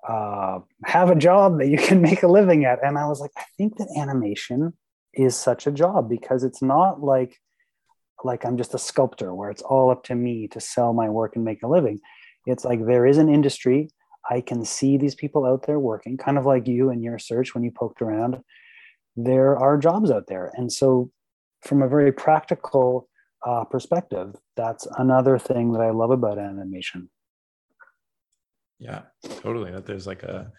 uh, 0.07 0.59
have 0.85 1.09
a 1.09 1.15
job 1.15 1.59
that 1.59 1.67
you 1.67 1.77
can 1.77 2.01
make 2.09 2.23
a 2.23 2.27
living 2.27 2.65
at. 2.65 2.83
And 2.83 2.97
I 2.97 3.07
was 3.07 3.19
like, 3.19 3.31
I 3.37 3.45
think 3.57 3.77
that 3.77 3.93
animation 3.97 4.73
is 5.13 5.35
such 5.35 5.65
a 5.65 5.71
job 5.71 6.09
because 6.09 6.43
it's 6.43 6.61
not 6.61 7.01
like 7.01 7.37
like 8.23 8.45
I'm 8.45 8.57
just 8.57 8.73
a 8.73 8.79
sculptor 8.79 9.33
where 9.33 9.49
it's 9.49 9.61
all 9.61 9.91
up 9.91 10.03
to 10.05 10.15
me 10.15 10.47
to 10.49 10.59
sell 10.59 10.93
my 10.93 11.09
work 11.09 11.35
and 11.35 11.45
make 11.45 11.63
a 11.63 11.67
living. 11.67 11.99
It's 12.45 12.65
like 12.65 12.85
there 12.85 13.05
is 13.05 13.17
an 13.17 13.29
industry. 13.29 13.89
I 14.29 14.41
can 14.41 14.65
see 14.65 14.97
these 14.97 15.15
people 15.15 15.45
out 15.45 15.67
there 15.67 15.79
working, 15.79 16.17
kind 16.17 16.37
of 16.37 16.45
like 16.45 16.67
you 16.67 16.89
in 16.89 17.03
your 17.03 17.19
search 17.19 17.53
when 17.53 17.63
you 17.63 17.71
poked 17.71 18.01
around. 18.01 18.37
There 19.15 19.57
are 19.57 19.77
jobs 19.77 20.11
out 20.11 20.27
there. 20.27 20.51
And 20.55 20.71
so 20.71 21.11
from 21.61 21.81
a 21.81 21.87
very 21.87 22.11
practical 22.11 23.07
uh, 23.45 23.63
perspective, 23.65 24.35
that's 24.55 24.87
another 24.97 25.37
thing 25.37 25.71
that 25.73 25.81
I 25.81 25.91
love 25.91 26.11
about 26.11 26.37
animation. 26.37 27.09
Yeah, 28.79 29.03
totally. 29.41 29.71
That 29.71 29.85
there's 29.85 30.05
like 30.05 30.23
a 30.23 30.51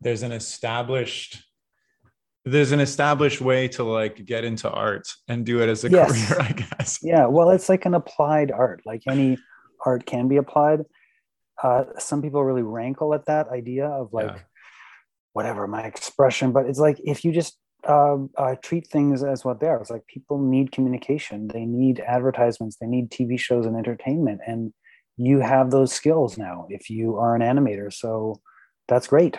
there's 0.00 0.22
an 0.22 0.32
established 0.32 1.42
there's 2.44 2.70
an 2.70 2.78
established 2.78 3.40
way 3.40 3.66
to 3.66 3.82
like 3.82 4.24
get 4.24 4.44
into 4.44 4.70
art 4.70 5.08
and 5.26 5.44
do 5.44 5.60
it 5.62 5.68
as 5.68 5.84
a 5.84 5.90
yes. 5.90 6.28
career, 6.28 6.40
I 6.48 6.52
guess. 6.52 7.00
Yeah, 7.02 7.26
well, 7.26 7.50
it's 7.50 7.68
like 7.68 7.86
an 7.86 7.94
applied 7.94 8.52
art. 8.52 8.82
Like 8.86 9.02
any 9.08 9.36
art 9.84 10.06
can 10.06 10.28
be 10.28 10.36
applied. 10.36 10.84
Uh, 11.60 11.84
some 11.98 12.22
people 12.22 12.44
really 12.44 12.62
rankle 12.62 13.14
at 13.14 13.26
that 13.26 13.48
idea 13.48 13.88
of 13.88 14.12
like 14.12 14.30
yeah. 14.30 14.38
whatever 15.32 15.66
my 15.66 15.82
expression, 15.82 16.52
but 16.52 16.66
it's 16.66 16.78
like 16.78 17.00
if 17.04 17.24
you 17.24 17.32
just 17.32 17.58
uh, 17.86 18.18
uh, 18.36 18.54
treat 18.62 18.86
things 18.88 19.22
as 19.22 19.44
what 19.44 19.60
they 19.60 19.66
are. 19.66 19.80
It's 19.80 19.90
like 19.90 20.06
people 20.06 20.38
need 20.38 20.72
communication, 20.72 21.48
they 21.48 21.64
need 21.64 22.00
advertisements, 22.00 22.76
they 22.76 22.86
need 22.86 23.10
TV 23.10 23.38
shows 23.38 23.66
and 23.66 23.76
entertainment, 23.76 24.40
and 24.46 24.72
you 25.16 25.40
have 25.40 25.70
those 25.70 25.92
skills 25.92 26.36
now 26.36 26.66
if 26.68 26.90
you 26.90 27.16
are 27.16 27.34
an 27.34 27.42
animator. 27.42 27.92
So 27.92 28.40
that's 28.88 29.06
great. 29.06 29.38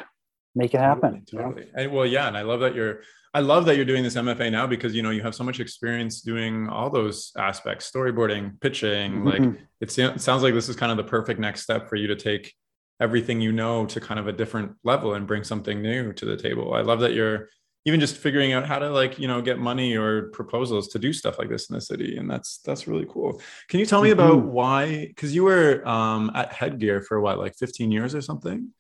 Make 0.55 0.73
it 0.73 0.79
happen. 0.79 1.23
Totally. 1.29 1.65
totally. 1.65 1.71
And 1.75 1.91
well, 1.91 2.05
yeah, 2.05 2.27
and 2.27 2.37
I 2.37 2.41
love 2.41 2.61
that 2.61 2.73
you're. 2.75 3.01
I 3.33 3.41
love 3.41 3.65
that 3.65 3.75
you're 3.75 3.85
doing 3.85 4.01
this 4.01 4.15
MFA 4.15 4.51
now 4.51 4.65
because 4.65 4.95
you 4.95 5.03
know 5.03 5.11
you 5.11 5.21
have 5.21 5.35
so 5.35 5.43
much 5.43 5.59
experience 5.59 6.21
doing 6.21 6.67
all 6.69 6.89
those 6.89 7.31
aspects, 7.37 7.91
storyboarding, 7.91 8.59
pitching. 8.61 9.21
Mm-hmm. 9.21 9.27
Like 9.27 9.59
it 9.81 9.91
sounds 9.91 10.41
like 10.41 10.55
this 10.55 10.69
is 10.69 10.75
kind 10.75 10.91
of 10.91 10.97
the 10.97 11.03
perfect 11.03 11.39
next 11.39 11.61
step 11.61 11.87
for 11.87 11.97
you 11.97 12.07
to 12.07 12.15
take 12.15 12.55
everything 12.99 13.39
you 13.39 13.51
know 13.51 13.85
to 13.85 13.99
kind 13.99 14.19
of 14.19 14.27
a 14.27 14.33
different 14.33 14.71
level 14.83 15.13
and 15.13 15.27
bring 15.27 15.43
something 15.43 15.81
new 15.81 16.13
to 16.13 16.25
the 16.25 16.37
table. 16.37 16.73
I 16.73 16.81
love 16.81 17.01
that 17.01 17.13
you're 17.13 17.49
even 17.87 18.01
just 18.01 18.17
figuring 18.17 18.51
out 18.51 18.65
how 18.67 18.77
to 18.77 18.89
like 18.89 19.17
you 19.17 19.29
know 19.29 19.41
get 19.41 19.59
money 19.59 19.95
or 19.95 20.23
proposals 20.29 20.89
to 20.89 20.99
do 20.99 21.13
stuff 21.13 21.39
like 21.39 21.47
this 21.47 21.69
in 21.69 21.73
the 21.73 21.81
city 21.81 22.17
and 22.17 22.29
that's 22.29 22.59
that's 22.59 22.85
really 22.85 23.07
cool. 23.09 23.41
Can 23.69 23.79
you 23.79 23.85
tell 23.85 24.03
me 24.03 24.11
about 24.11 24.39
mm-hmm. 24.39 24.49
why 24.49 25.07
because 25.07 25.33
you 25.33 25.45
were 25.45 25.87
um, 25.87 26.29
at 26.35 26.51
headgear 26.51 27.01
for 27.01 27.21
what 27.21 27.37
like 27.37 27.55
15 27.55 27.89
years 27.89 28.13
or 28.13 28.21
something? 28.21 28.73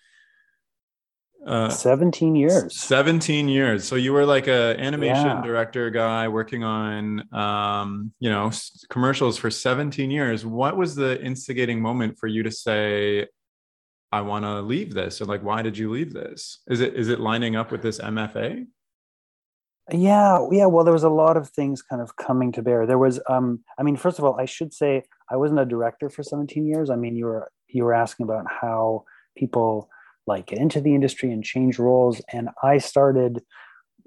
Uh, 1.45 1.69
17 1.69 2.35
years. 2.35 2.77
17 2.77 3.47
years. 3.47 3.87
So 3.87 3.95
you 3.95 4.11
were 4.11 4.25
like 4.25 4.47
a 4.47 4.75
animation 4.77 5.27
yeah. 5.27 5.41
director 5.41 5.89
guy 5.89 6.27
working 6.27 6.65
on 6.65 7.33
um, 7.33 8.11
you 8.19 8.29
know 8.29 8.51
commercials 8.89 9.37
for 9.37 9.49
17 9.49 10.11
years. 10.11 10.45
What 10.45 10.75
was 10.75 10.95
the 10.95 11.23
instigating 11.23 11.81
moment 11.81 12.19
for 12.19 12.27
you 12.27 12.43
to 12.43 12.51
say 12.51 13.27
i 14.09 14.21
want 14.21 14.45
to 14.45 14.61
leave 14.61 14.93
this 14.93 15.19
or 15.19 15.25
like 15.25 15.43
why 15.43 15.61
did 15.61 15.77
you 15.77 15.89
leave 15.91 16.11
this? 16.11 16.59
Is 16.67 16.81
it 16.81 16.95
is 16.95 17.07
it 17.07 17.21
lining 17.21 17.55
up 17.55 17.71
with 17.71 17.81
this 17.81 17.99
mfa 17.99 18.65
yeah 19.91 20.45
yeah 20.51 20.65
well 20.65 20.83
there 20.83 20.93
was 20.93 21.03
a 21.03 21.09
lot 21.09 21.37
of 21.37 21.49
things 21.49 21.81
kind 21.81 22.01
of 22.01 22.15
coming 22.15 22.51
to 22.53 22.61
bear. 22.61 22.85
There 22.85 22.97
was 22.97 23.19
um 23.29 23.63
i 23.77 23.83
mean 23.83 23.95
first 23.95 24.19
of 24.19 24.25
all 24.25 24.39
i 24.39 24.45
should 24.45 24.73
say 24.73 25.03
i 25.31 25.35
wasn't 25.35 25.59
a 25.59 25.65
director 25.65 26.09
for 26.09 26.23
17 26.23 26.65
years. 26.65 26.89
I 26.89 26.95
mean 26.95 27.15
you 27.15 27.25
were 27.25 27.51
you 27.67 27.83
were 27.83 27.93
asking 27.93 28.25
about 28.25 28.45
how 28.49 29.03
people 29.37 29.89
like 30.25 30.47
get 30.47 30.59
into 30.59 30.81
the 30.81 30.95
industry 30.95 31.31
and 31.31 31.43
change 31.43 31.79
roles 31.79 32.21
and 32.33 32.49
i 32.63 32.77
started 32.77 33.41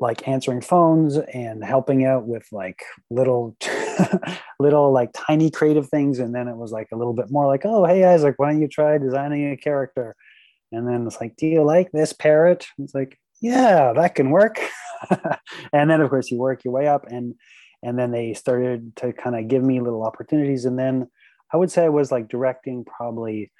like 0.00 0.26
answering 0.26 0.62
phones 0.62 1.18
and 1.18 1.62
helping 1.62 2.04
out 2.04 2.26
with 2.26 2.46
like 2.52 2.82
little 3.10 3.56
little 4.60 4.92
like 4.92 5.10
tiny 5.14 5.50
creative 5.50 5.88
things 5.88 6.18
and 6.18 6.34
then 6.34 6.48
it 6.48 6.56
was 6.56 6.72
like 6.72 6.88
a 6.92 6.96
little 6.96 7.12
bit 7.12 7.30
more 7.30 7.46
like 7.46 7.62
oh 7.64 7.84
hey 7.84 8.04
isaac 8.04 8.34
why 8.38 8.50
don't 8.50 8.60
you 8.60 8.68
try 8.68 8.98
designing 8.98 9.50
a 9.52 9.56
character? 9.56 10.16
And 10.72 10.86
then 10.88 11.06
it's 11.06 11.20
like 11.20 11.36
do 11.36 11.46
you 11.46 11.62
like 11.64 11.90
this 11.92 12.12
parrot? 12.12 12.66
It's 12.78 12.94
like 12.94 13.19
yeah 13.40 13.92
that 13.94 14.14
can 14.14 14.30
work. 14.30 14.60
And 15.72 15.90
then 15.90 16.00
of 16.02 16.10
course 16.10 16.30
you 16.30 16.38
work 16.38 16.62
your 16.64 16.74
way 16.74 16.86
up 16.86 17.06
and 17.06 17.34
and 17.82 17.98
then 17.98 18.10
they 18.10 18.34
started 18.34 18.94
to 18.96 19.14
kind 19.14 19.34
of 19.34 19.48
give 19.48 19.62
me 19.62 19.80
little 19.80 20.04
opportunities 20.04 20.66
and 20.66 20.78
then 20.78 21.08
i 21.50 21.56
would 21.56 21.70
say 21.70 21.84
i 21.84 21.88
was 21.88 22.12
like 22.12 22.28
directing 22.28 22.84
probably 22.84 23.50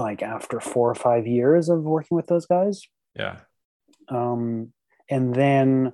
like 0.00 0.22
after 0.22 0.60
four 0.60 0.90
or 0.90 0.94
five 0.94 1.26
years 1.26 1.68
of 1.68 1.82
working 1.82 2.16
with 2.16 2.26
those 2.26 2.46
guys. 2.46 2.82
Yeah. 3.16 3.36
Um 4.08 4.72
and 5.08 5.34
then 5.34 5.92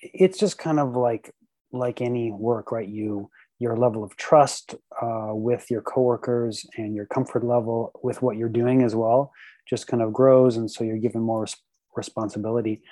it's 0.00 0.38
just 0.38 0.58
kind 0.58 0.78
of 0.78 0.96
like 0.96 1.32
like 1.72 2.00
any 2.00 2.30
work 2.30 2.72
right? 2.72 2.88
You 2.88 3.30
your 3.58 3.76
level 3.76 4.04
of 4.04 4.14
trust 4.16 4.74
uh, 5.00 5.30
with 5.30 5.70
your 5.70 5.80
coworkers 5.80 6.66
and 6.76 6.94
your 6.94 7.06
comfort 7.06 7.42
level 7.42 7.90
with 8.02 8.20
what 8.20 8.36
you're 8.36 8.50
doing 8.50 8.82
as 8.82 8.94
well 8.94 9.32
just 9.66 9.86
kind 9.86 10.02
of 10.02 10.12
grows 10.12 10.58
and 10.58 10.70
so 10.70 10.84
you're 10.84 10.98
given 10.98 11.22
more 11.22 11.46
responsibility 11.96 12.82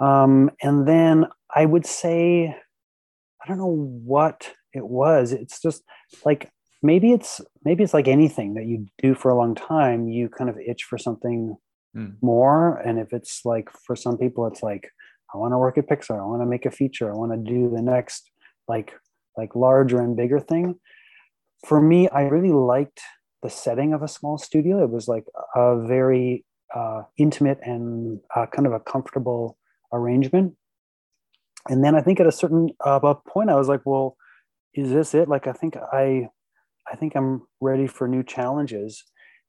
um, 0.00 0.50
and 0.62 0.88
then 0.88 1.26
I 1.54 1.66
would 1.66 1.86
say, 1.86 2.56
I 3.42 3.48
don't 3.48 3.58
know 3.58 4.00
what 4.04 4.50
it 4.72 4.86
was. 4.86 5.32
It's 5.32 5.60
just 5.60 5.82
like 6.24 6.50
maybe 6.82 7.12
it's 7.12 7.40
maybe 7.64 7.84
it's 7.84 7.94
like 7.94 8.08
anything 8.08 8.54
that 8.54 8.66
you 8.66 8.86
do 9.02 9.14
for 9.14 9.30
a 9.30 9.36
long 9.36 9.54
time. 9.54 10.08
You 10.08 10.28
kind 10.28 10.48
of 10.48 10.56
itch 10.58 10.84
for 10.84 10.96
something 10.96 11.56
mm. 11.94 12.14
more. 12.22 12.76
And 12.78 12.98
if 12.98 13.12
it's 13.12 13.42
like 13.44 13.68
for 13.84 13.94
some 13.94 14.16
people, 14.16 14.46
it's 14.46 14.62
like 14.62 14.90
I 15.34 15.38
want 15.38 15.52
to 15.52 15.58
work 15.58 15.76
at 15.76 15.88
Pixar. 15.88 16.18
I 16.18 16.26
want 16.26 16.42
to 16.42 16.46
make 16.46 16.66
a 16.66 16.70
feature. 16.70 17.12
I 17.12 17.16
want 17.16 17.32
to 17.32 17.52
do 17.52 17.70
the 17.70 17.82
next 17.82 18.30
like 18.66 18.94
like 19.36 19.54
larger 19.54 20.00
and 20.00 20.16
bigger 20.16 20.40
thing. 20.40 20.76
For 21.66 21.80
me, 21.80 22.08
I 22.08 22.22
really 22.22 22.52
liked 22.52 23.00
the 23.42 23.50
setting 23.50 23.92
of 23.92 24.02
a 24.02 24.08
small 24.08 24.38
studio. 24.38 24.82
It 24.82 24.90
was 24.90 25.08
like 25.08 25.24
a 25.54 25.86
very 25.86 26.44
uh, 26.74 27.02
intimate 27.16 27.58
and 27.62 28.20
uh, 28.34 28.46
kind 28.46 28.66
of 28.66 28.72
a 28.72 28.80
comfortable 28.80 29.58
arrangement. 29.92 30.54
And 31.68 31.84
then 31.84 31.94
I 31.94 32.00
think 32.00 32.20
at 32.20 32.26
a 32.26 32.32
certain 32.32 32.70
uh, 32.84 32.98
point, 33.28 33.50
I 33.50 33.54
was 33.54 33.68
like, 33.68 33.82
well, 33.84 34.16
is 34.74 34.90
this 34.90 35.14
it? 35.14 35.28
Like, 35.28 35.46
I 35.46 35.52
think 35.52 35.76
I, 35.76 36.28
I 36.90 36.96
think 36.96 37.14
I'm 37.14 37.42
ready 37.60 37.86
for 37.86 38.08
new 38.08 38.22
challenges. 38.22 39.04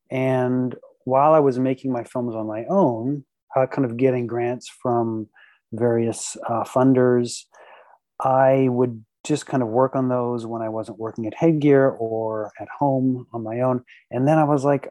And 0.09 0.75
while 1.05 1.33
I 1.33 1.39
was 1.39 1.57
making 1.57 1.91
my 1.91 2.03
films 2.03 2.35
on 2.35 2.47
my 2.47 2.65
own, 2.69 3.23
uh, 3.55 3.65
kind 3.67 3.85
of 3.85 3.97
getting 3.97 4.27
grants 4.27 4.69
from 4.69 5.27
various 5.71 6.37
uh, 6.47 6.63
funders, 6.63 7.43
I 8.19 8.67
would 8.69 9.03
just 9.23 9.45
kind 9.45 9.63
of 9.63 9.69
work 9.69 9.95
on 9.95 10.09
those 10.09 10.45
when 10.45 10.61
I 10.61 10.69
wasn't 10.69 10.99
working 10.99 11.27
at 11.27 11.33
Headgear 11.33 11.89
or 11.89 12.51
at 12.59 12.67
home 12.79 13.27
on 13.33 13.43
my 13.43 13.61
own. 13.61 13.83
And 14.09 14.27
then 14.27 14.37
I 14.37 14.43
was 14.43 14.65
like, 14.65 14.89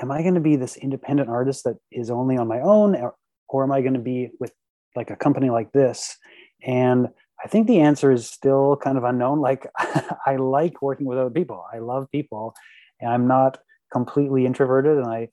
am 0.00 0.10
I 0.10 0.22
going 0.22 0.34
to 0.34 0.40
be 0.40 0.56
this 0.56 0.76
independent 0.76 1.28
artist 1.28 1.64
that 1.64 1.76
is 1.90 2.10
only 2.10 2.36
on 2.36 2.48
my 2.48 2.60
own, 2.60 2.94
or, 2.94 3.14
or 3.48 3.64
am 3.64 3.72
I 3.72 3.80
going 3.80 3.94
to 3.94 4.00
be 4.00 4.30
with 4.38 4.52
like 4.94 5.10
a 5.10 5.16
company 5.16 5.50
like 5.50 5.72
this? 5.72 6.16
And 6.64 7.08
I 7.42 7.48
think 7.48 7.66
the 7.66 7.80
answer 7.80 8.12
is 8.12 8.28
still 8.28 8.76
kind 8.76 8.98
of 8.98 9.04
unknown. 9.04 9.40
Like 9.40 9.66
I 10.26 10.36
like 10.36 10.82
working 10.82 11.06
with 11.06 11.18
other 11.18 11.30
people. 11.30 11.64
I 11.72 11.78
love 11.78 12.10
people. 12.10 12.54
And 13.00 13.10
I'm 13.10 13.26
not 13.26 13.58
completely 13.92 14.46
introverted 14.46 14.98
and 14.98 15.06
I 15.06 15.28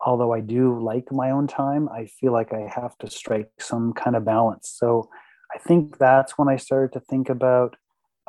although 0.00 0.32
I 0.32 0.40
do 0.40 0.78
like 0.78 1.10
my 1.10 1.30
own 1.30 1.46
time, 1.46 1.88
I 1.88 2.04
feel 2.04 2.30
like 2.30 2.52
I 2.52 2.70
have 2.72 2.96
to 2.98 3.10
strike 3.10 3.50
some 3.58 3.94
kind 3.94 4.14
of 4.14 4.26
balance. 4.26 4.70
So 4.76 5.08
I 5.54 5.58
think 5.58 5.96
that's 5.96 6.36
when 6.36 6.48
I 6.48 6.56
started 6.56 6.92
to 6.92 7.00
think 7.00 7.30
about 7.30 7.76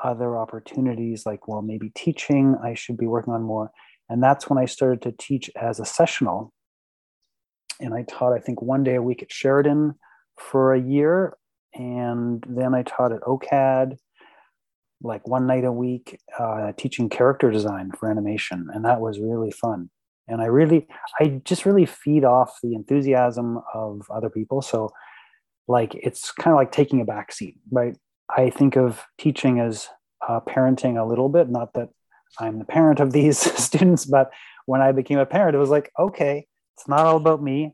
other 0.04 0.38
opportunities 0.38 1.26
like 1.26 1.48
well 1.48 1.64
maybe 1.64 1.90
teaching 1.96 2.56
I 2.64 2.76
should 2.76 2.98
be 2.98 3.08
working 3.08 3.34
on 3.34 3.44
more. 3.44 3.72
And 4.10 4.24
that's 4.24 4.50
when 4.50 4.58
I 4.58 4.66
started 4.66 5.02
to 5.04 5.12
teach 5.12 5.50
as 5.56 5.80
a 5.80 5.86
sessional. 5.86 6.54
And 7.80 7.94
I 7.94 8.04
taught 8.04 8.34
I 8.34 8.40
think 8.40 8.62
one 8.62 8.84
day 8.84 8.96
a 8.96 9.02
week 9.02 9.22
at 9.22 9.32
Sheridan 9.32 9.96
for 10.38 10.74
a 10.74 10.82
year. 10.82 11.38
And 11.74 12.44
then 12.48 12.74
I 12.74 12.84
taught 12.84 13.12
at 13.12 13.22
OCAD 13.22 13.98
like 15.02 15.28
one 15.28 15.46
night 15.46 15.64
a 15.64 15.72
week, 15.72 16.20
uh, 16.40 16.72
teaching 16.76 17.10
character 17.10 17.52
design 17.52 17.92
for 17.92 18.10
animation. 18.10 18.68
And 18.74 18.84
that 18.86 19.00
was 19.00 19.20
really 19.20 19.52
fun. 19.52 19.90
And 20.28 20.42
I 20.42 20.46
really, 20.46 20.88
I 21.20 21.42
just 21.46 21.66
really 21.66 21.86
feed 21.86 22.26
off 22.26 22.58
the 22.62 22.74
enthusiasm 22.74 23.60
of 23.74 24.02
other 24.10 24.30
people. 24.30 24.62
So, 24.62 24.90
like, 25.68 25.96
it's 25.96 26.32
kind 26.32 26.54
of 26.54 26.58
like 26.58 26.72
taking 26.72 27.02
a 27.02 27.06
back 27.06 27.32
seat, 27.32 27.58
right? 27.72 27.96
I 28.36 28.50
think 28.50 28.76
of 28.76 29.06
teaching 29.18 29.60
as 29.60 29.88
uh, 30.28 30.40
parenting 30.42 31.02
a 31.02 31.08
little 31.08 31.30
bit, 31.30 31.50
not 31.50 31.74
that 31.74 31.90
I'm 32.40 32.60
the 32.60 32.66
parent 32.66 33.00
of 33.00 33.12
these 33.14 33.38
students, 33.64 34.06
but 34.06 34.32
when 34.66 34.82
I 34.82 34.92
became 34.92 35.20
a 35.20 35.26
parent, 35.26 35.56
it 35.56 35.60
was 35.60 35.70
like, 35.70 35.92
okay, 35.98 36.46
it's 36.76 36.88
not 36.88 37.06
all 37.06 37.18
about 37.18 37.42
me. 37.42 37.74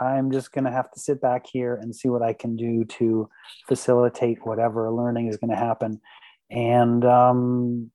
I'm 0.00 0.30
just 0.30 0.52
going 0.52 0.64
to 0.64 0.70
have 0.70 0.90
to 0.92 1.00
sit 1.00 1.20
back 1.20 1.46
here 1.46 1.74
and 1.74 1.94
see 1.94 2.08
what 2.08 2.22
I 2.22 2.32
can 2.32 2.56
do 2.56 2.84
to 2.84 3.28
facilitate 3.66 4.46
whatever 4.46 4.90
learning 4.92 5.26
is 5.26 5.36
going 5.36 5.50
to 5.50 5.56
happen. 5.56 6.00
And 6.50 7.04
um, 7.04 7.90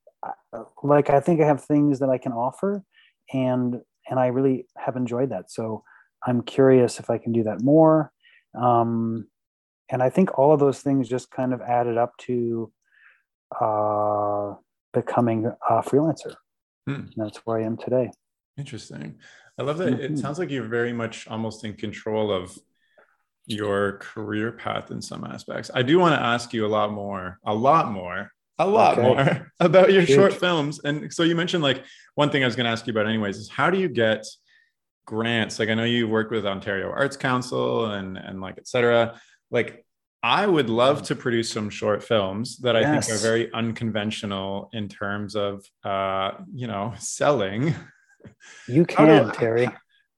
like 0.82 1.10
I 1.10 1.20
think 1.20 1.40
I 1.40 1.46
have 1.46 1.64
things 1.64 1.98
that 2.00 2.10
I 2.10 2.18
can 2.18 2.32
offer, 2.32 2.84
and 3.32 3.80
and 4.08 4.20
I 4.20 4.26
really 4.26 4.66
have 4.76 4.96
enjoyed 4.96 5.30
that. 5.30 5.50
So 5.50 5.82
I'm 6.26 6.42
curious 6.42 6.98
if 7.00 7.10
I 7.10 7.18
can 7.18 7.32
do 7.32 7.42
that 7.44 7.62
more. 7.62 8.12
Um, 8.54 9.26
and 9.90 10.02
I 10.02 10.10
think 10.10 10.38
all 10.38 10.52
of 10.52 10.60
those 10.60 10.80
things 10.80 11.08
just 11.08 11.30
kind 11.30 11.52
of 11.52 11.60
added 11.60 11.98
up 11.98 12.16
to 12.18 12.72
uh, 13.60 14.54
becoming 14.94 15.46
a 15.46 15.82
freelancer. 15.82 16.34
Hmm. 16.86 17.06
That's 17.16 17.38
where 17.38 17.58
I 17.58 17.64
am 17.64 17.76
today. 17.76 18.10
Interesting. 18.56 19.16
I 19.58 19.62
love 19.62 19.78
that. 19.78 19.94
Mm-hmm. 19.94 20.14
It 20.14 20.18
sounds 20.18 20.38
like 20.38 20.50
you're 20.50 20.64
very 20.64 20.92
much 20.92 21.28
almost 21.28 21.64
in 21.64 21.74
control 21.74 22.32
of 22.32 22.58
your 23.46 23.98
career 23.98 24.52
path 24.52 24.90
in 24.90 25.02
some 25.02 25.24
aspects. 25.24 25.70
I 25.74 25.82
do 25.82 25.98
want 25.98 26.18
to 26.18 26.24
ask 26.24 26.52
you 26.52 26.64
a 26.64 26.68
lot 26.68 26.92
more, 26.92 27.38
a 27.44 27.54
lot 27.54 27.92
more, 27.92 28.30
a 28.58 28.66
lot 28.66 28.98
okay. 28.98 29.02
more 29.02 29.52
about 29.60 29.92
your 29.92 30.06
short 30.06 30.32
films. 30.32 30.80
And 30.84 31.12
so 31.12 31.22
you 31.22 31.36
mentioned 31.36 31.62
like 31.62 31.84
one 32.14 32.30
thing 32.30 32.42
I 32.42 32.46
was 32.46 32.56
going 32.56 32.64
to 32.64 32.70
ask 32.70 32.86
you 32.86 32.92
about, 32.92 33.06
anyways, 33.06 33.36
is 33.36 33.48
how 33.48 33.70
do 33.70 33.78
you 33.78 33.88
get 33.88 34.24
grants? 35.06 35.58
Like 35.58 35.68
I 35.68 35.74
know 35.74 35.84
you 35.84 36.08
work 36.08 36.30
with 36.30 36.46
Ontario 36.46 36.90
Arts 36.90 37.16
Council 37.16 37.86
and 37.86 38.16
and 38.16 38.40
like 38.40 38.58
etc. 38.58 39.20
Like 39.50 39.83
I 40.24 40.46
would 40.46 40.70
love 40.70 41.02
to 41.02 41.14
produce 41.14 41.50
some 41.50 41.68
short 41.68 42.02
films 42.02 42.56
that 42.60 42.74
I 42.74 42.80
yes. 42.80 43.06
think 43.06 43.18
are 43.18 43.22
very 43.22 43.52
unconventional 43.52 44.70
in 44.72 44.88
terms 44.88 45.36
of 45.36 45.62
uh, 45.84 46.30
you 46.54 46.66
know 46.66 46.94
selling 46.98 47.74
you 48.66 48.86
can, 48.86 49.30
Terry. 49.32 49.68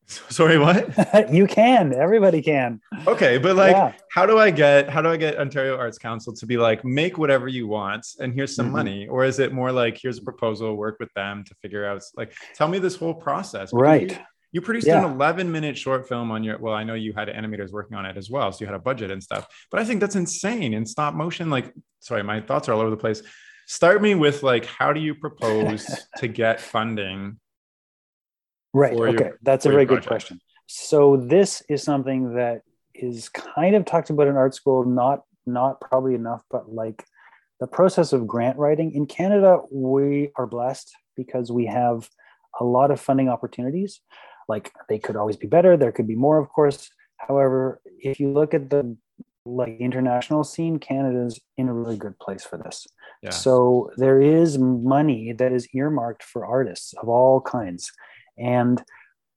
Sorry, 0.07 0.59
what? 0.59 0.95
you 1.33 1.49
can. 1.49 1.93
Everybody 1.93 2.41
can. 2.41 2.81
Okay, 3.09 3.39
but 3.39 3.57
like, 3.57 3.73
yeah. 3.75 3.95
how 4.13 4.25
do 4.25 4.39
I 4.39 4.53
get 4.53 4.89
how 4.89 5.03
do 5.03 5.09
I 5.09 5.17
get 5.17 5.41
Ontario 5.41 5.77
Arts 5.77 5.99
Council 5.99 6.33
to 6.35 6.47
be 6.47 6.57
like, 6.57 6.85
make 6.85 7.19
whatever 7.19 7.49
you 7.49 7.67
want, 7.67 8.07
and 8.21 8.33
here's 8.33 8.55
some 8.55 8.67
mm-hmm. 8.67 8.77
money, 8.77 9.09
or 9.09 9.25
is 9.25 9.41
it 9.41 9.53
more 9.53 9.73
like, 9.73 9.99
here's 10.01 10.19
a 10.19 10.23
proposal, 10.23 10.77
work 10.77 10.99
with 11.01 11.13
them 11.15 11.43
to 11.43 11.55
figure 11.57 11.85
out, 11.85 12.01
like, 12.17 12.33
tell 12.55 12.69
me 12.69 12.79
this 12.79 12.95
whole 12.95 13.15
process. 13.15 13.73
Right. 13.73 14.17
You, 14.57 14.63
produced 14.63 14.87
yeah. 14.87 15.05
an 15.05 15.13
11 15.13 15.53
minute 15.53 15.77
short 15.77 16.09
film 16.09 16.31
on 16.31 16.43
your 16.43 16.59
well 16.59 16.75
i 16.75 16.83
know 16.83 16.95
you 16.95 17.13
had 17.13 17.29
animators 17.29 17.73
working 17.73 17.97
on 17.97 18.07
it 18.07 18.17
as 18.17 18.31
well 18.31 18.51
so 18.51 18.59
you 18.61 18.67
had 18.67 18.75
a 18.75 18.81
budget 18.81 19.11
and 19.11 19.23
stuff 19.23 19.47
but 19.71 19.81
i 19.81 19.85
think 19.85 20.01
that's 20.01 20.17
insane 20.17 20.73
in 20.73 20.87
stop 20.87 21.15
motion 21.15 21.51
like 21.51 21.73
sorry 22.07 22.23
my 22.23 22.41
thoughts 22.41 22.69
are 22.69 22.73
all 22.73 22.81
over 22.81 22.91
the 22.91 22.97
place. 22.97 23.23
Start 23.67 24.01
me 24.01 24.15
with 24.15 24.43
like 24.43 24.65
how 24.65 24.93
do 24.93 25.01
you 25.01 25.15
propose 25.15 25.85
to 26.19 26.29
get 26.29 26.61
funding 26.61 27.39
right 28.73 28.93
okay 28.93 29.25
your, 29.25 29.39
that's 29.43 29.67
a 29.67 29.71
very 29.71 29.85
good 29.85 30.07
question. 30.07 30.41
So 30.69 31.17
this 31.17 31.63
is 31.69 31.83
something 31.83 32.35
that 32.35 32.63
is 32.95 33.29
kind 33.29 33.75
of 33.75 33.85
talked 33.85 34.11
about 34.11 34.29
in 34.29 34.37
art 34.37 34.55
school 34.55 34.85
not 34.85 35.23
not 35.47 35.81
probably 35.81 36.15
enough 36.15 36.43
but 36.51 36.73
like 36.73 37.05
the 37.59 37.67
process 37.67 38.13
of 38.13 38.27
grant 38.27 38.57
writing. 38.57 38.93
In 38.95 39.07
canada 39.07 39.61
we 39.73 40.31
are 40.37 40.47
blessed 40.47 40.95
because 41.17 41.51
we 41.51 41.67
have 41.67 42.09
a 42.61 42.65
lot 42.65 42.91
of 42.91 43.01
funding 43.01 43.29
opportunities 43.29 44.01
like 44.49 44.73
they 44.89 44.99
could 44.99 45.17
always 45.17 45.37
be 45.37 45.47
better 45.47 45.77
there 45.77 45.93
could 45.93 46.07
be 46.07 46.15
more 46.15 46.39
of 46.39 46.49
course. 46.49 46.91
However 47.17 47.81
if 48.01 48.21
you 48.21 48.33
look 48.33 48.55
at 48.55 48.71
the 48.71 48.97
like 49.45 49.77
international 49.79 50.43
scene 50.43 50.79
canada's 50.79 51.39
in 51.57 51.69
a 51.69 51.73
really 51.73 51.97
good 51.97 52.19
place 52.19 52.45
for 52.45 52.59
this. 52.59 52.87
Yeah. 53.23 53.31
so 53.31 53.91
there 53.97 54.21
is 54.21 54.59
money 54.59 55.33
that 55.33 55.53
is 55.53 55.69
earmarked 55.73 56.23
for 56.23 56.45
artists 56.45 56.95
of 57.01 57.09
all 57.09 57.41
kinds. 57.41 57.91
And 58.39 58.83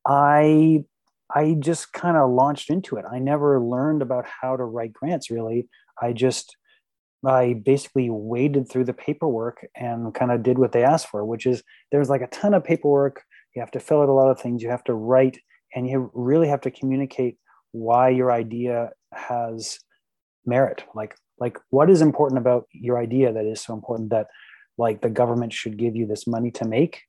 i 0.06 0.84
i 1.34 1.56
just 1.60 1.94
kind 1.94 2.18
of 2.18 2.32
launched 2.32 2.70
into 2.70 2.98
it. 2.98 3.06
I 3.10 3.20
never 3.20 3.62
learned 3.62 4.02
about 4.02 4.26
how 4.42 4.56
to 4.58 4.64
write 4.64 4.94
grants 4.94 5.30
really. 5.30 5.68
I 6.02 6.14
just 6.14 6.56
i 7.26 7.54
basically 7.66 8.10
waded 8.10 8.70
through 8.70 8.86
the 8.86 8.94
paperwork 8.94 9.66
and 9.76 10.14
kind 10.14 10.32
of 10.32 10.44
did 10.44 10.58
what 10.58 10.72
they 10.72 10.84
asked 10.84 11.08
for 11.08 11.26
which 11.26 11.46
is 11.46 11.64
there's 11.92 12.10
like 12.10 12.22
a 12.22 12.28
ton 12.28 12.54
of 12.54 12.64
paperwork 12.64 13.24
you 13.60 13.62
have 13.62 13.72
to 13.72 13.80
fill 13.82 14.02
out 14.02 14.08
a 14.08 14.14
lot 14.14 14.32
of 14.32 14.40
things. 14.40 14.64
You 14.64 14.70
have 14.70 14.86
to 14.86 14.94
write 14.94 15.38
and 15.76 15.86
you 15.88 16.10
really 16.14 16.48
have 16.48 16.62
to 16.62 16.72
communicate 16.72 17.38
why 17.74 18.08
your 18.08 18.32
idea 18.32 18.92
has 19.14 19.80
merit. 20.46 20.86
Like 20.96 21.14
like 21.40 21.58
what 21.70 21.90
is 21.90 22.02
important 22.02 22.38
about 22.38 22.68
your 22.72 22.98
idea 22.98 23.34
that 23.34 23.46
is 23.46 23.62
so 23.62 23.74
important 23.74 24.12
that 24.12 24.28
like 24.78 25.02
the 25.02 25.10
government 25.10 25.52
should 25.52 25.78
give 25.78 25.98
you 25.98 26.08
this 26.08 26.26
money 26.26 26.52
to 26.52 26.66
make? 26.66 27.02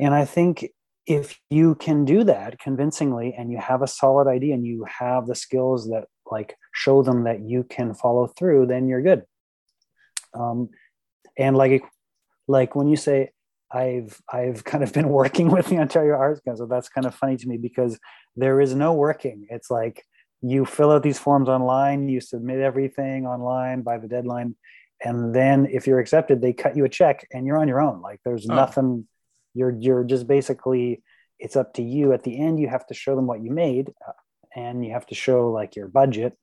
And 0.00 0.14
i 0.14 0.24
think 0.24 0.66
if 1.06 1.38
you 1.50 1.74
can 1.74 2.06
do 2.06 2.24
that 2.24 2.58
convincingly 2.58 3.34
and 3.36 3.52
you 3.52 3.58
have 3.58 3.82
a 3.82 3.86
solid 3.86 4.28
idea 4.28 4.54
and 4.54 4.66
you 4.66 4.86
have 5.00 5.26
the 5.26 5.34
skills 5.34 5.88
that 5.88 6.04
like 6.30 6.56
show 6.72 7.02
them 7.02 7.24
that 7.24 7.40
you 7.40 7.64
can 7.64 7.92
follow 7.92 8.26
through 8.26 8.66
then 8.66 8.88
you're 8.88 9.02
good. 9.02 9.24
Um, 10.32 10.70
and 11.36 11.54
like 11.54 11.84
like 12.48 12.74
when 12.74 12.88
you 12.88 12.96
say 12.96 13.30
I've 13.72 14.20
I've 14.32 14.64
kind 14.72 14.84
of 14.84 14.92
been 14.92 15.08
working 15.08 15.50
with 15.50 15.66
the 15.66 15.78
Ontario 15.78 16.16
Arts 16.16 16.40
Council. 16.40 16.66
That's 16.66 16.88
kind 16.88 17.06
of 17.06 17.14
funny 17.14 17.36
to 17.36 17.48
me 17.48 17.56
because 17.56 17.98
there 18.36 18.60
is 18.60 18.74
no 18.74 18.92
working. 18.92 19.46
It's 19.50 19.70
like 19.70 20.04
you 20.40 20.64
fill 20.64 20.90
out 20.90 21.02
these 21.02 21.18
forms 21.18 21.48
online, 21.48 22.08
you 22.08 22.20
submit 22.20 22.60
everything 22.60 23.26
online 23.26 23.82
by 23.82 23.98
the 23.98 24.08
deadline, 24.08 24.56
and 25.04 25.34
then 25.34 25.66
if 25.66 25.86
you're 25.86 26.00
accepted, 26.00 26.40
they 26.40 26.52
cut 26.52 26.76
you 26.76 26.84
a 26.84 26.88
check 26.88 27.26
and 27.32 27.46
you're 27.46 27.58
on 27.58 27.68
your 27.68 27.80
own. 27.80 28.02
Like 28.02 28.20
there's 28.24 28.48
oh. 28.48 28.54
nothing. 28.54 29.06
You're 29.54 29.76
you're 29.78 30.04
just 30.04 30.26
basically 30.26 31.02
it's 31.38 31.56
up 31.56 31.74
to 31.74 31.82
you. 31.82 32.12
At 32.12 32.22
the 32.22 32.38
end, 32.40 32.60
you 32.60 32.68
have 32.68 32.86
to 32.86 32.94
show 32.94 33.16
them 33.16 33.26
what 33.26 33.42
you 33.42 33.50
made, 33.50 33.92
uh, 34.06 34.12
and 34.54 34.84
you 34.84 34.92
have 34.92 35.06
to 35.06 35.14
show 35.14 35.50
like 35.50 35.76
your 35.76 35.88
budget, 35.88 36.36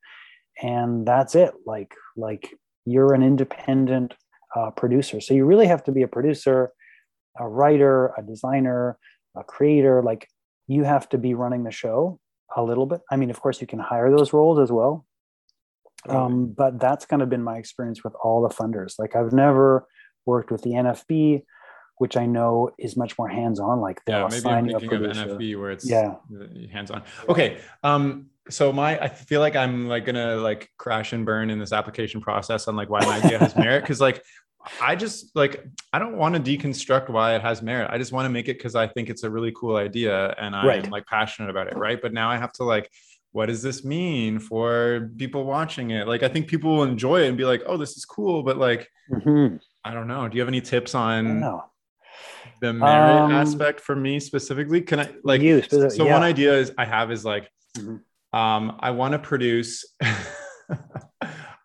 and 0.62 1.06
that's 1.06 1.36
it. 1.36 1.54
Like 1.66 1.94
like 2.16 2.54
you're 2.86 3.14
an 3.14 3.24
independent 3.24 4.14
uh, 4.56 4.72
producer, 4.72 5.22
so 5.22 5.34
you 5.34 5.46
really 5.46 5.68
have 5.68 5.84
to 5.86 5.92
be 5.92 6.04
a 6.04 6.08
producer 6.08 6.72
a 7.38 7.48
writer, 7.48 8.14
a 8.18 8.22
designer, 8.22 8.98
a 9.36 9.44
creator, 9.44 10.02
like 10.04 10.28
you 10.68 10.84
have 10.84 11.10
to 11.10 11.18
be 11.18 11.34
running 11.34 11.64
the 11.64 11.72
show 11.72 12.20
a 12.56 12.64
little 12.64 12.86
bit. 12.86 13.02
I 13.12 13.16
mean, 13.16 13.30
of 13.30 13.40
course, 13.40 13.62
you 13.62 13.68
can 13.68 13.80
hire 13.80 14.16
those 14.16 14.34
roles 14.34 14.60
as 14.60 14.72
well. 14.72 15.06
Um, 16.08 16.54
but 16.56 16.80
that's 16.80 17.06
kind 17.06 17.22
of 17.22 17.30
been 17.30 17.44
my 17.44 17.58
experience 17.58 18.04
with 18.04 18.14
all 18.24 18.42
the 18.42 18.54
funders. 18.54 18.94
Like 18.98 19.16
I've 19.16 19.34
never 19.34 19.86
worked 20.26 20.52
with 20.52 20.62
the 20.62 20.72
NFB, 20.72 21.44
which 21.98 22.16
I 22.16 22.26
know 22.26 22.70
is 22.80 22.96
much 22.96 23.18
more 23.18 23.28
hands-on. 23.28 23.82
Like 23.82 24.00
yeah, 24.08 24.28
maybe 24.32 24.48
I'm 24.48 24.70
thinking 24.70 24.94
of 24.94 25.12
NFB 25.12 25.60
where 25.60 25.72
it's 25.72 25.90
yeah 25.90 26.16
hands-on. 26.72 27.04
Okay, 27.28 27.58
um, 27.84 28.28
so 28.50 28.72
my 28.72 28.98
I 29.00 29.10
feel 29.10 29.42
like 29.42 29.56
I'm 29.56 29.88
like 29.88 30.06
gonna 30.06 30.38
like 30.38 30.70
crash 30.78 31.12
and 31.12 31.26
burn 31.26 31.50
in 31.50 31.60
this 31.60 31.74
application 31.74 32.22
process 32.22 32.68
on 32.68 32.76
like 32.76 32.90
why 32.90 33.02
my 33.02 33.18
idea 33.22 33.38
has 33.38 33.56
merit 33.56 33.82
because 33.82 34.00
like 34.00 34.24
I 34.82 34.96
just 34.96 35.36
like 35.36 35.66
I 35.94 36.00
don't 36.00 36.18
want 36.18 36.36
to 36.36 36.42
deconstruct 36.42 37.10
why 37.10 37.36
it 37.36 37.42
has 37.42 37.62
merit. 37.62 37.90
I 37.92 37.98
just 37.98 38.12
want 38.12 38.26
to 38.26 38.30
make 38.30 38.50
it 38.50 38.58
because 38.58 38.76
I 38.76 38.88
think 38.88 39.10
it's 39.10 39.24
a 39.24 39.30
really 39.30 39.54
cool 39.56 39.78
idea 39.78 40.36
and 40.38 40.56
I'm 40.56 40.68
right. 40.68 40.92
like 40.92 41.06
passionate 41.06 41.50
about 41.50 41.68
it, 41.68 41.78
right? 41.78 42.02
But 42.02 42.14
now 42.14 42.30
I 42.30 42.38
have 42.38 42.52
to 42.54 42.64
like, 42.64 42.90
what 43.32 43.46
does 43.46 43.62
this 43.62 43.86
mean 43.86 44.40
for 44.40 45.12
people 45.18 45.46
watching 45.46 45.92
it? 45.92 46.08
Like 46.08 46.24
I 46.24 46.28
think 46.28 46.48
people 46.48 46.76
will 46.76 46.84
enjoy 46.84 47.24
it 47.24 47.28
and 47.28 47.38
be 47.38 47.46
like, 47.46 47.64
oh, 47.66 47.78
this 47.78 47.96
is 47.96 48.06
cool, 48.06 48.44
but 48.44 48.58
like 48.58 48.90
mm-hmm. 49.12 49.58
I 49.84 49.94
don't 49.94 50.08
know. 50.08 50.28
Do 50.28 50.36
you 50.36 50.42
have 50.42 50.50
any 50.50 50.62
tips 50.62 50.94
on 50.94 51.42
the 52.62 52.74
merit 52.74 53.22
um, 53.22 53.32
aspect 53.32 53.80
for 53.80 53.96
me 53.96 54.20
specifically? 54.20 54.82
Can 54.82 55.00
I 55.00 55.10
like 55.24 55.42
you, 55.42 55.62
so 55.62 55.90
yeah. 56.06 56.12
one 56.12 56.24
idea 56.24 56.54
is 56.58 56.74
I 56.78 56.86
have 56.86 57.12
is 57.12 57.24
like 57.24 57.50
mm-hmm. 57.78 58.38
um 58.38 58.78
I 58.80 58.92
want 58.92 59.14
to 59.14 59.20
produce 59.20 59.86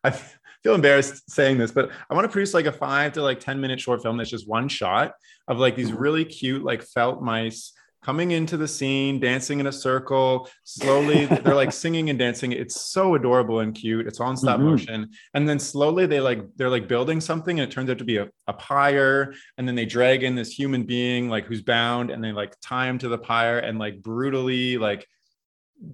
I 0.05 0.21
feel 0.64 0.74
embarrassed 0.74 1.31
saying 1.31 1.59
this, 1.59 1.70
but 1.70 1.90
I 2.11 2.14
want 2.14 2.24
to 2.24 2.31
produce 2.31 2.55
like 2.55 2.66
a 2.66 2.72
five 2.72 3.12
to 3.12 3.22
like 3.22 3.38
10 3.38 3.61
minute 3.61 3.79
short 3.79 4.03
film 4.03 4.16
that's 4.16 4.31
just 4.31 4.48
one 4.48 4.66
shot 4.68 5.12
of 5.46 5.59
like 5.59 5.77
these 5.77 5.90
mm-hmm. 5.90 5.98
really 5.98 6.24
cute, 6.24 6.64
like 6.64 6.83
felt 6.83 7.22
mice 7.22 7.72
coming 8.03 8.33
into 8.33 8.57
the 8.57 8.68
scene, 8.68 9.20
dancing 9.20 9.61
in 9.61 9.66
a 9.66 9.72
circle, 9.72 10.48
slowly. 10.64 11.24
they're 11.44 11.55
like 11.55 11.72
singing 11.72 12.11
and 12.11 12.18
dancing. 12.18 12.53
It's 12.53 12.81
so 12.81 13.14
adorable 13.14 13.61
and 13.61 13.74
cute. 13.74 14.07
It's 14.07 14.20
on 14.20 14.37
stop 14.37 14.59
mm-hmm. 14.59 14.70
motion. 14.70 15.11
And 15.35 15.46
then 15.48 15.59
slowly 15.59 16.07
they 16.07 16.20
like, 16.20 16.44
they're 16.57 16.70
like 16.70 16.88
building 16.88 17.20
something 17.20 17.61
and 17.61 17.70
it 17.70 17.72
turns 17.72 17.90
out 17.90 17.98
to 17.98 18.05
be 18.05 18.16
a, 18.16 18.29
a 18.46 18.55
pyre. 18.55 19.35
And 19.59 19.68
then 19.68 19.74
they 19.74 19.87
drag 19.87 20.22
in 20.22 20.35
this 20.35 20.50
human 20.50 20.85
being, 20.85 21.29
like 21.29 21.44
who's 21.44 21.62
bound, 21.62 22.11
and 22.11 22.24
they 22.24 22.33
like 22.33 22.55
tie 22.62 22.88
him 22.88 22.98
to 22.98 23.09
the 23.09 23.18
pyre 23.18 23.59
and 23.59 23.79
like 23.79 24.03
brutally, 24.03 24.79
like, 24.79 25.07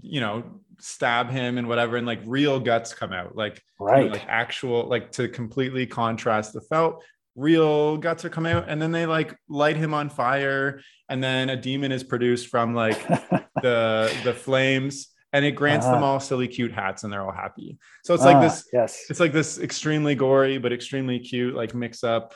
you 0.02 0.20
know, 0.20 0.44
stab 0.81 1.31
him 1.31 1.59
and 1.59 1.69
whatever 1.69 1.97
and 1.97 2.07
like 2.07 2.21
real 2.25 2.61
guts 2.61 2.95
come 2.95 3.12
out. 3.12 3.37
Like 3.37 3.62
right 3.79 4.05
you 4.05 4.07
know, 4.07 4.12
like 4.12 4.27
actual 4.29 4.88
like 4.88 5.12
to 5.12 5.29
completely 5.29 5.87
contrast 5.87 6.53
the 6.53 6.61
felt 6.61 7.05
real 7.37 7.97
guts 7.97 8.25
are 8.25 8.29
coming 8.29 8.53
out 8.53 8.66
and 8.69 8.83
then 8.83 8.93
they 8.93 9.07
like 9.07 9.37
light 9.49 9.77
him 9.77 9.95
on 9.95 10.09
fire 10.09 10.81
and 11.09 11.23
then 11.23 11.49
a 11.49 11.57
demon 11.57 11.93
is 11.93 12.03
produced 12.03 12.49
from 12.49 12.75
like 12.75 13.07
the 13.62 14.12
the 14.25 14.35
flames 14.35 15.09
and 15.33 15.45
it 15.45 15.53
grants 15.53 15.87
uh-huh. 15.87 15.95
them 15.95 16.03
all 16.03 16.19
silly 16.19 16.49
cute 16.49 16.73
hats 16.73 17.05
and 17.05 17.12
they're 17.12 17.23
all 17.23 17.33
happy. 17.33 17.79
So 18.05 18.14
it's 18.14 18.25
uh, 18.25 18.27
like 18.27 18.37
ah, 18.37 18.40
this 18.40 18.69
yes. 18.73 19.07
it's 19.09 19.21
like 19.21 19.33
this 19.33 19.59
extremely 19.59 20.14
gory 20.14 20.59
but 20.59 20.73
extremely 20.73 21.19
cute 21.21 21.55
like 21.55 21.75
mix 21.75 22.03
up 22.03 22.35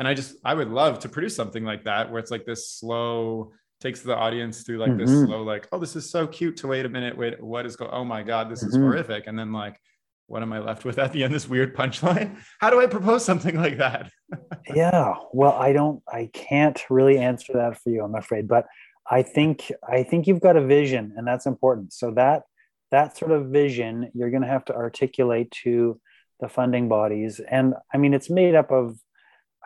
and 0.00 0.08
i 0.08 0.14
just 0.14 0.34
i 0.44 0.52
would 0.52 0.70
love 0.70 0.98
to 1.00 1.08
produce 1.08 1.36
something 1.36 1.64
like 1.64 1.84
that 1.84 2.10
where 2.10 2.18
it's 2.18 2.30
like 2.30 2.46
this 2.46 2.70
slow 2.70 3.52
takes 3.80 4.00
the 4.02 4.14
audience 4.14 4.62
through 4.62 4.78
like 4.78 4.90
mm-hmm. 4.90 5.06
this 5.06 5.24
slow 5.24 5.42
like 5.42 5.66
oh 5.72 5.78
this 5.78 5.96
is 5.96 6.08
so 6.08 6.26
cute 6.26 6.56
to 6.56 6.66
wait 6.66 6.84
a 6.84 6.88
minute 6.88 7.16
wait 7.16 7.42
what 7.42 7.64
is 7.64 7.76
going 7.76 7.90
oh 7.92 8.04
my 8.04 8.22
god 8.22 8.50
this 8.50 8.62
is 8.62 8.74
mm-hmm. 8.74 8.84
horrific 8.84 9.26
and 9.26 9.38
then 9.38 9.52
like 9.52 9.80
what 10.26 10.42
am 10.42 10.52
i 10.52 10.58
left 10.58 10.84
with 10.84 10.98
at 10.98 11.12
the 11.12 11.24
end 11.24 11.34
this 11.34 11.48
weird 11.48 11.74
punchline 11.74 12.36
how 12.60 12.70
do 12.70 12.80
i 12.80 12.86
propose 12.86 13.24
something 13.24 13.56
like 13.56 13.78
that 13.78 14.10
yeah 14.74 15.14
well 15.32 15.52
i 15.52 15.72
don't 15.72 16.02
i 16.12 16.28
can't 16.32 16.84
really 16.90 17.18
answer 17.18 17.52
that 17.54 17.80
for 17.80 17.90
you 17.90 18.04
i'm 18.04 18.14
afraid 18.14 18.46
but 18.46 18.66
i 19.10 19.22
think 19.22 19.72
i 19.88 20.02
think 20.02 20.26
you've 20.26 20.40
got 20.40 20.56
a 20.56 20.64
vision 20.64 21.14
and 21.16 21.26
that's 21.26 21.46
important 21.46 21.92
so 21.92 22.10
that 22.10 22.42
that 22.90 23.16
sort 23.16 23.30
of 23.30 23.46
vision 23.46 24.10
you're 24.14 24.30
going 24.30 24.42
to 24.42 24.48
have 24.48 24.64
to 24.64 24.74
articulate 24.74 25.50
to 25.50 25.98
the 26.40 26.48
funding 26.48 26.88
bodies 26.88 27.40
and 27.50 27.74
i 27.94 27.96
mean 27.96 28.12
it's 28.12 28.30
made 28.30 28.54
up 28.54 28.70
of 28.70 28.98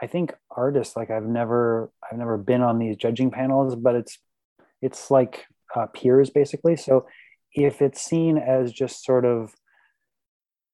I 0.01 0.07
think 0.07 0.35
artists 0.51 0.97
like 0.97 1.11
I've 1.11 1.27
never 1.27 1.91
I've 2.11 2.19
never 2.19 2.37
been 2.37 2.63
on 2.63 2.79
these 2.79 2.97
judging 2.97 3.31
panels, 3.31 3.77
but 3.77 3.95
it's 3.95 4.19
it's 4.83 5.11
like 5.11 5.45
uh, 5.75 5.87
peers 5.87 6.31
basically. 6.31 6.77
So 6.77 7.07
if 7.53 7.81
it's 7.81 8.03
seen 8.03 8.37
as 8.37 8.73
just 8.73 9.05
sort 9.05 9.25
of 9.25 9.55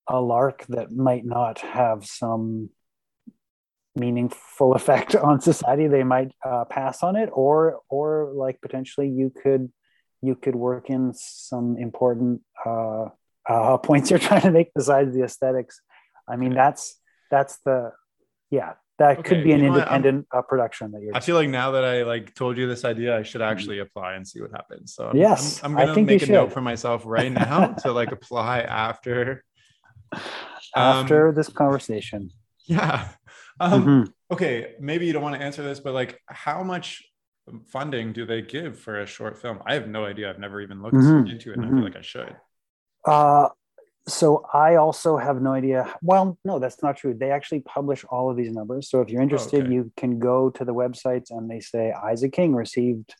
a 0.07 0.19
lark 0.19 0.65
that 0.69 0.91
might 0.91 1.25
not 1.25 1.59
have 1.59 2.05
some 2.05 2.69
meaningful 3.95 4.73
effect 4.75 5.15
on 5.15 5.39
society, 5.39 5.87
they 5.87 6.03
might 6.03 6.31
uh, 6.45 6.65
pass 6.65 7.03
on 7.03 7.15
it, 7.15 7.29
or 7.31 7.79
or 7.89 8.31
like 8.33 8.59
potentially 8.61 9.07
you 9.07 9.31
could 9.43 9.71
you 10.21 10.35
could 10.35 10.55
work 10.55 10.89
in 10.89 11.13
some 11.15 11.77
important 11.77 12.41
uh, 12.65 13.05
uh, 13.47 13.77
points 13.83 14.09
you're 14.09 14.19
trying 14.19 14.41
to 14.41 14.51
make 14.51 14.73
besides 14.73 15.13
the 15.13 15.23
aesthetics. 15.23 15.79
I 16.27 16.35
mean, 16.35 16.53
that's 16.53 16.99
that's 17.29 17.59
the 17.65 17.91
yeah 18.49 18.73
that 19.01 19.19
Okay, 19.19 19.29
could 19.29 19.43
be 19.43 19.51
an 19.53 19.59
you 19.61 19.69
know 19.69 19.75
independent 19.75 20.27
uh, 20.33 20.41
production 20.41 20.91
that 20.91 21.01
you're 21.01 21.15
I 21.15 21.19
feel 21.19 21.35
like 21.35 21.49
now 21.49 21.71
that 21.71 21.83
I 21.83 22.03
like 22.03 22.33
told 22.35 22.57
you 22.57 22.67
this 22.67 22.85
idea, 22.85 23.17
I 23.17 23.23
should 23.23 23.41
actually 23.41 23.79
apply 23.79 24.13
and 24.13 24.27
see 24.27 24.41
what 24.41 24.51
happens. 24.51 24.93
So 24.95 25.07
I'm, 25.07 25.17
Yes, 25.17 25.59
I'm, 25.63 25.71
I'm 25.77 25.85
gonna 25.85 26.05
make 26.05 26.21
a 26.21 26.25
note 26.27 26.51
for 26.53 26.61
myself 26.61 27.03
right 27.05 27.31
now 27.31 27.73
to 27.83 27.91
like 27.91 28.11
apply 28.11 28.61
after. 28.61 29.43
after 30.75 31.31
Um, 31.31 31.35
this 31.35 31.49
conversation. 31.49 32.31
Yeah. 32.67 33.07
Um, 33.59 33.83
Mhm. 33.83 34.13
Okay, 34.31 34.75
maybe 34.79 35.05
you 35.05 35.13
don't 35.13 35.23
want 35.23 35.35
to 35.35 35.41
answer 35.41 35.61
this, 35.61 35.81
but 35.81 35.93
like, 35.93 36.19
how 36.27 36.63
much 36.63 37.03
funding 37.67 38.13
do 38.13 38.25
they 38.25 38.41
give 38.41 38.79
for 38.79 39.01
a 39.01 39.05
short 39.05 39.37
film? 39.41 39.59
I 39.65 39.73
have 39.73 39.89
no 39.89 40.05
idea. 40.05 40.29
I've 40.29 40.39
never 40.39 40.61
even 40.61 40.81
looked 40.81 40.95
Mhm, 40.95 41.29
into 41.29 41.51
it, 41.51 41.55
and 41.59 41.65
I 41.65 41.67
feel 41.67 41.75
mhm. 41.75 41.83
like 41.83 41.97
I 41.97 42.01
should. 42.01 42.35
Uh, 43.05 43.49
so 44.07 44.45
I 44.53 44.75
also 44.75 45.17
have 45.17 45.41
no 45.41 45.53
idea. 45.53 45.93
Well, 46.01 46.37
no, 46.43 46.59
that's 46.59 46.81
not 46.81 46.97
true. 46.97 47.13
They 47.13 47.31
actually 47.31 47.61
publish 47.61 48.03
all 48.05 48.29
of 48.29 48.37
these 48.37 48.51
numbers. 48.51 48.89
So 48.89 49.01
if 49.01 49.09
you're 49.09 49.21
interested, 49.21 49.63
okay. 49.65 49.73
you 49.73 49.91
can 49.95 50.19
go 50.19 50.49
to 50.51 50.65
the 50.65 50.73
websites 50.73 51.29
and 51.29 51.49
they 51.49 51.59
say 51.59 51.91
Isaac 51.91 52.33
King 52.33 52.55
received 52.55 53.13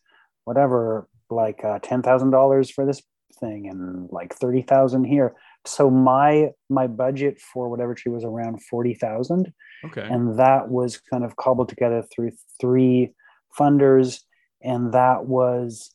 whatever, 0.45 1.07
like 1.29 1.63
uh, 1.63 1.79
ten 1.79 2.01
thousand 2.01 2.31
dollars 2.31 2.71
for 2.71 2.85
this 2.85 3.01
thing 3.39 3.69
and 3.69 4.09
like 4.11 4.33
thirty 4.33 4.61
thousand 4.61 5.05
here. 5.05 5.35
So 5.65 5.91
my 5.91 6.49
my 6.69 6.87
budget 6.87 7.39
for 7.39 7.69
whatever 7.69 7.93
tree 7.93 8.11
was 8.11 8.23
around 8.23 8.63
forty 8.63 8.95
thousand. 8.95 9.53
Okay. 9.83 10.01
and 10.03 10.37
that 10.37 10.69
was 10.69 10.99
kind 10.99 11.23
of 11.23 11.35
cobbled 11.37 11.67
together 11.67 12.03
through 12.13 12.31
three 12.59 13.15
funders 13.57 14.21
and 14.61 14.93
that 14.93 15.25
was 15.25 15.91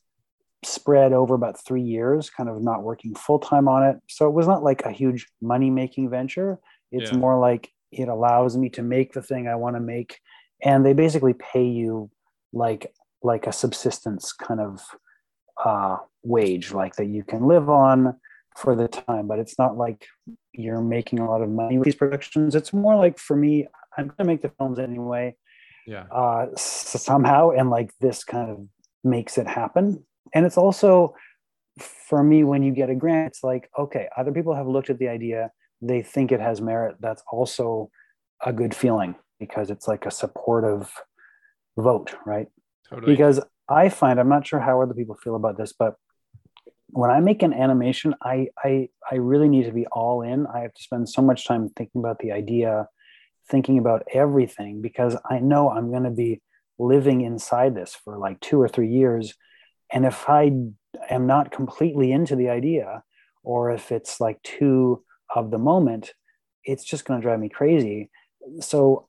spread 0.67 1.13
over 1.13 1.33
about 1.35 1.63
three 1.65 1.81
years 1.81 2.29
kind 2.29 2.49
of 2.49 2.61
not 2.61 2.83
working 2.83 3.13
full-time 3.15 3.67
on 3.67 3.83
it 3.83 3.97
so 4.07 4.27
it 4.27 4.33
was 4.33 4.47
not 4.47 4.63
like 4.63 4.81
a 4.83 4.91
huge 4.91 5.27
money 5.41 5.69
making 5.69 6.09
venture 6.09 6.59
it's 6.91 7.11
Yeah. 7.11 7.17
more 7.17 7.37
like 7.39 7.69
it 7.91 8.07
allows 8.09 8.57
me 8.57 8.69
to 8.71 8.81
make 8.83 9.13
the 9.13 9.21
thing 9.21 9.47
i 9.47 9.55
want 9.55 9.75
to 9.75 9.79
make 9.79 10.19
and 10.63 10.85
they 10.85 10.93
basically 10.93 11.33
pay 11.33 11.65
you 11.65 12.09
like 12.53 12.93
like 13.23 13.47
a 13.47 13.51
subsistence 13.51 14.33
kind 14.33 14.59
of 14.59 14.81
uh, 15.63 15.97
wage 16.23 16.71
like 16.71 16.95
that 16.97 17.05
you 17.07 17.23
can 17.23 17.47
live 17.47 17.69
on 17.69 18.15
for 18.55 18.75
the 18.75 18.87
time 18.87 19.27
but 19.27 19.39
it's 19.39 19.57
not 19.57 19.77
like 19.77 20.05
you're 20.53 20.81
making 20.81 21.19
a 21.19 21.29
lot 21.29 21.41
of 21.41 21.49
money 21.49 21.77
with 21.77 21.85
these 21.85 21.95
productions 21.95 22.55
it's 22.55 22.73
more 22.73 22.95
like 22.95 23.17
for 23.19 23.35
me 23.35 23.67
i'm 23.97 24.05
going 24.07 24.17
to 24.17 24.23
make 24.25 24.41
the 24.41 24.51
films 24.57 24.79
anyway 24.79 25.35
yeah. 25.85 26.05
uh, 26.11 26.47
s- 26.53 26.95
somehow 27.01 27.51
and 27.51 27.69
like 27.69 27.91
this 28.01 28.23
kind 28.23 28.49
of 28.51 28.57
makes 29.03 29.37
it 29.37 29.47
happen 29.47 30.03
and 30.33 30.45
it's 30.45 30.57
also 30.57 31.15
for 31.79 32.23
me 32.23 32.43
when 32.43 32.63
you 32.63 32.71
get 32.71 32.89
a 32.89 32.95
grant 32.95 33.27
it's 33.27 33.43
like 33.43 33.69
okay 33.77 34.07
other 34.17 34.31
people 34.31 34.55
have 34.55 34.67
looked 34.67 34.89
at 34.89 34.97
the 34.99 35.07
idea 35.07 35.51
they 35.81 36.01
think 36.01 36.31
it 36.31 36.39
has 36.39 36.61
merit 36.61 36.95
that's 36.99 37.23
also 37.31 37.89
a 38.45 38.51
good 38.51 38.73
feeling 38.75 39.15
because 39.39 39.69
it's 39.69 39.87
like 39.87 40.05
a 40.05 40.11
supportive 40.11 40.91
vote 41.77 42.15
right 42.25 42.47
Totally. 42.89 43.13
because 43.13 43.39
I 43.69 43.89
find 43.89 44.19
I'm 44.19 44.29
not 44.29 44.47
sure 44.47 44.59
how 44.59 44.81
other 44.81 44.93
people 44.93 45.15
feel 45.15 45.35
about 45.35 45.57
this, 45.57 45.73
but 45.77 45.95
when 46.89 47.11
I 47.11 47.19
make 47.19 47.43
an 47.43 47.53
animation, 47.53 48.15
I 48.21 48.47
I 48.63 48.89
I 49.11 49.15
really 49.15 49.49
need 49.49 49.65
to 49.65 49.73
be 49.73 49.85
all 49.87 50.21
in. 50.21 50.47
I 50.47 50.61
have 50.61 50.73
to 50.73 50.83
spend 50.83 51.09
so 51.09 51.21
much 51.21 51.45
time 51.45 51.69
thinking 51.75 51.99
about 51.99 52.19
the 52.19 52.31
idea, 52.31 52.87
thinking 53.49 53.77
about 53.77 54.03
everything 54.13 54.81
because 54.81 55.17
I 55.29 55.39
know 55.39 55.69
I'm 55.69 55.89
going 55.91 56.03
to 56.03 56.11
be 56.11 56.41
living 56.79 57.21
inside 57.21 57.75
this 57.75 57.95
for 57.95 58.17
like 58.17 58.39
2 58.39 58.61
or 58.61 58.69
3 58.69 58.87
years 58.87 59.33
and 59.91 60.05
if 60.05 60.27
I 60.29 60.51
am 61.09 61.27
not 61.27 61.51
completely 61.51 62.11
into 62.11 62.35
the 62.35 62.49
idea 62.49 63.03
or 63.43 63.71
if 63.71 63.91
it's 63.91 64.19
like 64.19 64.41
too 64.43 65.03
of 65.33 65.51
the 65.51 65.57
moment, 65.57 66.13
it's 66.63 66.83
just 66.83 67.05
going 67.05 67.19
to 67.19 67.25
drive 67.25 67.39
me 67.39 67.49
crazy. 67.49 68.09
So 68.59 69.07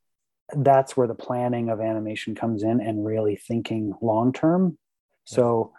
that's 0.56 0.96
where 0.96 1.06
the 1.06 1.14
planning 1.14 1.68
of 1.68 1.80
animation 1.80 2.34
comes 2.34 2.62
in 2.62 2.80
and 2.80 3.04
really 3.04 3.36
thinking 3.36 3.94
long 4.00 4.32
term. 4.32 4.78
So 5.24 5.72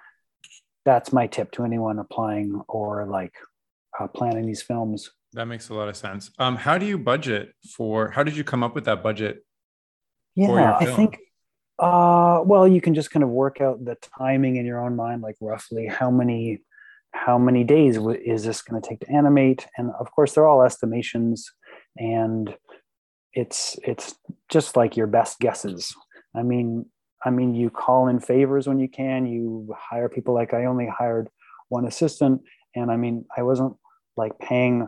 that's 0.86 1.12
my 1.12 1.28
tip 1.28 1.52
to 1.54 1.64
anyone 1.64 1.98
applying 2.00 2.62
or 2.68 3.08
like 3.08 3.34
uh, 4.00 4.08
planning 4.08 4.46
these 4.46 4.62
films. 4.62 5.10
that 5.34 5.46
makes 5.46 5.70
a 5.70 5.74
lot 5.74 5.90
of 5.90 5.96
sense. 5.96 6.32
Um, 6.38 6.56
how 6.56 6.78
do 6.78 6.86
you 6.86 6.98
budget 6.98 7.54
for? 7.76 8.10
How 8.10 8.24
did 8.24 8.38
you 8.38 8.44
come 8.44 8.64
up 8.64 8.76
with 8.76 8.86
that 8.86 9.02
budget? 9.02 9.44
Yeah, 10.36 10.76
I 10.80 10.86
think. 10.86 11.18
Uh, 11.80 12.42
well, 12.46 12.68
you 12.68 12.82
can 12.82 12.94
just 12.94 13.10
kind 13.10 13.24
of 13.24 13.30
work 13.30 13.62
out 13.62 13.84
the 13.86 13.96
timing 14.18 14.58
in 14.58 14.66
your 14.66 14.84
own 14.84 14.96
mind, 14.96 15.22
like 15.22 15.36
roughly 15.40 15.88
how 15.88 16.12
many 16.12 16.62
how 17.12 17.40
many 17.40 17.64
days 17.64 17.98
is 17.98 18.44
this 18.44 18.62
going 18.62 18.80
to 18.80 18.88
take 18.88 19.00
to 19.00 19.12
animate, 19.12 19.66
and 19.78 19.92
of 20.00 20.12
course 20.12 20.34
they're 20.34 20.46
all 20.46 20.62
estimations, 20.62 21.52
and 21.98 22.56
it's 23.34 23.80
it's 23.84 24.16
just 24.50 24.76
like 24.76 24.98
your 24.98 25.08
best 25.08 25.40
guesses. 25.40 25.96
I 26.36 26.44
mean, 26.44 26.86
I 27.24 27.30
mean, 27.30 27.56
you 27.56 27.70
call 27.70 28.08
in 28.08 28.20
favors 28.20 28.68
when 28.68 28.80
you 28.80 28.90
can. 28.90 29.26
You 29.26 29.74
hire 29.78 30.10
people. 30.10 30.34
Like 30.34 30.54
I 30.54 30.66
only 30.66 30.88
hired 30.88 31.30
one 31.70 31.86
assistant, 31.86 32.42
and 32.76 32.92
I 32.92 32.98
mean, 32.98 33.26
I 33.36 33.44
wasn't 33.44 33.76
like 34.18 34.38
paying 34.38 34.88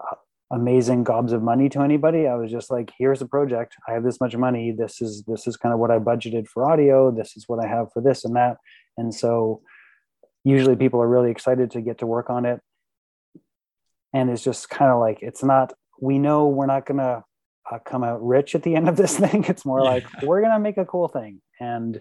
uh, 0.00 0.16
amazing 0.52 1.02
gobs 1.04 1.32
of 1.32 1.42
money 1.42 1.68
to 1.70 1.80
anybody. 1.80 2.26
I 2.26 2.34
was 2.36 2.50
just 2.50 2.70
like, 2.70 2.92
here's 2.98 3.20
a 3.22 3.26
project. 3.26 3.74
I 3.88 3.92
have 3.92 4.04
this 4.04 4.20
much 4.20 4.36
money. 4.36 4.72
This 4.72 5.00
is 5.02 5.24
this 5.26 5.46
is 5.46 5.56
kind 5.56 5.72
of 5.72 5.78
what 5.80 5.90
I 5.90 5.98
budgeted 5.98 6.46
for 6.48 6.70
audio. 6.70 7.10
This 7.10 7.36
is 7.36 7.44
what 7.48 7.64
I 7.64 7.68
have 7.68 7.92
for 7.92 8.00
this 8.00 8.24
and 8.24 8.36
that. 8.36 8.56
And 8.96 9.14
so 9.14 9.62
usually 10.44 10.76
people 10.76 11.02
are 11.02 11.08
really 11.08 11.30
excited 11.30 11.72
to 11.72 11.80
get 11.80 11.98
to 11.98 12.06
work 12.06 12.30
on 12.30 12.46
it. 12.46 12.60
And 14.12 14.30
it's 14.30 14.44
just 14.44 14.70
kind 14.70 14.90
of 14.92 15.00
like 15.00 15.18
it's 15.22 15.42
not. 15.42 15.72
We 16.00 16.18
know 16.18 16.46
we're 16.48 16.66
not 16.66 16.86
gonna 16.86 17.24
uh, 17.70 17.78
come 17.84 18.04
out 18.04 18.24
rich 18.24 18.54
at 18.54 18.62
the 18.62 18.76
end 18.76 18.88
of 18.88 18.96
this 18.96 19.18
thing. 19.22 19.44
It's 19.44 19.64
more 19.66 19.80
Yeah. 19.80 19.90
like 19.90 20.06
we're 20.22 20.42
gonna 20.42 20.60
make 20.60 20.78
a 20.78 20.84
cool 20.84 21.08
thing. 21.08 21.40
And 21.60 22.00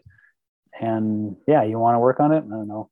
and 0.79 1.37
yeah, 1.47 1.63
you 1.63 1.79
want 1.79 1.95
to 1.95 1.99
work 1.99 2.19
on 2.19 2.31
it. 2.31 2.43
I 2.45 2.49
don't 2.49 2.67
know. 2.67 2.89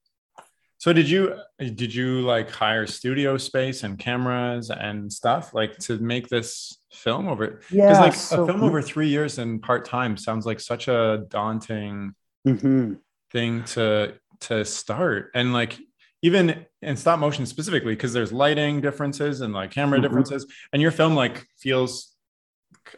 So 0.84 0.92
did 0.92 1.10
you 1.10 1.36
did 1.60 1.96
you 1.96 2.20
like 2.24 2.50
hire 2.52 2.86
studio 2.86 3.38
space 3.38 3.84
and 3.84 3.98
cameras 3.98 4.70
and 4.70 5.10
stuff 5.14 5.54
like 5.54 5.78
to 5.88 5.98
make 6.00 6.28
this 6.28 6.78
film 6.92 7.30
over? 7.30 7.48
Because 7.48 7.72
Yeah. 7.72 8.00
like 8.02 8.14
so- 8.14 8.44
a 8.44 8.48
film 8.48 8.64
over 8.66 8.82
three 8.82 9.08
years 9.08 9.38
and 9.40 9.62
part 9.64 9.86
time 9.86 10.18
sounds 10.18 10.46
like 10.46 10.60
such 10.60 10.90
a 10.90 11.24
daunting 11.30 12.16
Mhm. 12.46 12.98
thing 13.32 13.64
to 13.76 14.16
to 14.42 14.66
start 14.66 15.32
and 15.34 15.54
like 15.54 15.80
even 16.22 16.66
in 16.82 16.98
stop 16.98 17.18
motion 17.18 17.46
specifically 17.46 17.94
because 17.96 18.12
there's 18.12 18.34
lighting 18.34 18.82
differences 18.82 19.40
and 19.40 19.54
like 19.54 19.72
camera 19.72 20.00
Mhm. 20.00 20.02
differences 20.02 20.46
and 20.74 20.82
your 20.82 20.92
film 20.92 21.16
like 21.16 21.48
feels 21.58 22.14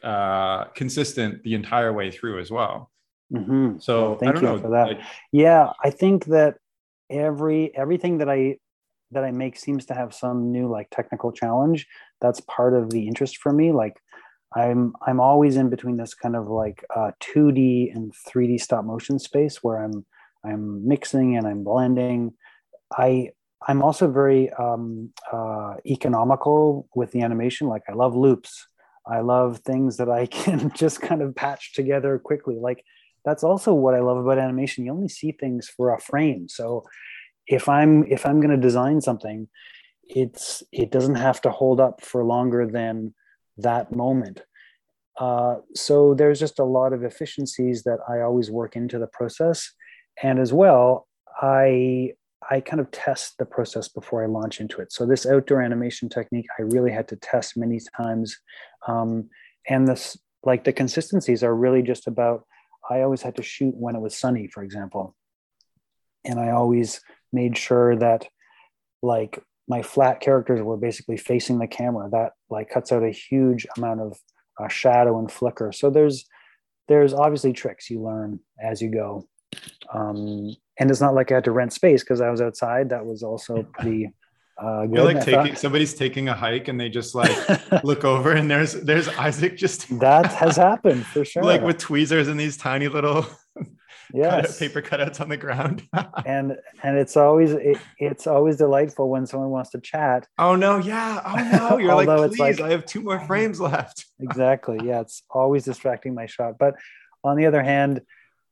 uh 0.02 0.64
consistent 0.82 1.44
the 1.44 1.54
entire 1.54 1.94
way 1.94 2.10
through 2.10 2.40
as 2.40 2.50
well 2.50 2.90
Mhm. 3.32 3.80
so 3.80 3.94
Well, 4.10 4.18
thank 4.18 4.30
i 4.30 4.34
don't 4.34 4.42
you 4.44 4.50
know 4.50 4.58
for 4.60 4.72
that. 4.72 4.88
like, 4.88 5.02
yeah 5.32 5.72
i 5.84 5.92
think 5.92 6.26
that 6.26 6.56
every 7.10 7.76
everything 7.76 8.18
that 8.20 8.30
i 8.30 8.58
that 9.12 9.24
i 9.24 9.32
make 9.32 9.58
seems 9.58 9.86
to 9.86 9.94
have 9.94 10.14
some 10.14 10.52
new 10.52 10.68
like 10.70 10.90
technical 10.90 11.32
challenge. 11.32 11.88
That's 12.22 12.42
part 12.42 12.74
of 12.74 12.90
the 12.90 13.08
interest 13.08 13.38
for 13.38 13.52
me. 13.52 13.72
Like 13.72 14.02
i'm 14.56 14.94
i'm 15.06 15.20
always 15.20 15.58
in 15.58 15.70
between 15.70 15.98
this 15.98 16.14
kind 16.14 16.36
of 16.36 16.48
like 16.48 16.84
uh, 16.96 17.12
2d 17.22 17.94
and 17.94 18.14
3d 18.28 18.60
stop 18.60 18.86
motion 18.86 19.20
space 19.20 19.64
where 19.64 19.84
i'm 19.84 20.06
i'm 20.44 20.88
mixing 20.88 21.38
and 21.38 21.48
i'm 21.48 21.64
blending. 21.64 22.34
I 22.98 23.32
i'm 23.68 23.82
also 23.82 24.10
very 24.12 24.52
um, 24.54 25.12
uh, 25.32 25.76
economical 25.86 26.88
with 26.96 27.12
the 27.12 27.22
animation. 27.22 27.68
Like 27.68 27.84
i 27.90 27.94
love 27.94 28.16
loops. 28.16 28.68
I 29.08 29.20
love 29.20 29.60
things 29.60 29.98
that 29.98 30.10
i 30.10 30.26
can 30.44 30.72
just 30.74 31.02
kind 31.02 31.22
of 31.22 31.36
patch 31.36 31.74
together 31.74 32.18
quickly. 32.20 32.58
Like 32.60 32.84
that's 33.26 33.44
also 33.44 33.74
what 33.74 33.96
I 33.96 34.00
love 34.00 34.18
about 34.18 34.38
animation. 34.38 34.86
You 34.86 34.94
only 34.94 35.10
see 35.10 35.32
things 35.32 35.68
for 35.68 35.94
a 35.94 36.00
frame. 36.00 36.48
So 36.48 36.84
if 37.48 37.68
I'm 37.68 38.06
if 38.06 38.26
I'm 38.26 38.40
going 38.40 38.52
to 38.52 38.58
design 38.58 39.02
something, 39.02 39.48
it's 40.04 40.64
it 40.72 40.92
doesn't 40.92 41.16
have 41.16 41.42
to 41.42 41.52
hold 41.52 41.80
up 41.80 42.02
for 42.02 42.24
longer 42.24 42.68
than 42.68 43.14
that 43.58 43.96
moment. 43.96 44.44
Uh, 45.20 45.56
so 45.74 46.14
there's 46.14 46.40
just 46.40 46.60
a 46.60 46.66
lot 46.66 46.94
of 46.94 47.04
efficiencies 47.04 47.84
that 47.84 48.00
I 48.08 48.22
always 48.22 48.52
work 48.52 48.76
into 48.76 49.00
the 49.00 49.08
process, 49.08 49.72
and 50.22 50.40
as 50.40 50.54
well, 50.54 51.08
I 51.42 52.14
I 52.50 52.60
kind 52.60 52.80
of 52.80 52.92
test 52.92 53.38
the 53.40 53.46
process 53.46 53.88
before 53.88 54.24
I 54.24 54.28
launch 54.28 54.60
into 54.60 54.82
it. 54.82 54.92
So 54.92 55.06
this 55.06 55.26
outdoor 55.26 55.62
animation 55.62 56.10
technique, 56.10 56.46
I 56.60 56.64
really 56.64 56.92
had 56.92 57.08
to 57.08 57.16
test 57.16 57.58
many 57.58 57.80
times, 57.98 58.38
um, 58.88 59.30
and 59.68 59.88
this 59.88 60.18
like 60.44 60.64
the 60.64 60.74
consistencies 60.74 61.44
are 61.44 61.56
really 61.56 61.82
just 61.82 62.08
about 62.08 62.46
I 62.90 63.02
always 63.02 63.22
had 63.22 63.36
to 63.38 63.44
shoot 63.44 63.74
when 63.76 63.96
it 63.96 64.02
was 64.02 64.16
sunny, 64.16 64.48
for 64.48 64.64
example. 64.64 65.16
And 66.24 66.40
I 66.40 66.52
always 66.52 67.02
made 67.32 67.58
sure 67.58 67.96
that 67.98 68.28
like 69.02 69.42
my 69.68 69.82
flat 69.82 70.20
characters 70.20 70.62
were 70.62 70.78
basically 70.78 71.18
facing 71.18 71.60
the 71.60 71.68
camera. 71.68 72.10
That 72.12 72.34
like 72.50 72.70
cuts 72.70 72.92
out 72.92 73.04
a 73.04 73.12
huge 73.12 73.66
amount 73.78 74.02
of 74.02 74.18
uh, 74.60 74.68
shadow 74.68 75.20
and 75.20 75.32
flicker. 75.32 75.72
So 75.72 75.90
there's 75.90 76.26
there's 76.88 77.14
obviously 77.14 77.54
tricks 77.54 77.90
you 77.90 78.04
learn 78.04 78.40
as 78.62 78.82
you 78.82 78.92
go. 78.92 79.28
Um, 79.94 80.56
and 80.80 80.92
it's 80.92 81.02
not 81.02 81.16
like 81.16 81.32
I 81.32 81.36
had 81.36 81.46
to 81.46 81.52
rent 81.52 81.74
space 81.74 82.04
because 82.04 82.22
I 82.22 82.30
was 82.30 82.42
outside. 82.42 82.90
That 82.90 83.06
was 83.06 83.24
also 83.24 83.64
pretty 83.64 84.14
Uh, 84.58 84.88
You're 84.90 85.04
like 85.04 85.24
taking 85.24 85.56
somebody's 85.56 85.94
taking 85.94 86.30
a 86.30 86.34
hike 86.34 86.70
and 86.70 86.80
they 86.80 86.88
just 86.88 87.14
like 87.14 87.36
look 87.84 88.06
over 88.06 88.32
and 88.32 88.50
there's 88.50 88.74
there's 88.74 89.10
Isaac 89.10 89.58
just 89.58 90.00
that 90.00 90.32
has 90.34 90.56
happened 90.56 91.06
for 91.06 91.26
sure. 91.26 91.44
like 91.44 91.62
with 91.62 91.78
tweezers 91.78 92.30
and 92.30 92.40
these 92.40 92.56
tiny 92.56 92.88
little 92.88 93.26
yes. 94.14 94.58
paper 94.58 94.82
cutouts 94.82 95.20
on 95.20 95.28
the 95.28 95.36
ground. 95.36 95.86
and 96.26 96.56
and 96.84 96.98
it's 96.98 97.18
always 97.18 97.52
it, 97.52 97.78
it's 98.00 98.28
always 98.28 98.56
delightful 98.56 99.10
when 99.10 99.26
someone 99.26 99.50
wants 99.50 99.72
to 99.72 99.82
chat 99.82 100.26
oh 100.38 100.56
no, 100.56 100.78
yeah. 100.78 101.22
Oh 101.26 101.68
no. 101.70 101.78
You're 101.78 101.96
like, 101.96 102.32
please, 102.32 102.60
like- 102.60 102.62
I 102.62 102.72
have 102.72 102.86
two 102.86 103.02
more 103.02 103.20
frames 103.20 103.60
left. 103.60 104.06
exactly 104.22 104.80
yeah 104.84 105.02
it's 105.02 105.22
always 105.30 105.66
distracting 105.66 106.16
my 106.16 106.28
shot 106.28 106.58
but 106.58 106.76
on 107.26 107.36
the 107.36 107.46
other 107.46 107.62
hand 107.62 108.02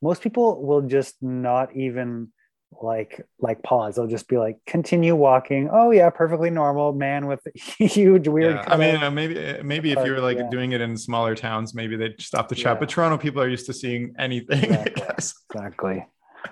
most 0.01 0.21
people 0.21 0.61
will 0.61 0.81
just 0.81 1.15
not 1.21 1.73
even 1.77 2.33
like 2.81 3.25
like 3.39 3.61
pause 3.63 3.95
they'll 3.95 4.07
just 4.07 4.27
be 4.27 4.37
like 4.37 4.57
continue 4.65 5.15
walking 5.15 5.69
oh 5.71 5.91
yeah 5.91 6.09
perfectly 6.09 6.49
normal 6.49 6.93
man 6.93 7.27
with 7.27 7.41
huge 7.55 8.27
weird 8.27 8.55
Yeah, 8.55 8.65
I 8.67 8.77
mean, 8.77 9.03
uh, 9.03 9.11
maybe 9.11 9.61
maybe 9.63 9.91
if 9.91 10.05
you 10.05 10.11
were 10.11 10.19
like 10.19 10.37
yeah. 10.37 10.49
doing 10.49 10.71
it 10.71 10.81
in 10.81 10.97
smaller 10.97 11.35
towns, 11.35 11.73
maybe 11.73 11.95
they'd 11.95 12.19
stop 12.21 12.49
the 12.49 12.55
chat. 12.55 12.75
Yeah. 12.75 12.79
But 12.79 12.89
Toronto 12.89 13.17
people 13.17 13.41
are 13.41 13.49
used 13.49 13.65
to 13.67 13.73
seeing 13.73 14.13
anything. 14.17 14.63
Exactly. 14.63 15.03
I 15.03 15.07
guess. 15.07 15.33
exactly 15.53 16.05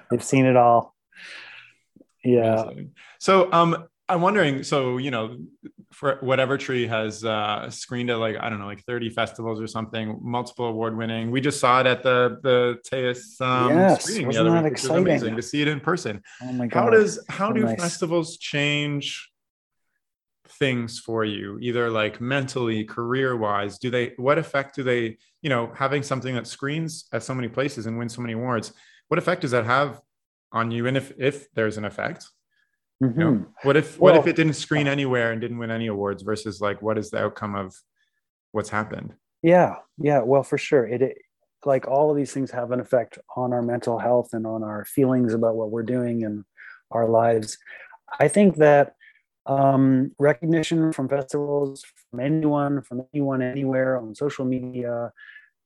they've 0.09 0.24
seen 0.24 0.45
it 0.45 0.55
all 0.55 0.95
yeah. 2.24 2.69
So 3.19 3.51
um 3.51 3.86
I'm 4.12 4.22
wondering, 4.22 4.64
so 4.64 4.97
you 4.97 5.09
know, 5.12 5.38
for 5.93 6.18
whatever 6.22 6.57
tree 6.57 6.86
has 6.88 7.24
uh 7.26 7.70
screened 7.70 8.09
at 8.09 8.18
like, 8.18 8.36
I 8.39 8.49
don't 8.49 8.59
know, 8.59 8.66
like 8.66 8.84
30 8.84 9.09
festivals 9.09 9.62
or 9.62 9.68
something, 9.68 10.20
multiple 10.22 10.66
award 10.66 10.97
winning. 10.97 11.32
We 11.32 11.39
just 11.41 11.59
saw 11.59 11.80
it 11.82 11.88
at 11.88 12.03
the 12.03 12.38
the 12.43 12.78
Teus 12.89 13.39
um 13.41 13.70
Yes, 13.70 14.03
screening 14.03 14.24
the 14.24 14.28
wasn't 14.28 14.47
other 14.47 14.55
that 14.57 14.64
week, 14.66 14.74
exciting? 14.74 15.07
amazing 15.07 15.36
to 15.38 15.41
see 15.41 15.62
it 15.62 15.68
in 15.68 15.80
person. 15.80 16.22
oh 16.43 16.51
my 16.53 16.68
god 16.68 16.84
How 16.84 16.89
does 16.89 17.26
how 17.30 17.47
so 17.49 17.53
do 17.53 17.62
nice. 17.64 17.80
festivals 17.80 18.38
change 18.38 19.30
things 20.59 20.99
for 20.99 21.24
you 21.24 21.57
either 21.62 21.89
like 21.89 22.20
mentally 22.20 22.84
career 22.84 23.38
wise 23.38 23.78
do 23.80 23.89
they 23.89 24.12
what 24.18 24.38
effect 24.38 24.76
do 24.76 24.84
they 24.84 25.18
you 25.41 25.49
know 25.49 25.72
having 25.76 26.03
something 26.03 26.36
that 26.36 26.45
screens 26.45 27.05
at 27.14 27.24
so 27.24 27.34
many 27.34 27.47
places 27.47 27.86
and 27.86 27.97
wins 27.97 28.14
so 28.14 28.22
many 28.22 28.34
awards 28.34 28.74
what 29.07 29.18
effect 29.18 29.41
does 29.41 29.51
that 29.51 29.66
have 29.66 30.01
on 30.51 30.70
you 30.70 30.88
and 30.88 30.97
if 30.97 31.14
if 31.18 31.49
there's 31.53 31.78
an 31.78 31.86
effect 31.86 32.28
you 33.02 33.08
know 33.08 33.32
Mhm. 33.32 33.47
what 33.64 33.76
if 33.76 33.99
what 33.99 34.16
if 34.16 34.28
it 34.28 34.36
didn't 34.36 34.54
screen 34.54 34.88
anywhere 34.88 35.32
and 35.32 35.41
didn't 35.41 35.58
win 35.58 35.72
any 35.72 35.88
awards 35.88 36.22
versus 36.24 36.62
like 36.62 36.82
what 36.82 36.97
is 36.97 37.10
the 37.10 37.18
outcome 37.20 37.56
of 37.56 37.76
what's 38.52 38.70
happened 38.70 39.14
Yeah, 39.43 39.78
yeah, 39.97 40.22
well, 40.22 40.43
for 40.43 40.60
sure. 40.60 40.86
It, 40.86 41.02
it 41.02 41.18
like 41.66 41.88
all 41.88 42.12
of 42.12 42.18
these 42.18 42.32
things 42.32 42.52
have 42.52 42.72
an 42.72 42.80
effect 42.80 43.18
on 43.36 43.54
our 43.54 43.64
mental 43.64 43.97
health 43.97 44.30
and 44.34 44.45
on 44.45 44.62
our 44.64 44.86
feelings 44.86 45.34
about 45.34 45.56
what 45.56 45.72
we're 45.72 45.82
doing 45.97 46.24
and 46.24 46.45
our 46.91 47.08
lives. 47.10 47.58
I 48.20 48.28
think 48.28 48.58
that 48.58 48.93
um, 49.47 50.12
recognition 50.20 50.93
from 50.93 51.10
festivals, 51.10 51.84
from 52.12 52.20
anyone, 52.20 52.82
from 52.84 53.06
anyone, 53.14 53.41
anywhere 53.41 53.97
on 53.97 54.14
social 54.14 54.45
media, 54.45 55.12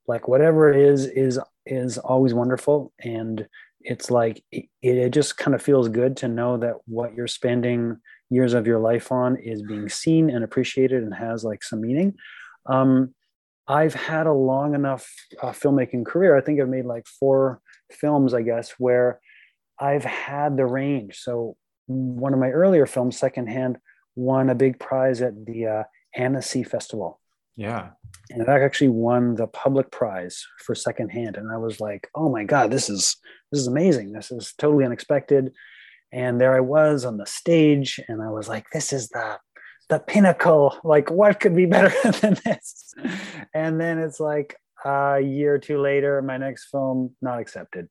like 0.07 0.27
whatever 0.29 0.69
it 0.71 0.77
is, 0.77 1.05
is 1.07 1.37
is 1.65 1.97
always 1.97 2.33
wonderful. 2.33 2.93
And 3.03 3.47
it's 3.85 4.09
like 4.09 4.43
it, 4.51 4.65
it 4.81 5.09
just 5.11 5.37
kind 5.37 5.53
of 5.53 5.61
feels 5.61 5.87
good 5.87 6.17
to 6.17 6.27
know 6.27 6.57
that 6.57 6.75
what 6.85 7.13
you're 7.13 7.27
spending 7.27 7.97
years 8.29 8.53
of 8.53 8.65
your 8.65 8.79
life 8.79 9.11
on 9.11 9.37
is 9.37 9.61
being 9.61 9.87
seen 9.87 10.29
and 10.29 10.43
appreciated 10.43 11.03
and 11.03 11.13
has 11.13 11.43
like 11.43 11.63
some 11.63 11.81
meaning. 11.81 12.15
Um, 12.65 13.13
I've 13.67 13.93
had 13.93 14.27
a 14.27 14.33
long 14.33 14.75
enough 14.75 15.11
uh, 15.41 15.51
filmmaking 15.51 16.05
career. 16.05 16.35
I 16.35 16.41
think 16.41 16.59
I've 16.59 16.69
made 16.69 16.85
like 16.85 17.07
four 17.07 17.61
films, 17.91 18.33
I 18.33 18.41
guess, 18.41 18.71
where 18.77 19.19
I've 19.79 20.03
had 20.03 20.57
the 20.57 20.65
range. 20.65 21.19
So 21.19 21.55
one 21.87 22.33
of 22.33 22.39
my 22.39 22.49
earlier 22.49 22.85
films, 22.85 23.17
Secondhand, 23.17 23.77
won 24.15 24.49
a 24.49 24.55
big 24.55 24.79
prize 24.79 25.21
at 25.21 25.45
the 25.45 25.67
uh, 25.67 25.83
Annecy 26.15 26.63
Festival. 26.63 27.19
Yeah 27.55 27.89
And 28.31 28.41
it 28.41 28.49
actually 28.49 28.89
won 28.89 29.35
the 29.35 29.47
public 29.47 29.91
prize 29.91 30.45
for 30.59 30.75
Secondhand. 30.75 31.37
And 31.37 31.51
I 31.51 31.57
was 31.57 31.79
like, 31.79 32.09
oh 32.15 32.29
my 32.29 32.43
God, 32.43 32.71
this 32.71 32.89
is 32.89 33.17
this 33.51 33.61
is 33.61 33.67
amazing. 33.67 34.11
This 34.11 34.31
is 34.31 34.53
totally 34.57 34.85
unexpected. 34.85 35.51
And 36.11 36.39
there 36.39 36.55
I 36.55 36.61
was 36.61 37.05
on 37.05 37.17
the 37.17 37.25
stage, 37.25 37.99
and 38.07 38.21
I 38.21 38.29
was 38.29 38.47
like, 38.47 38.65
this 38.71 38.93
is 38.93 39.09
the 39.09 39.37
the 39.89 39.99
pinnacle. 39.99 40.77
Like, 40.83 41.11
what 41.11 41.39
could 41.39 41.55
be 41.55 41.65
better 41.65 41.93
than 42.21 42.37
this? 42.45 42.93
And 43.53 43.79
then 43.79 43.99
it's 43.99 44.19
like 44.19 44.55
a 44.83 45.19
year 45.19 45.55
or 45.55 45.59
two 45.59 45.79
later, 45.79 46.21
my 46.21 46.37
next 46.37 46.69
film 46.71 47.15
not 47.21 47.39
accepted, 47.39 47.89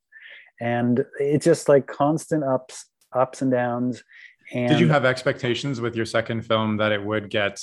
and 0.59 1.05
it's 1.19 1.45
just 1.45 1.69
like 1.69 1.87
constant 1.87 2.43
ups, 2.43 2.85
ups 3.13 3.41
and 3.41 3.51
downs. 3.51 4.03
And 4.53 4.69
did 4.69 4.79
you 4.79 4.89
have 4.89 5.05
expectations 5.05 5.81
with 5.81 5.95
your 5.95 6.05
second 6.05 6.43
film 6.43 6.77
that 6.77 6.91
it 6.91 7.03
would 7.03 7.29
get 7.29 7.59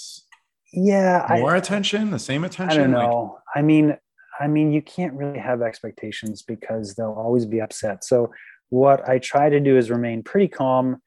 yeah, 0.73 1.27
I, 1.29 1.41
more 1.41 1.57
attention 1.57 2.11
the 2.11 2.19
same 2.19 2.45
attention 2.45 2.81
I 2.81 2.83
don't 2.85 2.93
Like- 2.93 3.03
know. 3.11 3.39
I 3.55 3.63
mean, 3.63 3.97
I 4.41 4.47
mean, 4.49 4.73
you 4.73 4.81
can't 4.83 5.13
really 5.15 5.39
have 5.39 5.61
expectations 5.63 6.43
because 6.43 6.95
they'll 6.95 7.13
always 7.13 7.45
be 7.47 7.61
upset. 7.61 8.03
So 8.05 8.33
what 8.71 9.07
I 9.09 9.19
try 9.19 9.51
to 9.51 9.61
do 9.61 9.77
is 9.77 9.91
remain 9.91 10.23
pretty 10.23 10.49
calm 10.49 11.03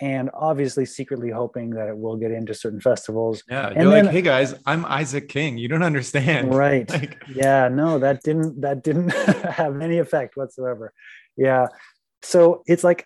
and 0.00 0.30
obviously 0.32 0.86
secretly 0.86 1.30
hoping 1.30 1.70
that 1.70 1.88
it 1.88 1.98
will 1.98 2.16
get 2.16 2.30
into 2.30 2.54
certain 2.54 2.80
festivals. 2.80 3.42
yeah 3.50 3.66
And 3.68 3.76
you're 3.82 3.86
like 3.92 4.04
then- 4.04 4.12
hey 4.14 4.22
guys 4.22 4.54
i'm 4.64 4.84
isaac 4.86 5.28
king 5.28 5.58
you 5.58 5.66
don't 5.66 5.82
understand 5.82 6.54
Right. 6.66 6.88
like 6.88 7.20
yeah, 7.34 7.66
no, 7.68 7.98
that 7.98 8.22
didn't 8.22 8.60
that 8.60 8.84
didn't 8.84 9.10
have 9.60 9.80
any 9.80 9.98
effect 9.98 10.36
whatsoever. 10.36 10.92
Yeah. 11.36 11.66
So 12.22 12.62
it's 12.66 12.84
like 12.84 13.04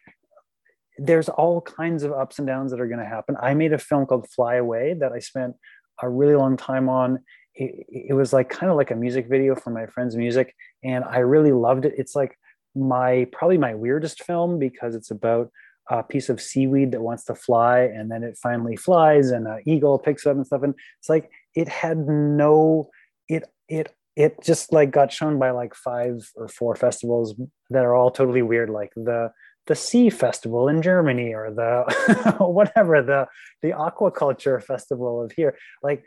there's 0.99 1.29
all 1.31 1.61
kinds 1.63 2.03
of 2.05 2.13
ups 2.13 2.39
and 2.39 2.47
downs 2.47 2.71
that 2.71 2.81
are 2.81 2.87
going 2.87 3.01
to 3.01 3.07
happen. 3.07 3.37
I 3.41 3.55
made 3.55 3.73
a 3.73 3.79
film 3.79 4.07
called 4.07 4.29
Fly 4.31 4.57
Away 4.57 4.95
that 5.01 5.11
I 5.13 5.19
spent 5.19 5.57
a 6.03 6.09
really 6.09 6.35
long 6.35 6.57
time 6.57 6.89
on. 6.89 7.21
It, 7.55 7.87
it 8.11 8.15
was 8.15 8.33
like 8.33 8.49
kind 8.49 8.71
of 8.71 8.77
like 8.77 8.91
a 8.91 8.97
music 8.97 9.29
video 9.29 9.55
for 9.55 9.71
my 9.71 9.87
friend's 9.87 10.17
music, 10.17 10.55
and 10.83 11.05
I 11.05 11.19
really 11.19 11.53
loved 11.53 11.85
it. 11.85 11.95
It's 11.97 12.15
like 12.17 12.39
my 12.75 13.27
probably 13.33 13.59
my 13.59 13.75
weirdest 13.75 14.25
film 14.25 14.59
because 14.59 14.95
it's 14.95 15.11
about 15.11 15.51
a 15.91 16.03
piece 16.03 16.29
of 16.29 16.41
seaweed 16.41 16.93
that 16.93 17.03
wants 17.03 17.25
to 17.25 17.35
fly, 17.35 17.81
and 17.81 18.11
then 18.11 18.23
it 18.25 18.39
finally 18.43 18.77
flies, 18.77 19.31
and 19.31 19.47
an 19.47 19.63
eagle 19.67 19.99
picks 19.99 20.27
up 20.27 20.37
and 20.37 20.47
stuff. 20.47 20.63
And 20.63 20.75
it's 20.99 21.09
like 21.09 21.31
it 21.55 21.69
had 21.69 21.99
no 22.09 22.91
it 23.29 23.45
it 23.69 23.95
it 24.17 24.43
just 24.43 24.73
like 24.73 24.91
got 24.91 25.13
shown 25.13 25.39
by 25.39 25.51
like 25.51 25.75
five 25.75 26.31
or 26.37 26.49
four 26.49 26.77
festivals 26.77 27.35
that 27.71 27.85
are 27.85 27.95
all 27.95 28.11
totally 28.11 28.43
weird, 28.43 28.71
like 28.71 28.93
the 28.97 29.33
the 29.67 29.75
Sea 29.75 30.11
Festival 30.11 30.69
in 30.69 30.83
Germany 30.83 31.35
or 31.35 31.51
the 31.51 32.37
whatever 32.41 33.03
the 33.03 33.27
the 33.63 33.71
aquaculture 33.71 34.63
festival 34.63 35.23
of 35.23 35.33
here. 35.33 35.57
Like, 35.83 36.05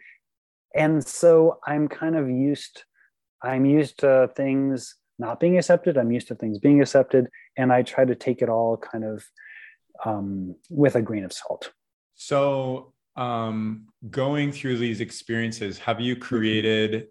and 0.75 1.05
so 1.05 1.59
I'm 1.65 1.87
kind 1.87 2.15
of 2.15 2.29
used. 2.29 2.83
I'm 3.43 3.65
used 3.65 3.99
to 3.99 4.31
things 4.35 4.95
not 5.19 5.39
being 5.39 5.57
accepted. 5.57 5.97
I'm 5.97 6.11
used 6.11 6.27
to 6.29 6.35
things 6.35 6.59
being 6.59 6.81
accepted, 6.81 7.27
and 7.55 7.71
I 7.71 7.83
try 7.83 8.05
to 8.05 8.15
take 8.15 8.41
it 8.41 8.49
all 8.49 8.77
kind 8.77 9.03
of 9.03 9.23
um, 10.05 10.55
with 10.69 10.95
a 10.95 11.01
grain 11.01 11.23
of 11.23 11.33
salt. 11.33 11.71
So, 12.15 12.93
um, 13.15 13.87
going 14.09 14.51
through 14.51 14.77
these 14.77 15.01
experiences, 15.01 15.79
have 15.79 15.99
you 15.99 16.15
created, 16.15 17.07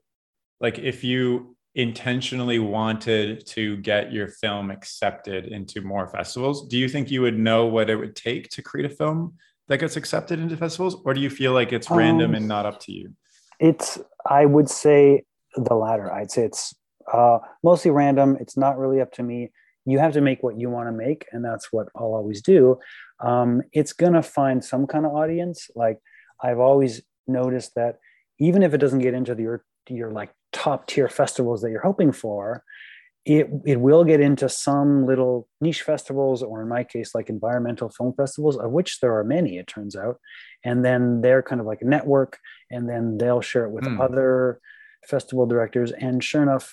like, 0.61 0.79
if 0.79 1.03
you 1.03 1.56
intentionally 1.77 2.59
wanted 2.59 3.47
to 3.47 3.77
get 3.77 4.11
your 4.11 4.29
film 4.29 4.70
accepted 4.70 5.47
into 5.47 5.83
more 5.83 6.09
festivals, 6.09 6.66
do 6.68 6.79
you 6.79 6.89
think 6.89 7.11
you 7.11 7.20
would 7.20 7.39
know 7.39 7.66
what 7.66 7.91
it 7.91 7.97
would 7.97 8.16
take 8.16 8.49
to 8.49 8.62
create 8.62 8.91
a 8.91 8.95
film 8.95 9.35
that 9.68 9.79
gets 9.79 9.97
accepted 9.97 10.41
into 10.41 10.57
festivals, 10.57 10.97
or 11.05 11.12
do 11.12 11.20
you 11.20 11.29
feel 11.29 11.53
like 11.53 11.72
it's 11.72 11.91
random 11.91 12.31
Um, 12.31 12.35
and 12.37 12.49
not 12.49 12.64
up 12.64 12.81
to 12.81 12.93
you? 12.93 13.12
It's, 13.61 13.99
I 14.29 14.47
would 14.47 14.70
say 14.70 15.24
the 15.55 15.74
latter. 15.74 16.11
I'd 16.11 16.31
say 16.31 16.45
it's 16.45 16.74
uh, 17.12 17.39
mostly 17.62 17.91
random. 17.91 18.39
It's 18.41 18.57
not 18.57 18.79
really 18.79 19.01
up 19.01 19.12
to 19.12 19.22
me. 19.22 19.51
You 19.85 19.99
have 19.99 20.14
to 20.14 20.20
make 20.20 20.43
what 20.43 20.59
you 20.59 20.70
want 20.70 20.89
to 20.89 20.93
make, 20.93 21.27
and 21.31 21.45
that's 21.45 21.72
what 21.72 21.89
I'll 21.95 22.14
always 22.14 22.41
do. 22.43 22.79
Um, 23.20 23.62
it's 23.72 23.93
gonna 23.93 24.22
find 24.22 24.64
some 24.64 24.87
kind 24.87 25.05
of 25.07 25.12
audience. 25.12 25.70
Like 25.77 25.99
I've 26.43 26.59
always 26.59 27.03
noticed 27.27 27.74
that 27.74 27.99
even 28.39 28.62
if 28.62 28.72
it 28.74 28.79
doesn't 28.79 29.01
get 29.01 29.14
into 29.14 29.35
the, 29.35 29.43
your 29.43 29.64
your 29.89 30.11
like 30.11 30.31
top 30.65 30.81
tier 30.91 31.09
festivals 31.21 31.61
that 31.61 31.71
you're 31.73 31.91
hoping 31.91 32.13
for, 32.13 32.63
it 33.25 33.47
it 33.73 33.79
will 33.87 34.05
get 34.05 34.21
into 34.29 34.49
some 34.49 35.07
little 35.11 35.49
niche 35.61 35.83
festivals, 35.91 36.43
or 36.43 36.63
in 36.63 36.69
my 36.69 36.85
case, 36.85 37.11
like 37.17 37.29
environmental 37.29 37.89
film 37.97 38.13
festivals, 38.21 38.57
of 38.65 38.71
which 38.77 39.01
there 39.01 39.15
are 39.19 39.25
many. 39.37 39.53
It 39.59 39.67
turns 39.75 39.95
out, 40.05 40.17
and 40.69 40.85
then 40.87 41.21
they're 41.23 41.43
kind 41.43 41.61
of 41.61 41.67
like 41.67 41.83
a 41.83 41.91
network, 41.97 42.39
and 42.71 42.89
then 42.91 43.19
they'll 43.19 43.43
share 43.51 43.65
it 43.67 43.75
with 43.77 43.87
Hmm. 43.87 44.01
other 44.07 44.61
festival 45.13 45.47
directors. 45.47 45.91
And 46.07 46.23
sure 46.23 46.43
enough, 46.43 46.67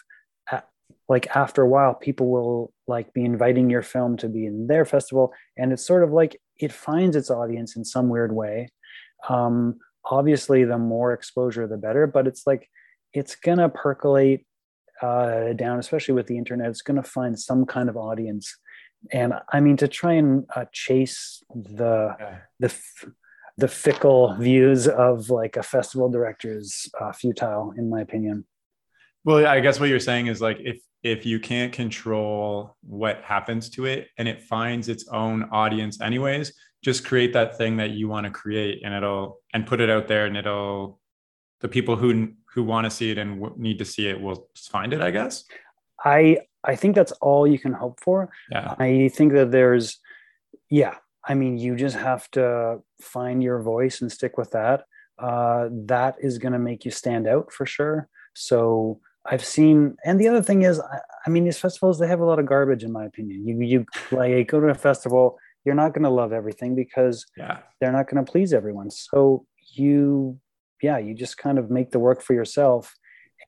like 1.10 1.28
after 1.36 1.62
a 1.64 1.72
while, 1.76 1.94
people 2.08 2.28
will 2.36 2.72
like 2.88 3.08
be 3.14 3.26
inviting 3.26 3.70
your 3.70 3.86
film 3.94 4.18
to 4.18 4.28
be 4.30 4.46
in 4.46 4.68
their 4.68 4.86
festival, 4.86 5.26
and 5.58 5.74
it's 5.74 5.86
sort 5.86 6.04
of 6.06 6.12
like 6.12 6.34
it 6.66 6.72
finds 6.72 7.16
its 7.16 7.30
audience 7.32 7.76
in 7.78 7.84
some 7.84 8.08
weird 8.10 8.34
way. 8.42 8.70
Um, 9.28 9.80
obviously, 10.06 10.66
the 10.66 10.78
more 10.78 11.14
exposure, 11.14 11.66
the 11.68 11.78
better. 11.88 12.06
But 12.16 12.28
it's 12.28 12.46
like 12.52 12.64
it's 13.14 13.36
gonna 13.36 13.70
percolate 13.70 14.46
uh, 15.02 15.54
down, 15.54 15.80
especially 15.80 16.14
with 16.14 16.28
the 16.28 16.38
internet. 16.38 16.70
It's 16.70 16.82
gonna 16.82 17.04
find 17.04 17.38
some 17.40 17.66
kind 17.66 17.90
of 17.90 17.98
audience, 17.98 18.56
and 19.12 19.34
I 19.52 19.60
mean 19.60 19.78
to 19.78 19.88
try 19.88 20.14
and 20.14 20.46
uh, 20.56 20.66
chase 20.72 21.44
the 21.54 22.16
Yeah. 22.20 22.40
the 22.60 22.68
f- 22.68 23.06
the 23.58 23.68
fickle 23.68 24.36
views 24.40 24.88
of 24.88 25.30
like 25.30 25.58
a 25.58 25.64
festival 25.64 26.10
director 26.10 26.58
is 26.58 26.90
uh, 27.00 27.12
futile 27.12 27.72
in 27.78 27.88
my 27.88 28.02
opinion 28.02 28.46
well 29.26 29.46
i 29.46 29.60
guess 29.60 29.80
what 29.80 29.90
you're 29.90 30.00
saying 30.00 30.26
is 30.26 30.42
like 30.42 30.58
if 30.62 30.80
if 31.04 31.24
you 31.24 31.40
can't 31.40 31.72
control 31.72 32.76
what 32.82 33.22
happens 33.24 33.70
to 33.70 33.86
it 33.86 34.08
and 34.18 34.28
it 34.28 34.42
finds 34.42 34.90
its 34.90 35.08
own 35.10 35.44
audience 35.52 36.02
anyways 36.02 36.52
just 36.84 37.06
create 37.06 37.32
that 37.34 37.56
thing 37.56 37.78
that 37.78 37.92
you 37.92 38.08
want 38.08 38.26
to 38.26 38.32
create 38.32 38.82
and 38.84 38.92
it'll 38.94 39.40
and 39.54 39.68
put 39.68 39.80
it 39.80 39.90
out 39.90 40.08
there 40.08 40.26
and 40.26 40.36
it'll 40.36 41.00
the 41.62 41.68
people 41.68 41.96
who 41.96 42.32
who 42.54 42.64
want 42.64 42.86
to 42.86 42.92
see 42.92 43.12
it 43.12 43.18
and 43.18 43.42
w- 43.42 43.56
need 43.58 43.80
to 43.80 43.86
see 43.86 44.08
it 44.08 44.20
will 44.20 44.48
find 44.56 44.94
it 44.94 45.02
i 45.02 45.12
guess 45.12 45.46
i 46.04 46.38
i 46.64 46.76
think 46.76 46.96
that's 46.96 47.12
all 47.14 47.48
you 47.48 47.60
can 47.60 47.74
hope 47.74 48.00
for 48.02 48.30
yeah 48.52 48.76
i 48.80 49.10
think 49.14 49.34
that 49.34 49.52
there's 49.52 50.00
yeah 50.70 50.96
i 51.28 51.34
mean 51.34 51.58
you 51.58 51.76
just 51.76 51.96
have 51.96 52.30
to 52.32 52.80
find 53.02 53.44
your 53.44 53.62
voice 53.62 54.02
and 54.02 54.12
stick 54.12 54.38
with 54.38 54.52
that 54.52 54.84
uh, 55.20 55.70
that 55.72 56.16
is 56.20 56.40
going 56.40 56.54
to 56.54 56.60
make 56.60 56.84
you 56.84 56.92
stand 56.92 57.28
out 57.28 57.52
for 57.52 57.66
sure 57.66 58.10
so 58.34 59.00
I've 59.26 59.46
seen, 59.46 59.96
and 60.04 60.20
the 60.20 60.28
other 60.28 60.42
thing 60.42 60.64
is, 60.64 60.80
I, 60.80 61.00
I, 61.26 61.30
mean, 61.30 61.46
these 61.46 61.58
festivals 61.58 61.98
they 61.98 62.08
have 62.08 62.20
a 62.20 62.26
lot 62.26 62.40
of 62.40 62.46
garbage, 62.46 62.84
in 62.84 62.92
my 62.92 63.06
opinion. 63.06 63.48
You 63.48 63.62
you 63.62 63.86
like 64.12 64.50
go 64.50 64.60
to 64.60 64.68
a 64.68 64.76
festival, 64.76 65.38
you're 65.66 65.76
not 65.76 65.94
going 65.94 66.04
to 66.04 66.10
love 66.10 66.34
everything 66.34 66.76
because 66.76 67.26
yeah. 67.38 67.60
they're 67.80 67.92
not 67.92 68.10
going 68.10 68.24
to 68.24 68.30
please 68.30 68.54
everyone. 68.54 68.92
So 68.92 69.46
you, 69.74 70.40
yeah, 70.84 70.98
you 70.98 71.16
just 71.16 71.38
kind 71.38 71.58
of 71.58 71.72
make 71.72 71.92
the 71.92 72.00
work 72.00 72.22
for 72.22 72.34
yourself. 72.34 72.94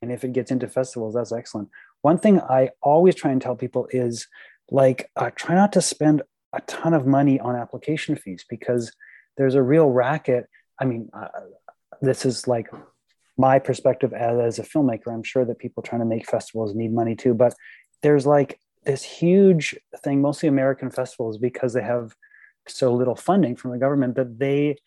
And 0.02 0.12
if 0.12 0.24
it 0.24 0.34
gets 0.34 0.52
into 0.52 0.68
festivals, 0.68 1.14
that's 1.14 1.32
excellent. 1.32 1.70
One 2.02 2.18
thing 2.18 2.40
I 2.40 2.70
always 2.82 3.16
try 3.16 3.32
and 3.32 3.42
tell 3.42 3.56
people 3.56 3.88
is 3.92 4.28
like, 4.72 5.10
uh, 5.16 5.32
try 5.36 5.56
not 5.56 5.74
to 5.74 5.82
spend 5.82 6.22
a 6.54 6.62
ton 6.62 6.94
of 6.94 7.06
money 7.06 7.40
on 7.40 7.56
application 7.56 8.16
fees 8.16 8.46
because 8.50 8.92
there's 9.38 9.56
a 9.56 9.62
real 9.62 9.90
racket. 9.90 10.46
I 10.80 10.86
mean, 10.86 11.10
uh, 11.14 11.28
this 12.02 12.26
is 12.26 12.48
like 12.48 12.68
my 13.38 13.60
perspective 13.60 14.14
as, 14.14 14.40
as 14.40 14.60
a 14.60 14.64
filmmaker. 14.64 15.14
I'm 15.14 15.24
sure 15.24 15.46
that 15.46 15.60
people 15.60 15.84
trying 15.84 16.02
to 16.02 16.06
make 16.06 16.30
festivals 16.30 16.74
need 16.74 16.94
money 16.94 17.16
too, 17.16 17.34
but 17.34 17.54
there's 18.02 18.26
like 18.26 18.60
this 18.86 19.04
huge 19.04 19.76
thing, 20.04 20.22
mostly 20.22 20.48
American 20.48 20.92
festivals, 20.92 21.38
because 21.38 21.74
they 21.74 21.82
have 21.82 22.16
so 22.68 22.94
little 22.94 23.16
funding 23.16 23.56
from 23.56 23.72
the 23.72 23.78
government 23.78 24.16
that 24.16 24.40
they 24.40 24.78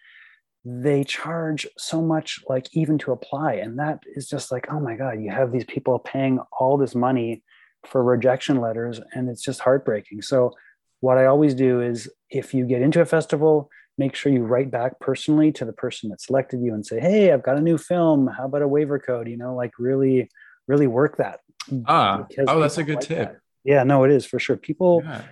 they 0.71 1.03
charge 1.03 1.67
so 1.79 2.03
much 2.03 2.41
like 2.49 2.69
even 2.73 2.99
to 2.99 3.13
apply 3.13 3.55
and 3.55 3.79
that 3.79 4.01
is 4.15 4.29
just 4.29 4.53
like 4.53 4.67
oh 4.71 4.79
my 4.79 4.95
god 4.95 5.21
you 5.21 5.31
have 5.31 5.51
these 5.51 5.65
people 5.65 5.99
paying 5.99 6.39
all 6.59 6.77
this 6.77 6.95
money 6.95 7.43
for 7.87 8.03
rejection 8.03 8.61
letters 8.61 9.01
and 9.15 9.29
it's 9.29 9.43
just 9.43 9.61
heartbreaking 9.61 10.21
so 10.21 10.53
what 11.01 11.17
i 11.17 11.25
always 11.25 11.55
do 11.55 11.81
is 11.81 12.11
if 12.29 12.53
you 12.53 12.67
get 12.67 12.83
into 12.83 13.01
a 13.01 13.07
festival 13.07 13.71
make 13.97 14.15
sure 14.15 14.31
you 14.31 14.43
write 14.43 14.71
back 14.71 15.01
personally 15.01 15.51
to 15.51 15.65
the 15.65 15.73
person 15.73 16.11
that 16.11 16.21
selected 16.21 16.61
you 16.61 16.75
and 16.75 16.85
say 16.85 17.01
hey 17.01 17.33
i've 17.33 17.43
got 17.43 17.57
a 17.57 17.63
new 17.63 17.79
film 17.79 18.27
how 18.27 18.45
about 18.45 18.63
a 18.63 18.69
waiver 18.69 18.99
code 18.99 19.27
you 19.27 19.39
know 19.39 19.55
like 19.55 19.73
really 19.79 20.29
really 20.67 20.87
work 20.87 21.17
that 21.17 21.41
ah 21.87 22.27
oh 22.47 22.61
that's 22.61 22.79
a 22.79 22.85
good 22.85 22.97
like 22.97 23.07
tip 23.07 23.29
that. 23.33 23.41
Yeah, 23.69 23.85
no, 23.85 24.05
it 24.05 24.11
is 24.11 24.25
for 24.25 24.39
sure. 24.39 24.57
People 24.57 25.03
yeah. 25.05 25.23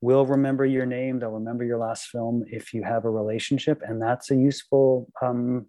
Will 0.00 0.26
remember 0.26 0.64
your 0.64 0.86
name. 0.86 1.18
They'll 1.18 1.30
remember 1.30 1.64
your 1.64 1.78
last 1.78 2.08
film 2.08 2.44
if 2.48 2.74
you 2.74 2.82
have 2.82 3.04
a 3.04 3.10
relationship, 3.10 3.82
and 3.86 4.00
that's 4.00 4.30
a 4.30 4.36
useful, 4.36 5.08
um, 5.22 5.66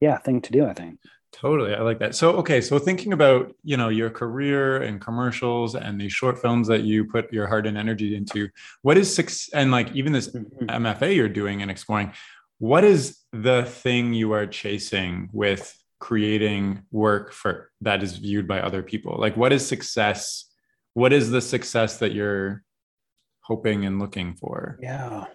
yeah, 0.00 0.18
thing 0.18 0.40
to 0.42 0.52
do. 0.52 0.66
I 0.66 0.74
think. 0.74 0.98
Totally, 1.32 1.74
I 1.74 1.80
like 1.80 1.98
that. 2.00 2.14
So, 2.14 2.32
okay, 2.32 2.60
so 2.60 2.78
thinking 2.78 3.14
about 3.14 3.54
you 3.62 3.76
know 3.76 3.88
your 3.88 4.10
career 4.10 4.82
and 4.82 5.00
commercials 5.00 5.74
and 5.74 6.00
these 6.00 6.12
short 6.12 6.38
films 6.40 6.68
that 6.68 6.82
you 6.82 7.04
put 7.04 7.32
your 7.32 7.46
heart 7.46 7.66
and 7.66 7.78
energy 7.78 8.14
into, 8.14 8.48
what 8.82 8.98
is 8.98 9.14
six 9.14 9.48
and 9.50 9.70
like 9.70 9.92
even 9.92 10.12
this 10.12 10.28
mm-hmm. 10.28 10.66
MFA 10.66 11.14
you're 11.14 11.28
doing 11.28 11.62
and 11.62 11.70
exploring, 11.70 12.12
what 12.58 12.84
is 12.84 13.18
the 13.32 13.64
thing 13.64 14.12
you 14.12 14.32
are 14.32 14.46
chasing 14.46 15.30
with 15.32 15.76
creating 16.00 16.82
work 16.90 17.32
for 17.32 17.70
that 17.80 18.02
is 18.02 18.16
viewed 18.16 18.46
by 18.46 18.60
other 18.60 18.82
people? 18.82 19.16
Like, 19.18 19.36
what 19.36 19.52
is 19.52 19.66
success? 19.66 20.48
what 20.94 21.12
is 21.12 21.30
the 21.30 21.40
success 21.40 21.98
that 21.98 22.12
you're 22.12 22.62
hoping 23.42 23.84
and 23.84 23.98
looking 23.98 24.34
for. 24.34 24.78
Yeah. 24.80 25.26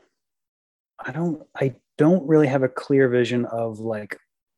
I 1.00 1.12
don't 1.12 1.44
i 1.56 1.76
don't 1.98 2.28
really 2.28 2.48
have 2.48 2.64
a 2.64 2.70
clear 2.70 3.08
vision 3.08 3.46
of 3.46 3.80
like 3.80 4.18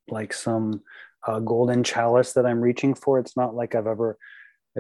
like 0.10 0.34
some 0.34 0.82
uh, 1.28 1.40
golden 1.40 1.84
chalice 1.84 2.34
that 2.34 2.46
i'm 2.46 2.62
reaching 2.62 2.96
for. 2.96 3.20
It's 3.20 3.36
not 3.36 3.56
like 3.56 3.76
i've 3.76 3.88
ever 3.88 4.18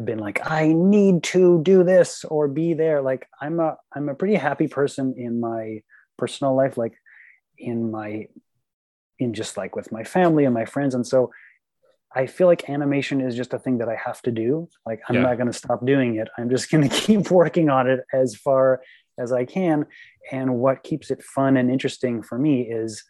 been 0.05 0.19
like 0.19 0.39
i 0.49 0.71
need 0.71 1.23
to 1.23 1.61
do 1.63 1.83
this 1.83 2.23
or 2.23 2.47
be 2.47 2.73
there. 2.73 3.01
Like 3.01 3.27
i'm 3.41 3.59
a 3.59 3.77
i'm 3.93 4.07
a 4.07 4.15
pretty 4.15 4.35
happy 4.35 4.67
person 4.67 5.15
in 5.17 5.39
my 5.39 5.81
personal 6.17 6.55
life 6.55 6.77
like 6.77 6.93
in 7.57 7.91
my 7.91 8.27
in 9.19 9.33
just 9.33 9.57
like 9.57 9.75
with 9.75 9.91
my 9.91 10.03
family 10.03 10.45
and 10.45 10.53
my 10.53 10.65
friends. 10.65 10.95
And 10.95 11.05
so 11.05 11.31
I 12.15 12.25
feel 12.25 12.47
like 12.47 12.69
animation 12.69 13.21
is 13.21 13.35
just 13.35 13.53
a 13.53 13.59
thing 13.59 13.77
that 13.79 13.89
I 13.89 13.95
have 13.95 14.21
to 14.23 14.31
do. 14.31 14.67
Like 14.85 15.01
I'm 15.07 15.15
yeah. 15.15 15.21
not 15.21 15.35
going 15.35 15.47
to 15.47 15.53
stop 15.53 15.85
doing 15.85 16.15
it. 16.15 16.27
I'm 16.37 16.49
just 16.49 16.71
going 16.71 16.87
to 16.87 16.95
keep 16.95 17.29
working 17.31 17.69
on 17.69 17.87
it 17.87 18.01
as 18.13 18.35
far 18.35 18.81
as 19.17 19.31
I 19.31 19.45
can. 19.45 19.85
And 20.31 20.55
what 20.55 20.83
keeps 20.83 21.11
it 21.11 21.23
fun 21.23 21.57
and 21.57 21.69
interesting 21.69 22.21
for 22.21 22.37
me 22.37 22.61
is 22.61 23.03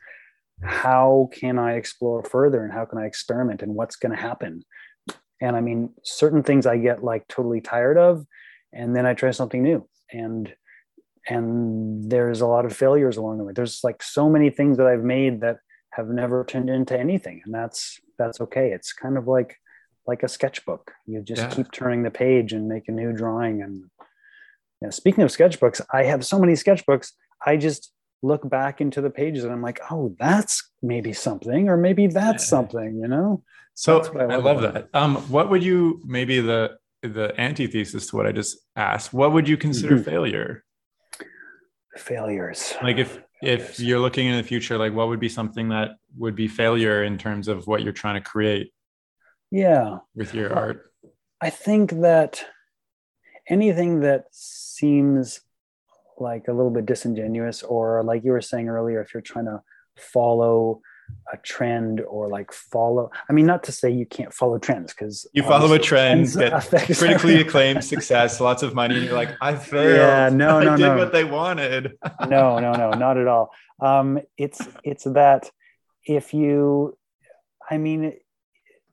how 0.61 1.29
can 1.31 1.57
I 1.57 1.73
explore 1.73 2.23
further 2.23 2.63
and 2.63 2.73
how 2.73 2.85
can 2.85 2.97
I 2.97 3.05
experiment 3.05 3.61
and 3.61 3.75
what's 3.75 3.95
going 3.95 4.15
to 4.15 4.21
happen. 4.21 4.63
And 5.41 5.55
I 5.55 5.61
mean, 5.61 5.91
certain 6.03 6.43
things 6.43 6.65
I 6.65 6.77
get 6.77 7.03
like 7.03 7.27
totally 7.29 7.61
tired 7.61 7.97
of, 7.97 8.25
and 8.73 8.95
then 8.95 9.05
I 9.05 9.13
try 9.13 9.31
something 9.31 9.63
new. 9.63 9.87
And 10.11 10.53
and 11.27 12.09
there's 12.09 12.41
a 12.41 12.47
lot 12.47 12.65
of 12.65 12.75
failures 12.75 13.17
along 13.17 13.37
the 13.37 13.43
way. 13.43 13.53
There's 13.53 13.81
like 13.83 14.01
so 14.01 14.29
many 14.29 14.49
things 14.49 14.77
that 14.77 14.87
I've 14.87 15.03
made 15.03 15.41
that 15.41 15.57
have 15.99 16.09
never 16.09 16.43
turned 16.43 16.69
into 16.69 16.97
anything, 16.97 17.41
and 17.45 17.53
that's 17.53 17.99
that's 18.17 18.41
okay. 18.41 18.71
It's 18.71 18.93
kind 18.93 19.17
of 19.17 19.27
like 19.27 19.57
like 20.07 20.23
a 20.23 20.27
sketchbook. 20.27 20.91
You 21.05 21.21
just 21.21 21.41
yeah. 21.41 21.49
keep 21.49 21.71
turning 21.71 22.03
the 22.03 22.11
page 22.11 22.53
and 22.53 22.67
make 22.67 22.87
a 22.87 22.91
new 22.91 23.13
drawing. 23.13 23.61
And 23.61 23.85
yeah, 24.81 24.89
speaking 24.89 25.23
of 25.23 25.29
sketchbooks, 25.29 25.81
I 25.93 26.03
have 26.03 26.25
so 26.25 26.39
many 26.39 26.53
sketchbooks. 26.53 27.11
I 27.45 27.57
just 27.57 27.91
look 28.21 28.49
back 28.49 28.81
into 28.81 29.01
the 29.01 29.09
pages 29.09 29.43
and 29.43 29.53
I'm 29.53 29.61
like, 29.61 29.79
oh, 29.91 30.15
that's 30.19 30.69
maybe 30.81 31.13
something, 31.13 31.69
or 31.69 31.77
maybe 31.77 32.07
that's 32.07 32.47
something, 32.47 32.99
you 33.01 33.07
know? 33.07 33.43
So 33.75 34.01
I 34.01 34.25
love, 34.25 34.31
I 34.31 34.35
love 34.35 34.61
that. 34.61 34.89
Um, 34.93 35.15
what 35.29 35.49
would 35.49 35.63
you 35.63 36.01
maybe 36.05 36.41
the 36.41 36.77
the 37.01 37.33
antithesis 37.39 38.07
to 38.07 38.17
what 38.17 38.27
I 38.27 38.33
just 38.33 38.57
asked? 38.75 39.13
What 39.13 39.31
would 39.31 39.47
you 39.47 39.55
consider 39.55 39.95
mm-hmm. 39.95 40.03
failure? 40.11 40.65
Failures. 41.97 42.73
Like 42.81 42.97
if 42.97 43.19
if 43.41 43.79
you're 43.79 43.99
looking 43.99 44.27
in 44.27 44.37
the 44.37 44.43
future 44.43 44.77
like 44.77 44.93
what 44.93 45.07
would 45.07 45.19
be 45.19 45.29
something 45.29 45.69
that 45.69 45.91
would 46.17 46.35
be 46.35 46.47
failure 46.47 47.03
in 47.03 47.17
terms 47.17 47.47
of 47.47 47.67
what 47.67 47.83
you're 47.83 47.93
trying 47.93 48.15
to 48.15 48.21
create? 48.21 48.71
Yeah. 49.51 49.99
With 50.15 50.33
your 50.33 50.53
art? 50.53 50.91
I 51.41 51.49
think 51.49 51.91
that 52.01 52.45
anything 53.47 54.01
that 54.01 54.25
seems 54.31 55.41
like 56.19 56.47
a 56.47 56.53
little 56.53 56.71
bit 56.71 56.85
disingenuous 56.85 57.63
or 57.63 58.03
like 58.03 58.23
you 58.23 58.31
were 58.31 58.41
saying 58.41 58.69
earlier 58.69 59.01
if 59.01 59.13
you're 59.13 59.21
trying 59.21 59.45
to 59.45 59.61
follow 59.97 60.81
a 61.31 61.37
trend 61.37 62.01
or 62.01 62.27
like 62.27 62.51
follow 62.51 63.11
i 63.29 63.33
mean 63.33 63.45
not 63.45 63.63
to 63.63 63.71
say 63.71 63.89
you 63.89 64.05
can't 64.05 64.33
follow 64.33 64.57
trends 64.57 64.93
because 64.93 65.27
you 65.33 65.43
follow 65.43 65.71
a 65.73 65.79
trend 65.79 66.27
get 66.33 66.51
critically 66.97 67.39
acclaimed 67.39 67.83
success 67.83 68.39
lots 68.39 68.63
of 68.63 68.73
money 68.73 68.95
and 68.95 69.05
you're 69.05 69.13
like 69.13 69.35
i 69.41 69.55
failed 69.71 69.97
yeah 69.97 70.29
no 70.29 70.59
no 70.63 70.73
I 70.73 70.75
did 70.75 70.83
no. 70.83 70.97
what 70.97 71.11
they 71.11 71.23
wanted. 71.23 71.97
No 72.27 72.59
no 72.59 72.73
no 72.73 72.91
not 72.91 73.17
at 73.17 73.27
all. 73.27 73.51
Um 73.81 74.19
it's 74.37 74.61
it's 74.83 75.03
that 75.03 75.49
if 76.05 76.33
you 76.33 76.97
i 77.69 77.77
mean 77.77 78.13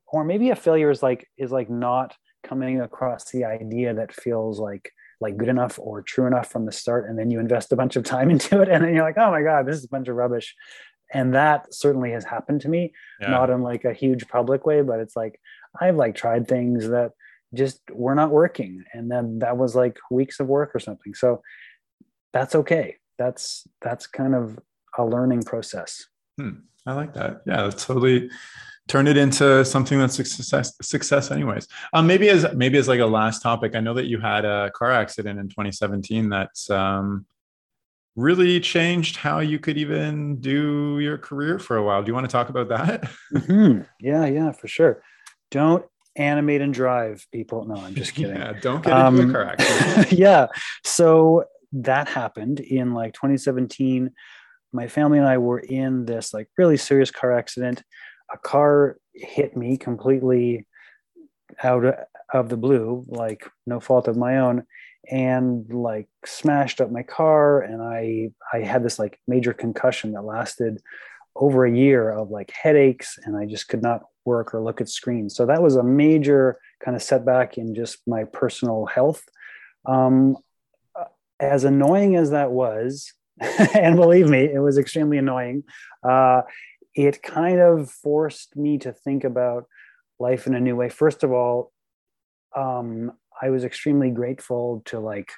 or 0.06 0.24
maybe 0.24 0.50
a 0.50 0.56
failure 0.56 0.90
is 0.90 1.02
like 1.02 1.28
is 1.36 1.50
like 1.50 1.70
not 1.70 2.16
coming 2.42 2.80
across 2.80 3.30
the 3.30 3.44
idea 3.44 3.94
that 3.94 4.12
feels 4.12 4.58
like 4.58 4.92
like 5.20 5.36
good 5.36 5.48
enough 5.48 5.78
or 5.78 6.02
true 6.02 6.26
enough 6.26 6.50
from 6.50 6.66
the 6.66 6.72
start 6.72 7.08
and 7.08 7.18
then 7.18 7.30
you 7.30 7.40
invest 7.40 7.72
a 7.72 7.76
bunch 7.76 7.96
of 7.96 8.04
time 8.04 8.30
into 8.30 8.60
it 8.60 8.68
and 8.68 8.84
then 8.84 8.94
you're 8.94 9.04
like 9.04 9.18
oh 9.18 9.30
my 9.30 9.42
god 9.42 9.66
this 9.66 9.76
is 9.76 9.84
a 9.84 9.88
bunch 9.88 10.08
of 10.08 10.16
rubbish 10.16 10.54
and 11.12 11.34
that 11.34 11.72
certainly 11.72 12.10
has 12.10 12.24
happened 12.24 12.60
to 12.60 12.68
me 12.68 12.92
yeah. 13.20 13.30
not 13.30 13.50
in 13.50 13.62
like 13.62 13.84
a 13.84 13.92
huge 13.92 14.26
public 14.28 14.66
way 14.66 14.82
but 14.82 15.00
it's 15.00 15.16
like 15.16 15.40
i've 15.80 15.96
like 15.96 16.14
tried 16.14 16.48
things 16.48 16.88
that 16.88 17.12
just 17.54 17.80
were 17.90 18.14
not 18.14 18.30
working 18.30 18.84
and 18.92 19.10
then 19.10 19.40
that 19.40 19.56
was 19.56 19.74
like 19.74 19.98
weeks 20.10 20.40
of 20.40 20.46
work 20.46 20.74
or 20.74 20.80
something. 20.80 21.14
So 21.14 21.42
that's 22.32 22.54
okay. 22.54 22.96
That's 23.18 23.66
that's 23.80 24.06
kind 24.06 24.34
of 24.34 24.58
a 24.98 25.04
learning 25.04 25.42
process. 25.42 26.06
Hmm. 26.38 26.60
i 26.86 26.92
like 26.92 27.14
that. 27.14 27.42
Yeah 27.46 27.62
that's 27.62 27.84
totally 27.84 28.30
turn 28.88 29.08
it 29.08 29.16
into 29.16 29.64
something 29.64 29.98
that's 29.98 30.14
success 30.16 30.74
success 30.82 31.30
anyways. 31.30 31.66
Um 31.92 32.06
maybe 32.06 32.28
as 32.28 32.46
maybe 32.54 32.78
as 32.78 32.88
like 32.88 33.00
a 33.00 33.06
last 33.06 33.42
topic 33.42 33.74
i 33.74 33.80
know 33.80 33.94
that 33.94 34.06
you 34.06 34.20
had 34.20 34.44
a 34.44 34.70
car 34.74 34.92
accident 34.92 35.38
in 35.38 35.48
2017 35.48 36.28
that's 36.28 36.70
um 36.70 37.26
really 38.16 38.58
changed 38.60 39.16
how 39.16 39.40
you 39.40 39.58
could 39.58 39.76
even 39.76 40.40
do 40.40 40.98
your 41.00 41.18
career 41.18 41.58
for 41.58 41.76
a 41.76 41.82
while. 41.82 42.02
Do 42.02 42.08
you 42.08 42.14
want 42.14 42.24
to 42.24 42.32
talk 42.32 42.48
about 42.48 42.68
that? 42.68 43.10
Mm-hmm. 43.34 43.82
Yeah, 44.00 44.26
yeah, 44.26 44.52
for 44.52 44.68
sure. 44.68 45.02
Don't 45.50 45.84
animate 46.16 46.62
and 46.62 46.72
drive, 46.72 47.26
people. 47.30 47.66
No, 47.66 47.76
I'm 47.76 47.94
just 47.94 48.14
kidding. 48.14 48.36
yeah, 48.36 48.54
don't 48.60 48.82
get 48.82 48.92
into 48.92 49.22
um, 49.22 49.30
a 49.30 49.32
car 49.32 49.44
accident. 49.44 50.12
yeah. 50.18 50.46
So 50.84 51.44
that 51.72 52.08
happened 52.08 52.60
in 52.60 52.94
like 52.94 53.12
2017. 53.12 54.10
my 54.72 54.88
family 54.88 55.18
and 55.18 55.26
I 55.28 55.38
were 55.38 55.58
in 55.58 56.06
this 56.06 56.32
like 56.32 56.48
really 56.56 56.78
serious 56.78 57.10
car 57.10 57.32
accident. 57.32 57.82
A 58.32 58.38
car 58.38 58.98
hit 59.14 59.56
me 59.56 59.76
completely 59.76 60.66
out 61.62 61.84
of 62.32 62.48
the 62.48 62.56
blue, 62.56 63.04
like 63.08 63.48
no 63.66 63.78
fault 63.78 64.08
of 64.08 64.16
my 64.16 64.38
own, 64.38 64.64
and 65.10 65.72
like 65.72 66.08
smashed 66.24 66.80
up 66.80 66.90
my 66.90 67.02
car. 67.02 67.60
And 67.60 67.82
I 67.82 68.30
I 68.52 68.64
had 68.64 68.84
this 68.84 68.98
like 68.98 69.18
major 69.26 69.52
concussion 69.52 70.12
that 70.12 70.22
lasted 70.22 70.80
over 71.34 71.64
a 71.66 71.76
year 71.76 72.10
of 72.10 72.30
like 72.30 72.50
headaches, 72.50 73.18
and 73.24 73.36
I 73.36 73.46
just 73.46 73.68
could 73.68 73.82
not 73.82 74.02
work 74.24 74.54
or 74.54 74.62
look 74.62 74.80
at 74.80 74.88
screens. 74.88 75.36
So 75.36 75.46
that 75.46 75.62
was 75.62 75.76
a 75.76 75.82
major 75.82 76.58
kind 76.84 76.96
of 76.96 77.02
setback 77.02 77.58
in 77.58 77.74
just 77.74 77.98
my 78.06 78.24
personal 78.24 78.86
health. 78.86 79.24
Um, 79.84 80.36
as 81.38 81.64
annoying 81.64 82.16
as 82.16 82.30
that 82.30 82.50
was, 82.50 83.12
and 83.40 83.96
believe 83.96 84.28
me, 84.28 84.44
it 84.44 84.60
was 84.60 84.78
extremely 84.78 85.18
annoying. 85.18 85.64
Uh, 86.02 86.42
it 86.94 87.22
kind 87.22 87.60
of 87.60 87.90
forced 87.90 88.56
me 88.56 88.78
to 88.78 88.92
think 88.92 89.24
about 89.24 89.66
life 90.18 90.46
in 90.46 90.54
a 90.54 90.60
new 90.60 90.74
way. 90.74 90.88
First 90.88 91.22
of 91.22 91.32
all, 91.32 91.72
um, 92.56 93.12
I 93.40 93.50
was 93.50 93.64
extremely 93.64 94.10
grateful 94.10 94.82
to 94.86 95.00
like 95.00 95.32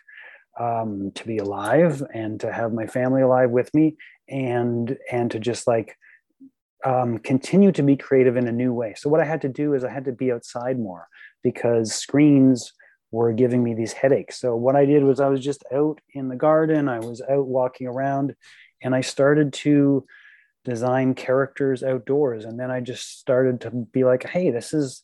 um, 0.59 1.13
to 1.15 1.27
be 1.27 1.39
alive 1.39 2.03
and 2.13 2.41
to 2.41 2.53
have 2.53 2.73
my 2.73 2.87
family 2.87 3.23
alive 3.23 3.51
with 3.51 3.73
me, 3.75 3.97
and 4.29 4.97
and 5.11 5.31
to 5.31 5.39
just 5.39 5.67
like 5.67 5.97
um, 6.85 7.19
continue 7.19 7.73
to 7.73 7.83
be 7.83 7.97
creative 7.97 8.37
in 8.37 8.49
a 8.49 8.53
new 8.53 8.73
way. 8.73 8.95
So 8.97 9.09
what 9.09 9.21
I 9.21 9.25
had 9.25 9.43
to 9.43 9.49
do 9.49 9.75
is 9.75 9.85
I 9.85 9.91
had 9.91 10.05
to 10.05 10.13
be 10.13 10.33
outside 10.33 10.79
more 10.79 11.09
because 11.43 11.95
screens 11.95 12.73
were 13.11 13.33
giving 13.33 13.63
me 13.63 13.75
these 13.75 13.93
headaches. 13.93 14.39
So 14.39 14.55
what 14.55 14.77
I 14.77 14.85
did 14.85 15.03
was 15.03 15.21
I 15.21 15.29
was 15.29 15.41
just 15.41 15.65
out 15.73 16.01
in 16.13 16.29
the 16.29 16.37
garden, 16.37 16.89
I 16.89 16.99
was 16.99 17.23
out 17.23 17.47
walking 17.47 17.87
around, 17.87 18.35
and 18.83 18.95
I 18.95 19.01
started 19.01 19.53
to 19.55 20.05
design 20.65 21.15
characters 21.15 21.83
outdoors. 21.83 22.45
And 22.45 22.61
then 22.61 22.71
I 22.71 22.81
just 22.81 23.19
started 23.19 23.63
to 23.63 23.71
be 23.71 24.05
like, 24.05 24.29
hey, 24.29 24.51
this 24.51 24.75
is 24.75 25.03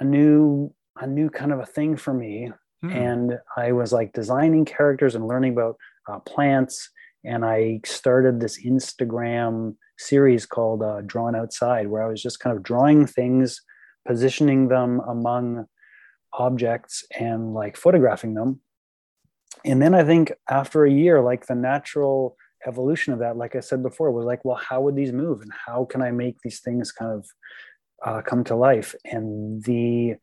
a 0.00 0.04
new 0.04 0.74
a 1.00 1.06
new 1.06 1.30
kind 1.30 1.52
of 1.52 1.60
a 1.60 1.66
thing 1.66 1.96
for 1.96 2.14
me. 2.14 2.52
Hmm. 2.82 2.90
And 2.90 3.38
I 3.56 3.72
was 3.72 3.92
like 3.92 4.12
designing 4.12 4.64
characters 4.64 5.14
and 5.14 5.26
learning 5.26 5.52
about 5.52 5.76
uh, 6.08 6.18
plants. 6.20 6.90
And 7.24 7.44
I 7.44 7.80
started 7.84 8.40
this 8.40 8.64
Instagram 8.64 9.76
series 9.98 10.46
called 10.46 10.82
uh, 10.82 11.00
Drawn 11.04 11.34
Outside, 11.34 11.88
where 11.88 12.02
I 12.02 12.08
was 12.08 12.22
just 12.22 12.40
kind 12.40 12.56
of 12.56 12.62
drawing 12.62 13.06
things, 13.06 13.60
positioning 14.06 14.68
them 14.68 15.00
among 15.00 15.66
objects 16.32 17.04
and 17.18 17.54
like 17.54 17.76
photographing 17.76 18.34
them. 18.34 18.60
And 19.64 19.82
then 19.82 19.94
I 19.94 20.04
think 20.04 20.32
after 20.48 20.84
a 20.84 20.90
year, 20.90 21.20
like 21.20 21.46
the 21.46 21.54
natural 21.54 22.36
evolution 22.66 23.12
of 23.12 23.20
that, 23.20 23.36
like 23.36 23.56
I 23.56 23.60
said 23.60 23.82
before, 23.82 24.12
was 24.12 24.26
like, 24.26 24.44
well, 24.44 24.56
how 24.56 24.82
would 24.82 24.96
these 24.96 25.12
move 25.12 25.40
and 25.40 25.52
how 25.66 25.84
can 25.84 26.02
I 26.02 26.10
make 26.10 26.36
these 26.42 26.60
things 26.60 26.92
kind 26.92 27.12
of 27.12 27.26
uh, 28.04 28.22
come 28.22 28.44
to 28.44 28.54
life? 28.54 28.94
And 29.04 29.62
the 29.64 30.16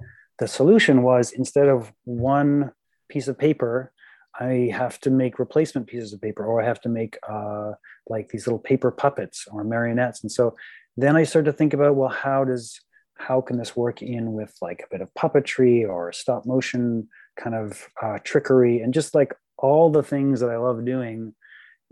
the 0.43 0.47
solution 0.49 1.03
was 1.03 1.31
instead 1.31 1.69
of 1.69 1.93
one 2.03 2.73
piece 3.07 3.29
of 3.29 3.37
paper, 3.37 3.93
I 4.37 4.69
have 4.73 4.99
to 5.01 5.09
make 5.09 5.39
replacement 5.39 5.87
pieces 5.87 6.11
of 6.11 6.19
paper, 6.19 6.45
or 6.45 6.61
I 6.61 6.65
have 6.65 6.81
to 6.81 6.89
make 6.89 7.17
uh, 7.29 7.71
like 8.09 8.27
these 8.27 8.45
little 8.45 8.59
paper 8.59 8.91
puppets 8.91 9.47
or 9.49 9.63
marionettes. 9.63 10.21
And 10.21 10.29
so 10.29 10.57
then 10.97 11.15
I 11.15 11.23
started 11.23 11.49
to 11.49 11.57
think 11.57 11.73
about, 11.73 11.95
well, 11.95 12.09
how 12.09 12.43
does 12.43 12.77
how 13.15 13.39
can 13.39 13.57
this 13.57 13.73
work 13.73 14.01
in 14.01 14.33
with 14.33 14.53
like 14.61 14.81
a 14.83 14.89
bit 14.91 14.99
of 14.99 15.13
puppetry 15.13 15.87
or 15.87 16.11
stop 16.11 16.45
motion 16.45 17.07
kind 17.37 17.55
of 17.55 17.87
uh, 18.01 18.17
trickery 18.25 18.81
and 18.81 18.93
just 18.93 19.15
like 19.15 19.33
all 19.57 19.89
the 19.89 20.03
things 20.03 20.41
that 20.41 20.49
I 20.49 20.57
love 20.57 20.83
doing 20.83 21.33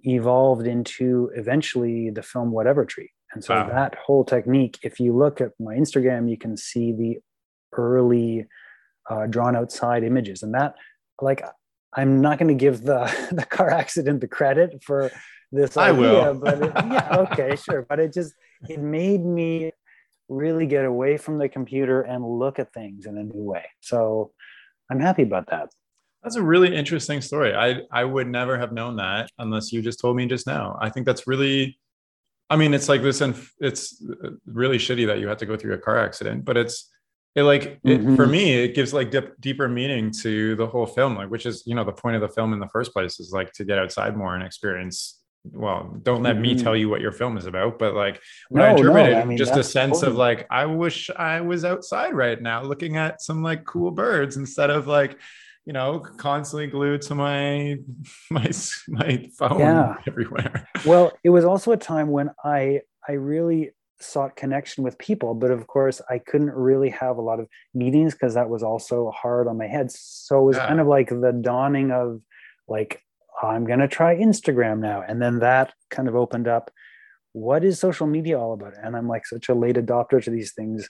evolved 0.03 0.67
into 0.67 1.31
eventually 1.35 2.09
the 2.09 2.23
film 2.23 2.51
whatever 2.51 2.83
tree 2.85 3.11
and 3.33 3.43
so 3.43 3.53
wow. 3.53 3.69
that 3.69 3.93
whole 4.03 4.25
technique 4.25 4.79
if 4.81 4.99
you 4.99 5.15
look 5.15 5.39
at 5.39 5.51
my 5.59 5.75
instagram 5.75 6.27
you 6.27 6.37
can 6.37 6.57
see 6.57 6.91
the 6.91 7.19
early 7.73 8.45
uh, 9.09 9.27
drawn 9.27 9.55
outside 9.55 10.03
images 10.03 10.43
and 10.43 10.53
that 10.53 10.75
like 11.21 11.43
i'm 11.93 12.21
not 12.21 12.37
going 12.37 12.47
to 12.47 12.59
give 12.59 12.83
the 12.83 13.05
the 13.31 13.45
car 13.45 13.69
accident 13.69 14.21
the 14.21 14.27
credit 14.27 14.83
for 14.83 15.11
this 15.51 15.75
I 15.75 15.89
idea 15.89 16.01
will. 16.01 16.33
but 16.35 16.61
it, 16.61 16.71
yeah 16.75 17.17
okay 17.29 17.55
sure 17.63 17.85
but 17.87 17.99
it 17.99 18.13
just 18.13 18.33
it 18.69 18.79
made 18.79 19.25
me 19.25 19.71
really 20.31 20.65
get 20.65 20.85
away 20.85 21.17
from 21.17 21.37
the 21.37 21.49
computer 21.49 22.01
and 22.01 22.25
look 22.25 22.57
at 22.57 22.73
things 22.73 23.05
in 23.05 23.17
a 23.17 23.23
new 23.23 23.43
way. 23.43 23.65
So 23.81 24.31
I'm 24.89 24.99
happy 24.99 25.23
about 25.23 25.49
that. 25.51 25.69
That's 26.23 26.37
a 26.37 26.41
really 26.41 26.73
interesting 26.75 27.21
story. 27.21 27.53
I 27.53 27.81
I 27.91 28.05
would 28.05 28.27
never 28.27 28.57
have 28.57 28.71
known 28.71 28.95
that 28.97 29.29
unless 29.37 29.73
you 29.73 29.81
just 29.81 29.99
told 29.99 30.15
me 30.15 30.25
just 30.27 30.47
now. 30.47 30.77
I 30.81 30.89
think 30.89 31.05
that's 31.05 31.27
really 31.27 31.77
I 32.49 32.57
mean, 32.57 32.73
it's 32.73 32.89
like 32.89 33.01
this 33.01 33.21
and 33.21 33.35
it's 33.59 34.03
really 34.45 34.77
shitty 34.77 35.07
that 35.07 35.19
you 35.19 35.27
had 35.27 35.39
to 35.39 35.45
go 35.45 35.55
through 35.55 35.73
a 35.73 35.77
car 35.77 35.97
accident, 35.97 36.45
but 36.45 36.57
it's 36.57 36.89
it 37.35 37.43
like 37.43 37.81
mm-hmm. 37.83 38.15
for 38.15 38.27
me 38.27 38.53
it 38.53 38.75
gives 38.75 38.93
like 38.93 39.09
dip, 39.11 39.39
deeper 39.39 39.67
meaning 39.67 40.11
to 40.11 40.55
the 40.55 40.67
whole 40.67 40.85
film 40.85 41.15
like 41.15 41.29
which 41.29 41.45
is 41.45 41.63
you 41.65 41.75
know 41.75 41.83
the 41.83 41.91
point 41.91 42.15
of 42.15 42.21
the 42.21 42.29
film 42.29 42.53
in 42.53 42.59
the 42.59 42.67
first 42.67 42.93
place 42.93 43.19
is 43.19 43.31
like 43.31 43.51
to 43.53 43.63
get 43.63 43.77
outside 43.77 44.17
more 44.17 44.35
and 44.35 44.43
experience 44.43 45.21
well, 45.43 45.97
don't 46.03 46.21
let 46.21 46.33
mm-hmm. 46.33 46.41
me 46.43 46.55
tell 46.55 46.75
you 46.75 46.89
what 46.89 47.01
your 47.01 47.11
film 47.11 47.37
is 47.37 47.45
about, 47.45 47.79
but 47.79 47.95
like 47.95 48.21
when 48.49 48.63
no, 48.63 48.69
I 48.69 48.71
interpreted, 48.71 49.13
no, 49.13 49.21
I 49.21 49.25
mean, 49.25 49.37
just 49.37 49.55
a 49.55 49.63
sense 49.63 50.03
of 50.03 50.15
like, 50.15 50.45
I 50.51 50.65
wish 50.65 51.09
I 51.09 51.41
was 51.41 51.65
outside 51.65 52.13
right 52.13 52.39
now 52.39 52.61
looking 52.61 52.97
at 52.97 53.21
some 53.21 53.41
like 53.41 53.65
cool 53.65 53.91
birds 53.91 54.37
instead 54.37 54.69
of 54.69 54.87
like, 54.87 55.17
you 55.65 55.73
know, 55.73 55.99
constantly 55.99 56.67
glued 56.67 57.01
to 57.03 57.15
my 57.15 57.77
my 58.31 58.51
my 58.87 59.29
phone 59.37 59.59
yeah. 59.59 59.95
everywhere. 60.07 60.67
Well, 60.85 61.11
it 61.23 61.29
was 61.29 61.45
also 61.45 61.71
a 61.71 61.77
time 61.77 62.09
when 62.09 62.31
I 62.43 62.81
I 63.07 63.13
really 63.13 63.71
sought 64.01 64.35
connection 64.35 64.83
with 64.83 64.97
people, 64.97 65.33
but 65.33 65.51
of 65.51 65.67
course 65.67 66.01
I 66.09 66.19
couldn't 66.19 66.51
really 66.51 66.89
have 66.89 67.17
a 67.17 67.21
lot 67.21 67.39
of 67.39 67.47
meetings 67.73 68.13
because 68.13 68.33
that 68.33 68.49
was 68.49 68.63
also 68.63 69.11
hard 69.11 69.47
on 69.47 69.57
my 69.57 69.67
head. 69.67 69.91
So 69.91 70.39
it 70.39 70.43
was 70.43 70.57
yeah. 70.57 70.67
kind 70.67 70.79
of 70.79 70.87
like 70.87 71.09
the 71.09 71.37
dawning 71.41 71.91
of 71.91 72.21
like 72.67 73.03
I'm 73.41 73.65
going 73.65 73.79
to 73.79 73.87
try 73.87 74.15
Instagram 74.15 74.79
now. 74.79 75.03
And 75.07 75.21
then 75.21 75.39
that 75.39 75.73
kind 75.89 76.07
of 76.07 76.15
opened 76.15 76.47
up 76.47 76.71
what 77.33 77.63
is 77.63 77.79
social 77.79 78.07
media 78.07 78.37
all 78.37 78.53
about? 78.53 78.73
And 78.81 78.95
I'm 78.95 79.07
like 79.07 79.25
such 79.25 79.49
a 79.49 79.53
late 79.53 79.77
adopter 79.77 80.21
to 80.23 80.29
these 80.29 80.53
things. 80.53 80.87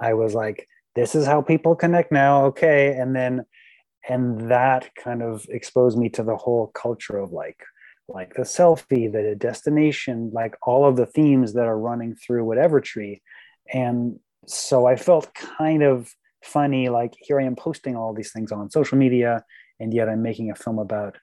I 0.00 0.14
was 0.14 0.34
like, 0.34 0.68
this 0.94 1.14
is 1.14 1.26
how 1.26 1.42
people 1.42 1.76
connect 1.76 2.10
now. 2.10 2.46
Okay. 2.46 2.96
And 2.96 3.14
then, 3.14 3.44
and 4.08 4.50
that 4.50 4.90
kind 4.96 5.22
of 5.22 5.46
exposed 5.48 5.96
me 5.96 6.08
to 6.10 6.22
the 6.22 6.36
whole 6.36 6.68
culture 6.68 7.18
of 7.18 7.32
like, 7.32 7.60
like 8.08 8.34
the 8.34 8.42
selfie, 8.42 9.10
the 9.10 9.34
destination, 9.36 10.30
like 10.32 10.56
all 10.62 10.86
of 10.86 10.96
the 10.96 11.06
themes 11.06 11.54
that 11.54 11.66
are 11.66 11.78
running 11.78 12.14
through 12.14 12.44
whatever 12.44 12.80
tree. 12.80 13.22
And 13.72 14.20
so 14.46 14.86
I 14.86 14.96
felt 14.96 15.34
kind 15.34 15.82
of 15.82 16.14
funny, 16.42 16.88
like 16.88 17.14
here 17.18 17.40
I 17.40 17.44
am 17.44 17.56
posting 17.56 17.96
all 17.96 18.14
these 18.14 18.32
things 18.32 18.52
on 18.52 18.70
social 18.70 18.96
media, 18.96 19.44
and 19.80 19.92
yet 19.92 20.08
I'm 20.08 20.22
making 20.22 20.50
a 20.50 20.54
film 20.54 20.78
about 20.78 21.16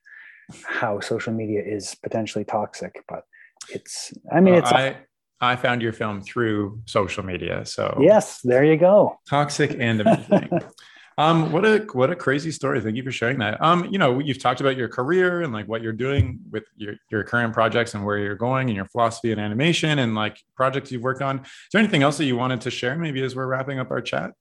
how 0.65 0.99
social 0.99 1.33
media 1.33 1.63
is 1.65 1.95
potentially 1.95 2.43
toxic, 2.43 3.03
but 3.07 3.23
it's, 3.69 4.13
I 4.31 4.41
mean, 4.41 4.55
well, 4.55 4.63
it's, 4.63 4.71
I, 4.71 4.97
I 5.39 5.55
found 5.55 5.81
your 5.81 5.93
film 5.93 6.21
through 6.21 6.81
social 6.85 7.23
media. 7.23 7.65
So 7.65 7.97
yes, 8.01 8.41
there 8.43 8.63
you 8.63 8.77
go. 8.77 9.19
Toxic 9.29 9.75
and 9.79 10.01
amazing. 10.01 10.49
um, 11.17 11.51
what 11.51 11.65
a, 11.65 11.79
what 11.93 12.09
a 12.09 12.15
crazy 12.15 12.51
story. 12.51 12.81
Thank 12.81 12.95
you 12.95 13.03
for 13.03 13.11
sharing 13.11 13.39
that. 13.39 13.61
Um, 13.61 13.85
you 13.91 13.97
know, 13.97 14.19
you've 14.19 14.39
talked 14.39 14.61
about 14.61 14.77
your 14.77 14.87
career 14.87 15.41
and 15.41 15.53
like 15.53 15.67
what 15.67 15.81
you're 15.81 15.93
doing 15.93 16.39
with 16.51 16.63
your, 16.75 16.95
your 17.11 17.23
current 17.23 17.53
projects 17.53 17.93
and 17.93 18.05
where 18.05 18.17
you're 18.17 18.35
going 18.35 18.69
and 18.69 18.75
your 18.75 18.85
philosophy 18.85 19.31
and 19.31 19.39
animation 19.39 19.99
and 19.99 20.15
like 20.15 20.37
projects 20.55 20.91
you've 20.91 21.03
worked 21.03 21.21
on. 21.21 21.39
Is 21.39 21.47
there 21.71 21.79
anything 21.79 22.03
else 22.03 22.17
that 22.17 22.25
you 22.25 22.35
wanted 22.35 22.61
to 22.61 22.71
share 22.71 22.95
maybe 22.95 23.21
as 23.23 23.35
we're 23.35 23.47
wrapping 23.47 23.79
up 23.79 23.91
our 23.91 24.01
chat? 24.01 24.31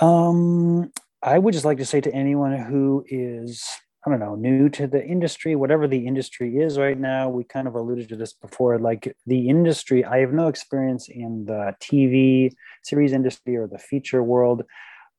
Um, 0.00 0.90
I 1.22 1.38
would 1.38 1.54
just 1.54 1.64
like 1.64 1.78
to 1.78 1.86
say 1.86 2.00
to 2.00 2.12
anyone 2.12 2.56
who 2.56 3.04
is 3.08 3.64
I 4.06 4.10
don't 4.10 4.20
know, 4.20 4.36
new 4.36 4.68
to 4.68 4.86
the 4.86 5.04
industry, 5.04 5.56
whatever 5.56 5.88
the 5.88 6.06
industry 6.06 6.58
is 6.58 6.78
right 6.78 6.96
now. 6.96 7.28
We 7.28 7.42
kind 7.42 7.66
of 7.66 7.74
alluded 7.74 8.08
to 8.10 8.16
this 8.16 8.32
before. 8.32 8.78
Like 8.78 9.12
the 9.26 9.48
industry, 9.48 10.04
I 10.04 10.18
have 10.18 10.32
no 10.32 10.46
experience 10.46 11.08
in 11.08 11.44
the 11.44 11.74
TV 11.82 12.52
series 12.84 13.12
industry 13.12 13.56
or 13.56 13.66
the 13.66 13.78
feature 13.78 14.22
world, 14.22 14.62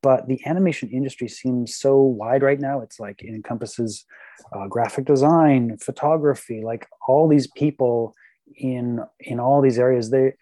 but 0.02 0.28
the 0.28 0.40
animation 0.46 0.88
industry 0.90 1.28
seems 1.28 1.76
so 1.76 1.98
wide 2.00 2.42
right 2.42 2.60
now. 2.60 2.80
It's 2.80 3.00
like 3.00 3.22
it 3.22 3.34
encompasses 3.34 4.04
uh, 4.52 4.66
graphic 4.66 5.04
design, 5.04 5.76
photography, 5.78 6.62
like 6.64 6.86
all 7.06 7.28
these 7.28 7.48
people 7.48 8.14
in 8.56 9.00
in 9.20 9.40
all 9.40 9.60
these 9.60 9.78
areas. 9.78 10.10
They 10.10 10.34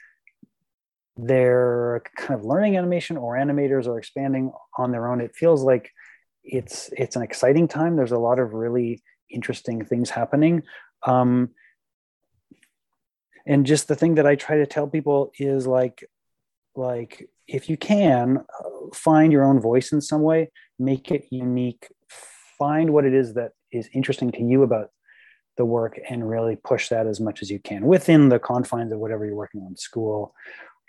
they're 1.16 2.02
kind 2.16 2.38
of 2.38 2.44
learning 2.44 2.76
animation 2.76 3.16
or 3.16 3.36
animators 3.36 3.86
are 3.86 3.98
expanding 3.98 4.52
on 4.76 4.92
their 4.92 5.09
own. 5.09 5.20
It 5.20 5.34
feels 5.34 5.62
like 5.62 5.90
it's 6.44 6.90
it's 6.96 7.16
an 7.16 7.22
exciting 7.22 7.68
time. 7.68 7.96
There's 7.96 8.12
a 8.12 8.18
lot 8.18 8.38
of 8.38 8.52
really 8.52 9.02
interesting 9.30 9.84
things 9.84 10.11
happening. 10.11 10.62
Um, 11.02 11.50
and 13.46 13.64
just 13.64 13.88
the 13.88 13.94
thing 13.94 14.16
that 14.16 14.26
I 14.26 14.34
try 14.34 14.59
to 14.59 14.66
tell 14.66 14.88
people 14.88 15.32
is 15.38 15.66
like, 15.66 16.04
like 16.74 17.28
if 17.49 17.68
you 17.68 17.76
can 17.76 18.38
uh, 18.38 18.68
find 18.94 19.32
your 19.32 19.44
own 19.44 19.61
voice 19.61 19.92
in 19.92 20.01
some 20.01 20.22
way, 20.22 20.51
make 20.78 21.11
it 21.11 21.26
unique. 21.30 21.88
Find 22.59 22.90
what 22.90 23.05
it 23.05 23.14
is 23.14 23.34
that 23.34 23.53
is 23.72 23.88
interesting 23.92 24.32
to 24.32 24.42
you 24.42 24.62
about 24.62 24.90
the 25.57 25.64
work 25.64 25.99
and 26.09 26.28
really 26.28 26.57
push 26.57 26.88
that 26.88 27.07
as 27.07 27.20
much 27.20 27.42
as 27.42 27.51
you 27.51 27.59
can 27.59 27.86
within 27.86 28.28
the 28.28 28.38
confines 28.38 28.92
of 28.92 28.99
whatever 28.99 29.24
you're 29.24 29.34
working 29.34 29.62
on 29.62 29.76
school 29.76 30.34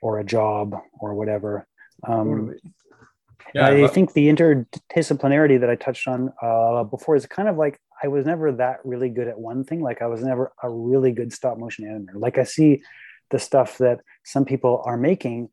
or 0.01 0.20
a 0.20 0.26
job 0.26 0.76
or 0.99 1.16
whatever 1.16 1.66
um, 2.05 2.53
yeah, 3.53 3.68
I 3.68 3.82
but- 3.82 3.93
think 3.93 4.14
the 4.14 4.28
interdisciplinarity 4.28 5.60
that 5.60 5.70
I 5.70 5.76
touched 5.76 6.08
on 6.08 6.34
uh, 6.41 6.84
before 6.84 7.16
is 7.16 7.26
kind 7.26 7.47
of 7.47 7.58
like 7.58 7.80
I 8.03 8.08
was 8.08 8.26
never 8.26 8.51
that 8.53 8.80
really 8.84 9.10
good 9.10 9.28
at 9.28 9.39
one 9.39 9.64
thing. 9.64 9.82
Like 9.82 10.01
I 10.01 10.08
was 10.08 10.22
never 10.22 10.51
a 10.62 10.70
really 10.70 11.12
good 11.12 11.34
stop 11.34 11.58
motion 11.58 11.86
animator. 11.86 12.20
Like 12.20 12.38
I 12.38 12.43
see 12.43 12.84
the 13.30 13.39
stuff 13.39 13.78
that 13.80 14.01
some 14.24 14.45
people 14.45 14.84
are 14.86 14.97
making 14.97 15.49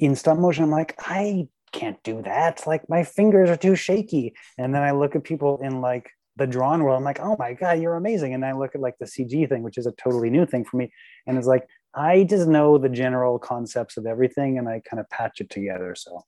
in 0.00 0.16
stop 0.16 0.38
motion. 0.38 0.64
I'm 0.64 0.70
like, 0.70 0.94
I 0.98 1.48
can't 1.72 2.02
do 2.02 2.22
that. 2.22 2.66
Like 2.66 2.88
my 2.88 3.04
fingers 3.04 3.48
are 3.50 3.56
too 3.56 3.76
shaky. 3.76 4.34
And 4.58 4.74
then 4.74 4.82
I 4.82 4.90
look 4.90 5.14
at 5.14 5.24
people 5.24 5.60
in 5.62 5.80
like 5.80 6.10
the 6.36 6.46
drawn 6.46 6.82
world. 6.82 6.96
I'm 6.96 7.04
like, 7.04 7.20
oh 7.20 7.36
my 7.38 7.52
God, 7.52 7.80
you're 7.80 7.96
amazing. 7.96 8.34
And 8.34 8.44
I 8.44 8.52
look 8.52 8.74
at 8.74 8.80
like 8.80 8.96
the 8.98 9.06
CG 9.06 9.48
thing, 9.48 9.62
which 9.62 9.78
is 9.78 9.86
a 9.86 9.92
totally 9.92 10.30
new 10.30 10.46
thing 10.46 10.64
for 10.64 10.78
me. 10.78 10.92
And 11.26 11.38
it's 11.38 11.46
like, 11.46 11.66
I 11.94 12.24
just 12.24 12.48
know 12.48 12.78
the 12.78 12.88
general 12.88 13.38
concepts 13.38 13.96
of 13.96 14.06
everything 14.06 14.58
and 14.58 14.68
I 14.68 14.80
kind 14.88 15.00
of 15.00 15.08
patch 15.10 15.40
it 15.40 15.50
together. 15.50 15.94
So 15.94 16.24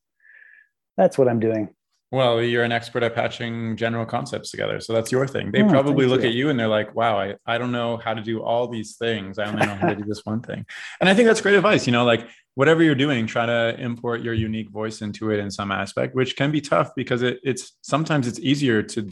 that's 0.97 1.16
what 1.16 1.29
I'm 1.29 1.41
doing. 1.41 1.70
Well, 2.13 2.43
you're 2.43 2.63
an 2.63 2.73
expert 2.73 3.03
at 3.03 3.15
patching 3.15 3.75
general 3.75 4.05
concepts 4.05 4.51
together. 4.51 4.81
So 4.81 4.93
that's 4.93 5.11
your 5.11 5.27
thing. 5.27 5.51
They 5.51 5.63
oh, 5.63 5.69
probably 5.71 6.05
look 6.05 6.21
you. 6.21 6.29
at 6.29 6.35
you 6.35 6.51
and 6.51 6.61
they're 6.61 6.69
like, 6.69 6.95
wow, 6.95 7.19
I, 7.19 7.37
I 7.47 7.57
don't 7.57 7.73
know 7.73 7.97
how 7.97 8.13
to 8.13 8.21
do 8.21 8.43
all 8.43 8.69
these 8.69 8.97
things. 8.97 9.39
I 9.39 9.47
only 9.47 9.65
know 9.65 9.75
how 9.75 9.89
to 9.89 9.97
do 9.97 10.05
this 10.05 10.21
one 10.25 10.43
thing. 10.43 10.67
And 11.01 11.09
I 11.09 11.15
think 11.15 11.27
that's 11.27 11.41
great 11.41 11.55
advice. 11.55 11.87
You 11.87 11.93
know, 11.93 12.05
like 12.05 12.29
whatever 12.55 12.83
you're 12.83 12.95
doing, 12.95 13.27
try 13.27 13.47
to 13.47 13.81
import 13.81 14.21
your 14.21 14.35
unique 14.35 14.69
voice 14.69 15.01
into 15.01 15.31
it 15.31 15.41
in 15.41 15.51
some 15.51 15.73
aspect, 15.73 16.15
which 16.15 16.37
can 16.37 16.51
be 16.53 16.61
tough 16.61 16.95
because 16.95 17.23
it, 17.23 17.41
it's 17.43 17.73
sometimes 17.81 18.29
it's 18.29 18.39
easier 18.39 18.83
to 18.83 19.11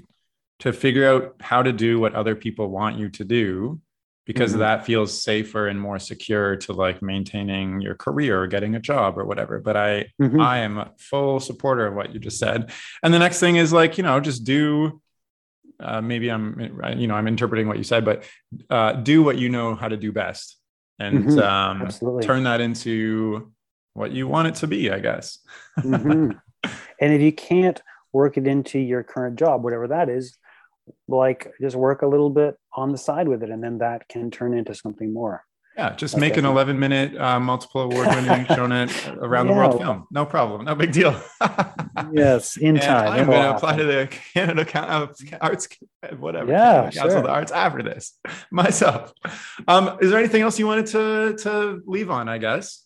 to 0.61 0.72
figure 0.74 1.09
out 1.09 1.36
how 1.40 1.62
to 1.62 1.72
do 1.72 1.98
what 1.98 2.14
other 2.14 2.36
people 2.36 2.68
want 2.68 2.98
you 2.98 3.09
to 3.09 3.24
do 3.24 3.80
because 4.30 4.52
mm-hmm. 4.52 4.60
that 4.60 4.86
feels 4.86 5.20
safer 5.20 5.66
and 5.66 5.80
more 5.80 5.98
secure 5.98 6.54
to 6.54 6.72
like 6.72 7.02
maintaining 7.02 7.80
your 7.80 7.96
career 7.96 8.40
or 8.40 8.46
getting 8.46 8.76
a 8.76 8.80
job 8.80 9.18
or 9.18 9.24
whatever 9.24 9.58
but 9.58 9.76
i 9.76 10.08
mm-hmm. 10.22 10.40
i 10.40 10.58
am 10.58 10.78
a 10.78 10.92
full 10.98 11.40
supporter 11.40 11.84
of 11.84 11.94
what 11.94 12.14
you 12.14 12.20
just 12.20 12.38
said 12.38 12.70
and 13.02 13.12
the 13.12 13.18
next 13.18 13.40
thing 13.40 13.56
is 13.56 13.72
like 13.72 13.98
you 13.98 14.04
know 14.04 14.20
just 14.20 14.44
do 14.44 15.02
uh, 15.80 16.00
maybe 16.00 16.30
i'm 16.30 16.60
you 16.96 17.08
know 17.08 17.16
i'm 17.16 17.26
interpreting 17.26 17.66
what 17.66 17.76
you 17.76 17.82
said 17.82 18.04
but 18.04 18.22
uh, 18.70 18.92
do 18.92 19.20
what 19.24 19.36
you 19.36 19.48
know 19.48 19.74
how 19.74 19.88
to 19.88 19.96
do 19.96 20.12
best 20.12 20.56
and 21.00 21.24
mm-hmm. 21.24 21.40
um, 21.40 22.20
turn 22.20 22.44
that 22.44 22.60
into 22.60 23.50
what 23.94 24.12
you 24.12 24.28
want 24.28 24.46
it 24.46 24.54
to 24.54 24.68
be 24.68 24.92
i 24.92 25.00
guess 25.00 25.40
mm-hmm. 25.80 26.30
and 27.00 27.12
if 27.12 27.20
you 27.20 27.32
can't 27.32 27.82
work 28.12 28.36
it 28.36 28.46
into 28.46 28.78
your 28.78 29.02
current 29.02 29.36
job 29.36 29.64
whatever 29.64 29.88
that 29.88 30.08
is 30.08 30.38
like 31.09 31.53
just 31.61 31.76
work 31.76 32.03
a 32.03 32.07
little 32.07 32.30
bit 32.30 32.57
on 32.74 32.93
the 32.93 32.99
side 32.99 33.28
with 33.28 33.43
it 33.43 33.51
and 33.51 33.62
then 33.62 33.78
that 33.78 34.09
can 34.09 34.30
turn 34.30 34.55
into 34.55 34.74
something 34.74 35.12
more. 35.12 35.45
Yeah 35.76 35.95
just 35.95 36.14
That's 36.14 36.20
make 36.20 36.36
an 36.36 36.45
11 36.45 36.78
minute 36.78 37.16
uh, 37.16 37.38
multiple 37.38 37.82
award 37.82 38.09
winning 38.09 38.45
shown 38.55 38.72
it 38.72 39.09
around 39.09 39.47
yeah. 39.47 39.53
the 39.53 39.59
world 39.59 39.78
film. 39.78 40.07
No 40.11 40.26
problem. 40.26 40.64
No 40.64 40.74
big 40.74 40.93
deal. 40.93 41.20
Yes 42.12 42.57
in 42.57 42.76
and 42.76 42.82
time. 42.82 43.09
I'm 43.09 43.26
going 43.26 43.43
to 43.43 43.55
apply 43.55 43.76
to 43.76 43.84
the 43.84 44.09
canada 44.32 44.66
uh, 44.74 45.09
arts 45.41 45.68
whatever 46.18 46.51
yeah 46.51 46.82
council 46.84 47.11
sure. 47.11 47.18
of 47.18 47.24
the 47.24 47.30
arts. 47.30 47.53
After 47.53 47.82
this 47.82 48.18
myself. 48.51 49.12
Um, 49.68 49.99
is 50.01 50.11
there 50.11 50.18
anything 50.18 50.43
else 50.43 50.59
you 50.59 50.66
wanted 50.66 50.86
to 50.86 51.36
to 51.43 51.82
leave 51.86 52.11
on 52.11 52.28
i 52.28 52.38
guess? 52.38 52.84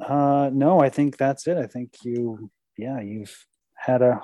Uh, 0.00 0.50
no 0.52 0.80
i 0.80 0.88
think 0.88 1.16
that's 1.18 1.46
it. 1.46 1.56
I 1.56 1.66
think 1.66 1.92
you 2.02 2.50
yeah 2.76 3.00
you've 3.00 3.46
had 3.76 4.02
a 4.02 4.20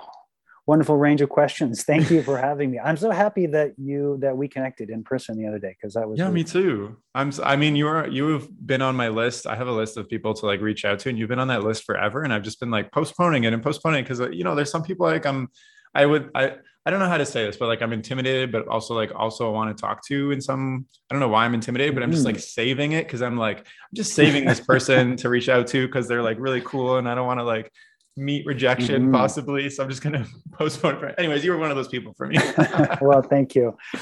wonderful 0.66 0.96
range 0.96 1.20
of 1.20 1.28
questions. 1.28 1.84
Thank 1.84 2.10
you 2.10 2.22
for 2.22 2.38
having 2.38 2.70
me. 2.70 2.78
I'm 2.78 2.96
so 2.96 3.10
happy 3.10 3.46
that 3.48 3.72
you 3.78 4.18
that 4.20 4.36
we 4.36 4.48
connected 4.48 4.90
in 4.90 5.04
person 5.04 5.38
the 5.38 5.46
other 5.46 5.58
day 5.58 5.76
because 5.78 5.94
that 5.94 6.08
was 6.08 6.18
yeah, 6.18 6.24
really 6.24 6.34
me 6.36 6.44
too. 6.44 6.96
I'm. 7.14 7.32
I 7.42 7.56
mean, 7.56 7.76
you're 7.76 8.06
you've 8.08 8.48
been 8.66 8.82
on 8.82 8.96
my 8.96 9.08
list. 9.08 9.46
I 9.46 9.56
have 9.56 9.68
a 9.68 9.72
list 9.72 9.96
of 9.96 10.08
people 10.08 10.34
to 10.34 10.46
like 10.46 10.60
reach 10.60 10.84
out 10.84 10.98
to, 11.00 11.08
and 11.08 11.18
you've 11.18 11.28
been 11.28 11.38
on 11.38 11.48
that 11.48 11.62
list 11.62 11.84
forever. 11.84 12.22
And 12.22 12.32
I've 12.32 12.42
just 12.42 12.60
been 12.60 12.70
like 12.70 12.92
postponing 12.92 13.44
it 13.44 13.52
and 13.52 13.62
postponing 13.62 14.00
it 14.00 14.02
because 14.04 14.20
uh, 14.20 14.30
you 14.30 14.44
know 14.44 14.54
there's 14.54 14.70
some 14.70 14.82
people 14.82 15.06
like 15.06 15.26
I'm. 15.26 15.48
I 15.96 16.06
would 16.06 16.30
I 16.34 16.56
I 16.86 16.90
don't 16.90 16.98
know 16.98 17.08
how 17.08 17.16
to 17.16 17.24
say 17.24 17.46
this, 17.46 17.56
but 17.56 17.68
like 17.68 17.80
I'm 17.80 17.92
intimidated, 17.92 18.52
but 18.52 18.68
also 18.68 18.94
like 18.94 19.10
also 19.14 19.48
I 19.48 19.52
want 19.52 19.76
to 19.76 19.80
talk 19.80 20.04
to 20.06 20.32
in 20.32 20.40
some 20.40 20.86
I 21.10 21.14
don't 21.14 21.20
know 21.20 21.28
why 21.28 21.44
I'm 21.44 21.54
intimidated, 21.54 21.94
but 21.94 22.02
I'm 22.02 22.10
just 22.10 22.26
like 22.26 22.36
mm. 22.36 22.42
saving 22.42 22.92
it 22.92 23.06
because 23.06 23.22
I'm 23.22 23.38
like 23.38 23.58
I'm 23.58 23.94
just 23.94 24.14
saving 24.14 24.44
this 24.44 24.60
person 24.60 25.16
to 25.18 25.28
reach 25.28 25.48
out 25.48 25.66
to 25.68 25.86
because 25.86 26.08
they're 26.08 26.22
like 26.22 26.38
really 26.38 26.60
cool 26.60 26.98
and 26.98 27.08
I 27.08 27.14
don't 27.14 27.26
want 27.26 27.40
to 27.40 27.44
like 27.44 27.72
meet 28.16 28.46
rejection 28.46 29.02
mm-hmm. 29.04 29.12
possibly. 29.12 29.68
So 29.70 29.82
I'm 29.82 29.90
just 29.90 30.02
going 30.02 30.12
to 30.24 30.26
postpone 30.52 30.98
for. 30.98 31.18
Anyways, 31.18 31.44
you 31.44 31.52
were 31.52 31.58
one 31.58 31.70
of 31.70 31.76
those 31.76 31.88
people 31.88 32.14
for 32.14 32.26
me. 32.26 32.38
well, 33.00 33.22
thank 33.22 33.54
you. 33.54 33.76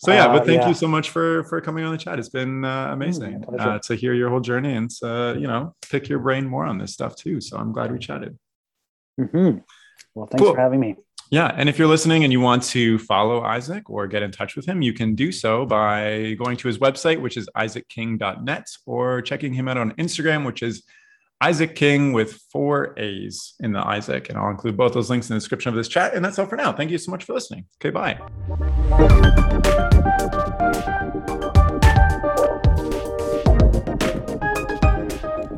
So 0.00 0.12
yeah, 0.12 0.28
but 0.28 0.42
uh, 0.42 0.44
thank 0.44 0.60
uh, 0.60 0.62
yeah. 0.62 0.68
you 0.68 0.74
so 0.74 0.86
much 0.86 1.10
for 1.10 1.42
for 1.42 1.60
coming 1.60 1.84
on 1.84 1.90
the 1.90 1.98
chat. 1.98 2.20
It's 2.20 2.28
been 2.28 2.64
uh, 2.64 2.92
amazing 2.92 3.40
mm, 3.40 3.60
uh, 3.60 3.80
to 3.80 3.96
hear 3.96 4.14
your 4.14 4.30
whole 4.30 4.38
journey 4.38 4.74
and 4.74 4.88
to, 4.88 5.36
you 5.36 5.48
know 5.48 5.74
pick 5.90 6.08
your 6.08 6.20
brain 6.20 6.46
more 6.46 6.64
on 6.64 6.78
this 6.78 6.92
stuff 6.92 7.16
too. 7.16 7.40
So 7.40 7.56
I'm 7.56 7.72
glad 7.72 7.90
we 7.90 7.98
chatted. 7.98 8.38
Mm-hmm. 9.20 9.58
Well, 10.14 10.26
thanks 10.26 10.40
cool. 10.40 10.54
for 10.54 10.60
having 10.60 10.78
me. 10.78 10.94
Yeah. 11.30 11.52
And 11.54 11.68
if 11.68 11.78
you're 11.78 11.88
listening 11.88 12.24
and 12.24 12.32
you 12.32 12.40
want 12.40 12.62
to 12.64 12.98
follow 13.00 13.42
Isaac 13.42 13.90
or 13.90 14.06
get 14.06 14.22
in 14.22 14.30
touch 14.30 14.56
with 14.56 14.66
him, 14.66 14.82
you 14.82 14.92
can 14.92 15.14
do 15.14 15.30
so 15.30 15.66
by 15.66 16.34
going 16.38 16.56
to 16.58 16.68
his 16.68 16.78
website, 16.78 17.20
which 17.20 17.36
is 17.36 17.48
isaacking.net, 17.56 18.66
or 18.86 19.20
checking 19.20 19.52
him 19.52 19.68
out 19.68 19.76
on 19.76 19.92
Instagram, 19.92 20.46
which 20.46 20.62
is 20.62 20.84
Isaac 21.40 21.76
King 21.76 22.12
with 22.12 22.40
four 22.50 22.98
A's 22.98 23.54
in 23.60 23.72
the 23.72 23.86
Isaac. 23.86 24.28
And 24.28 24.36
I'll 24.36 24.50
include 24.50 24.76
both 24.76 24.92
those 24.92 25.08
links 25.08 25.30
in 25.30 25.34
the 25.34 25.40
description 25.40 25.70
of 25.70 25.76
this 25.76 25.88
chat. 25.88 26.14
And 26.14 26.24
that's 26.24 26.38
all 26.38 26.46
for 26.46 26.56
now. 26.56 26.72
Thank 26.72 26.90
you 26.90 26.98
so 26.98 27.10
much 27.10 27.24
for 27.24 27.32
listening. 27.32 27.66
Okay, 27.80 27.90
bye. 27.90 28.18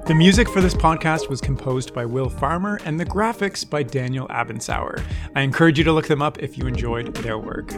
The 0.06 0.14
music 0.14 0.48
for 0.48 0.60
this 0.60 0.74
podcast 0.74 1.30
was 1.30 1.40
composed 1.40 1.94
by 1.94 2.04
Will 2.04 2.28
Farmer 2.28 2.80
and 2.84 2.98
the 2.98 3.06
graphics 3.06 3.68
by 3.68 3.82
Daniel 3.84 4.26
Abensauer. 4.28 5.02
I 5.36 5.42
encourage 5.42 5.78
you 5.78 5.84
to 5.84 5.92
look 5.92 6.08
them 6.08 6.20
up 6.20 6.40
if 6.40 6.58
you 6.58 6.66
enjoyed 6.66 7.14
their 7.16 7.38
work. 7.38 7.72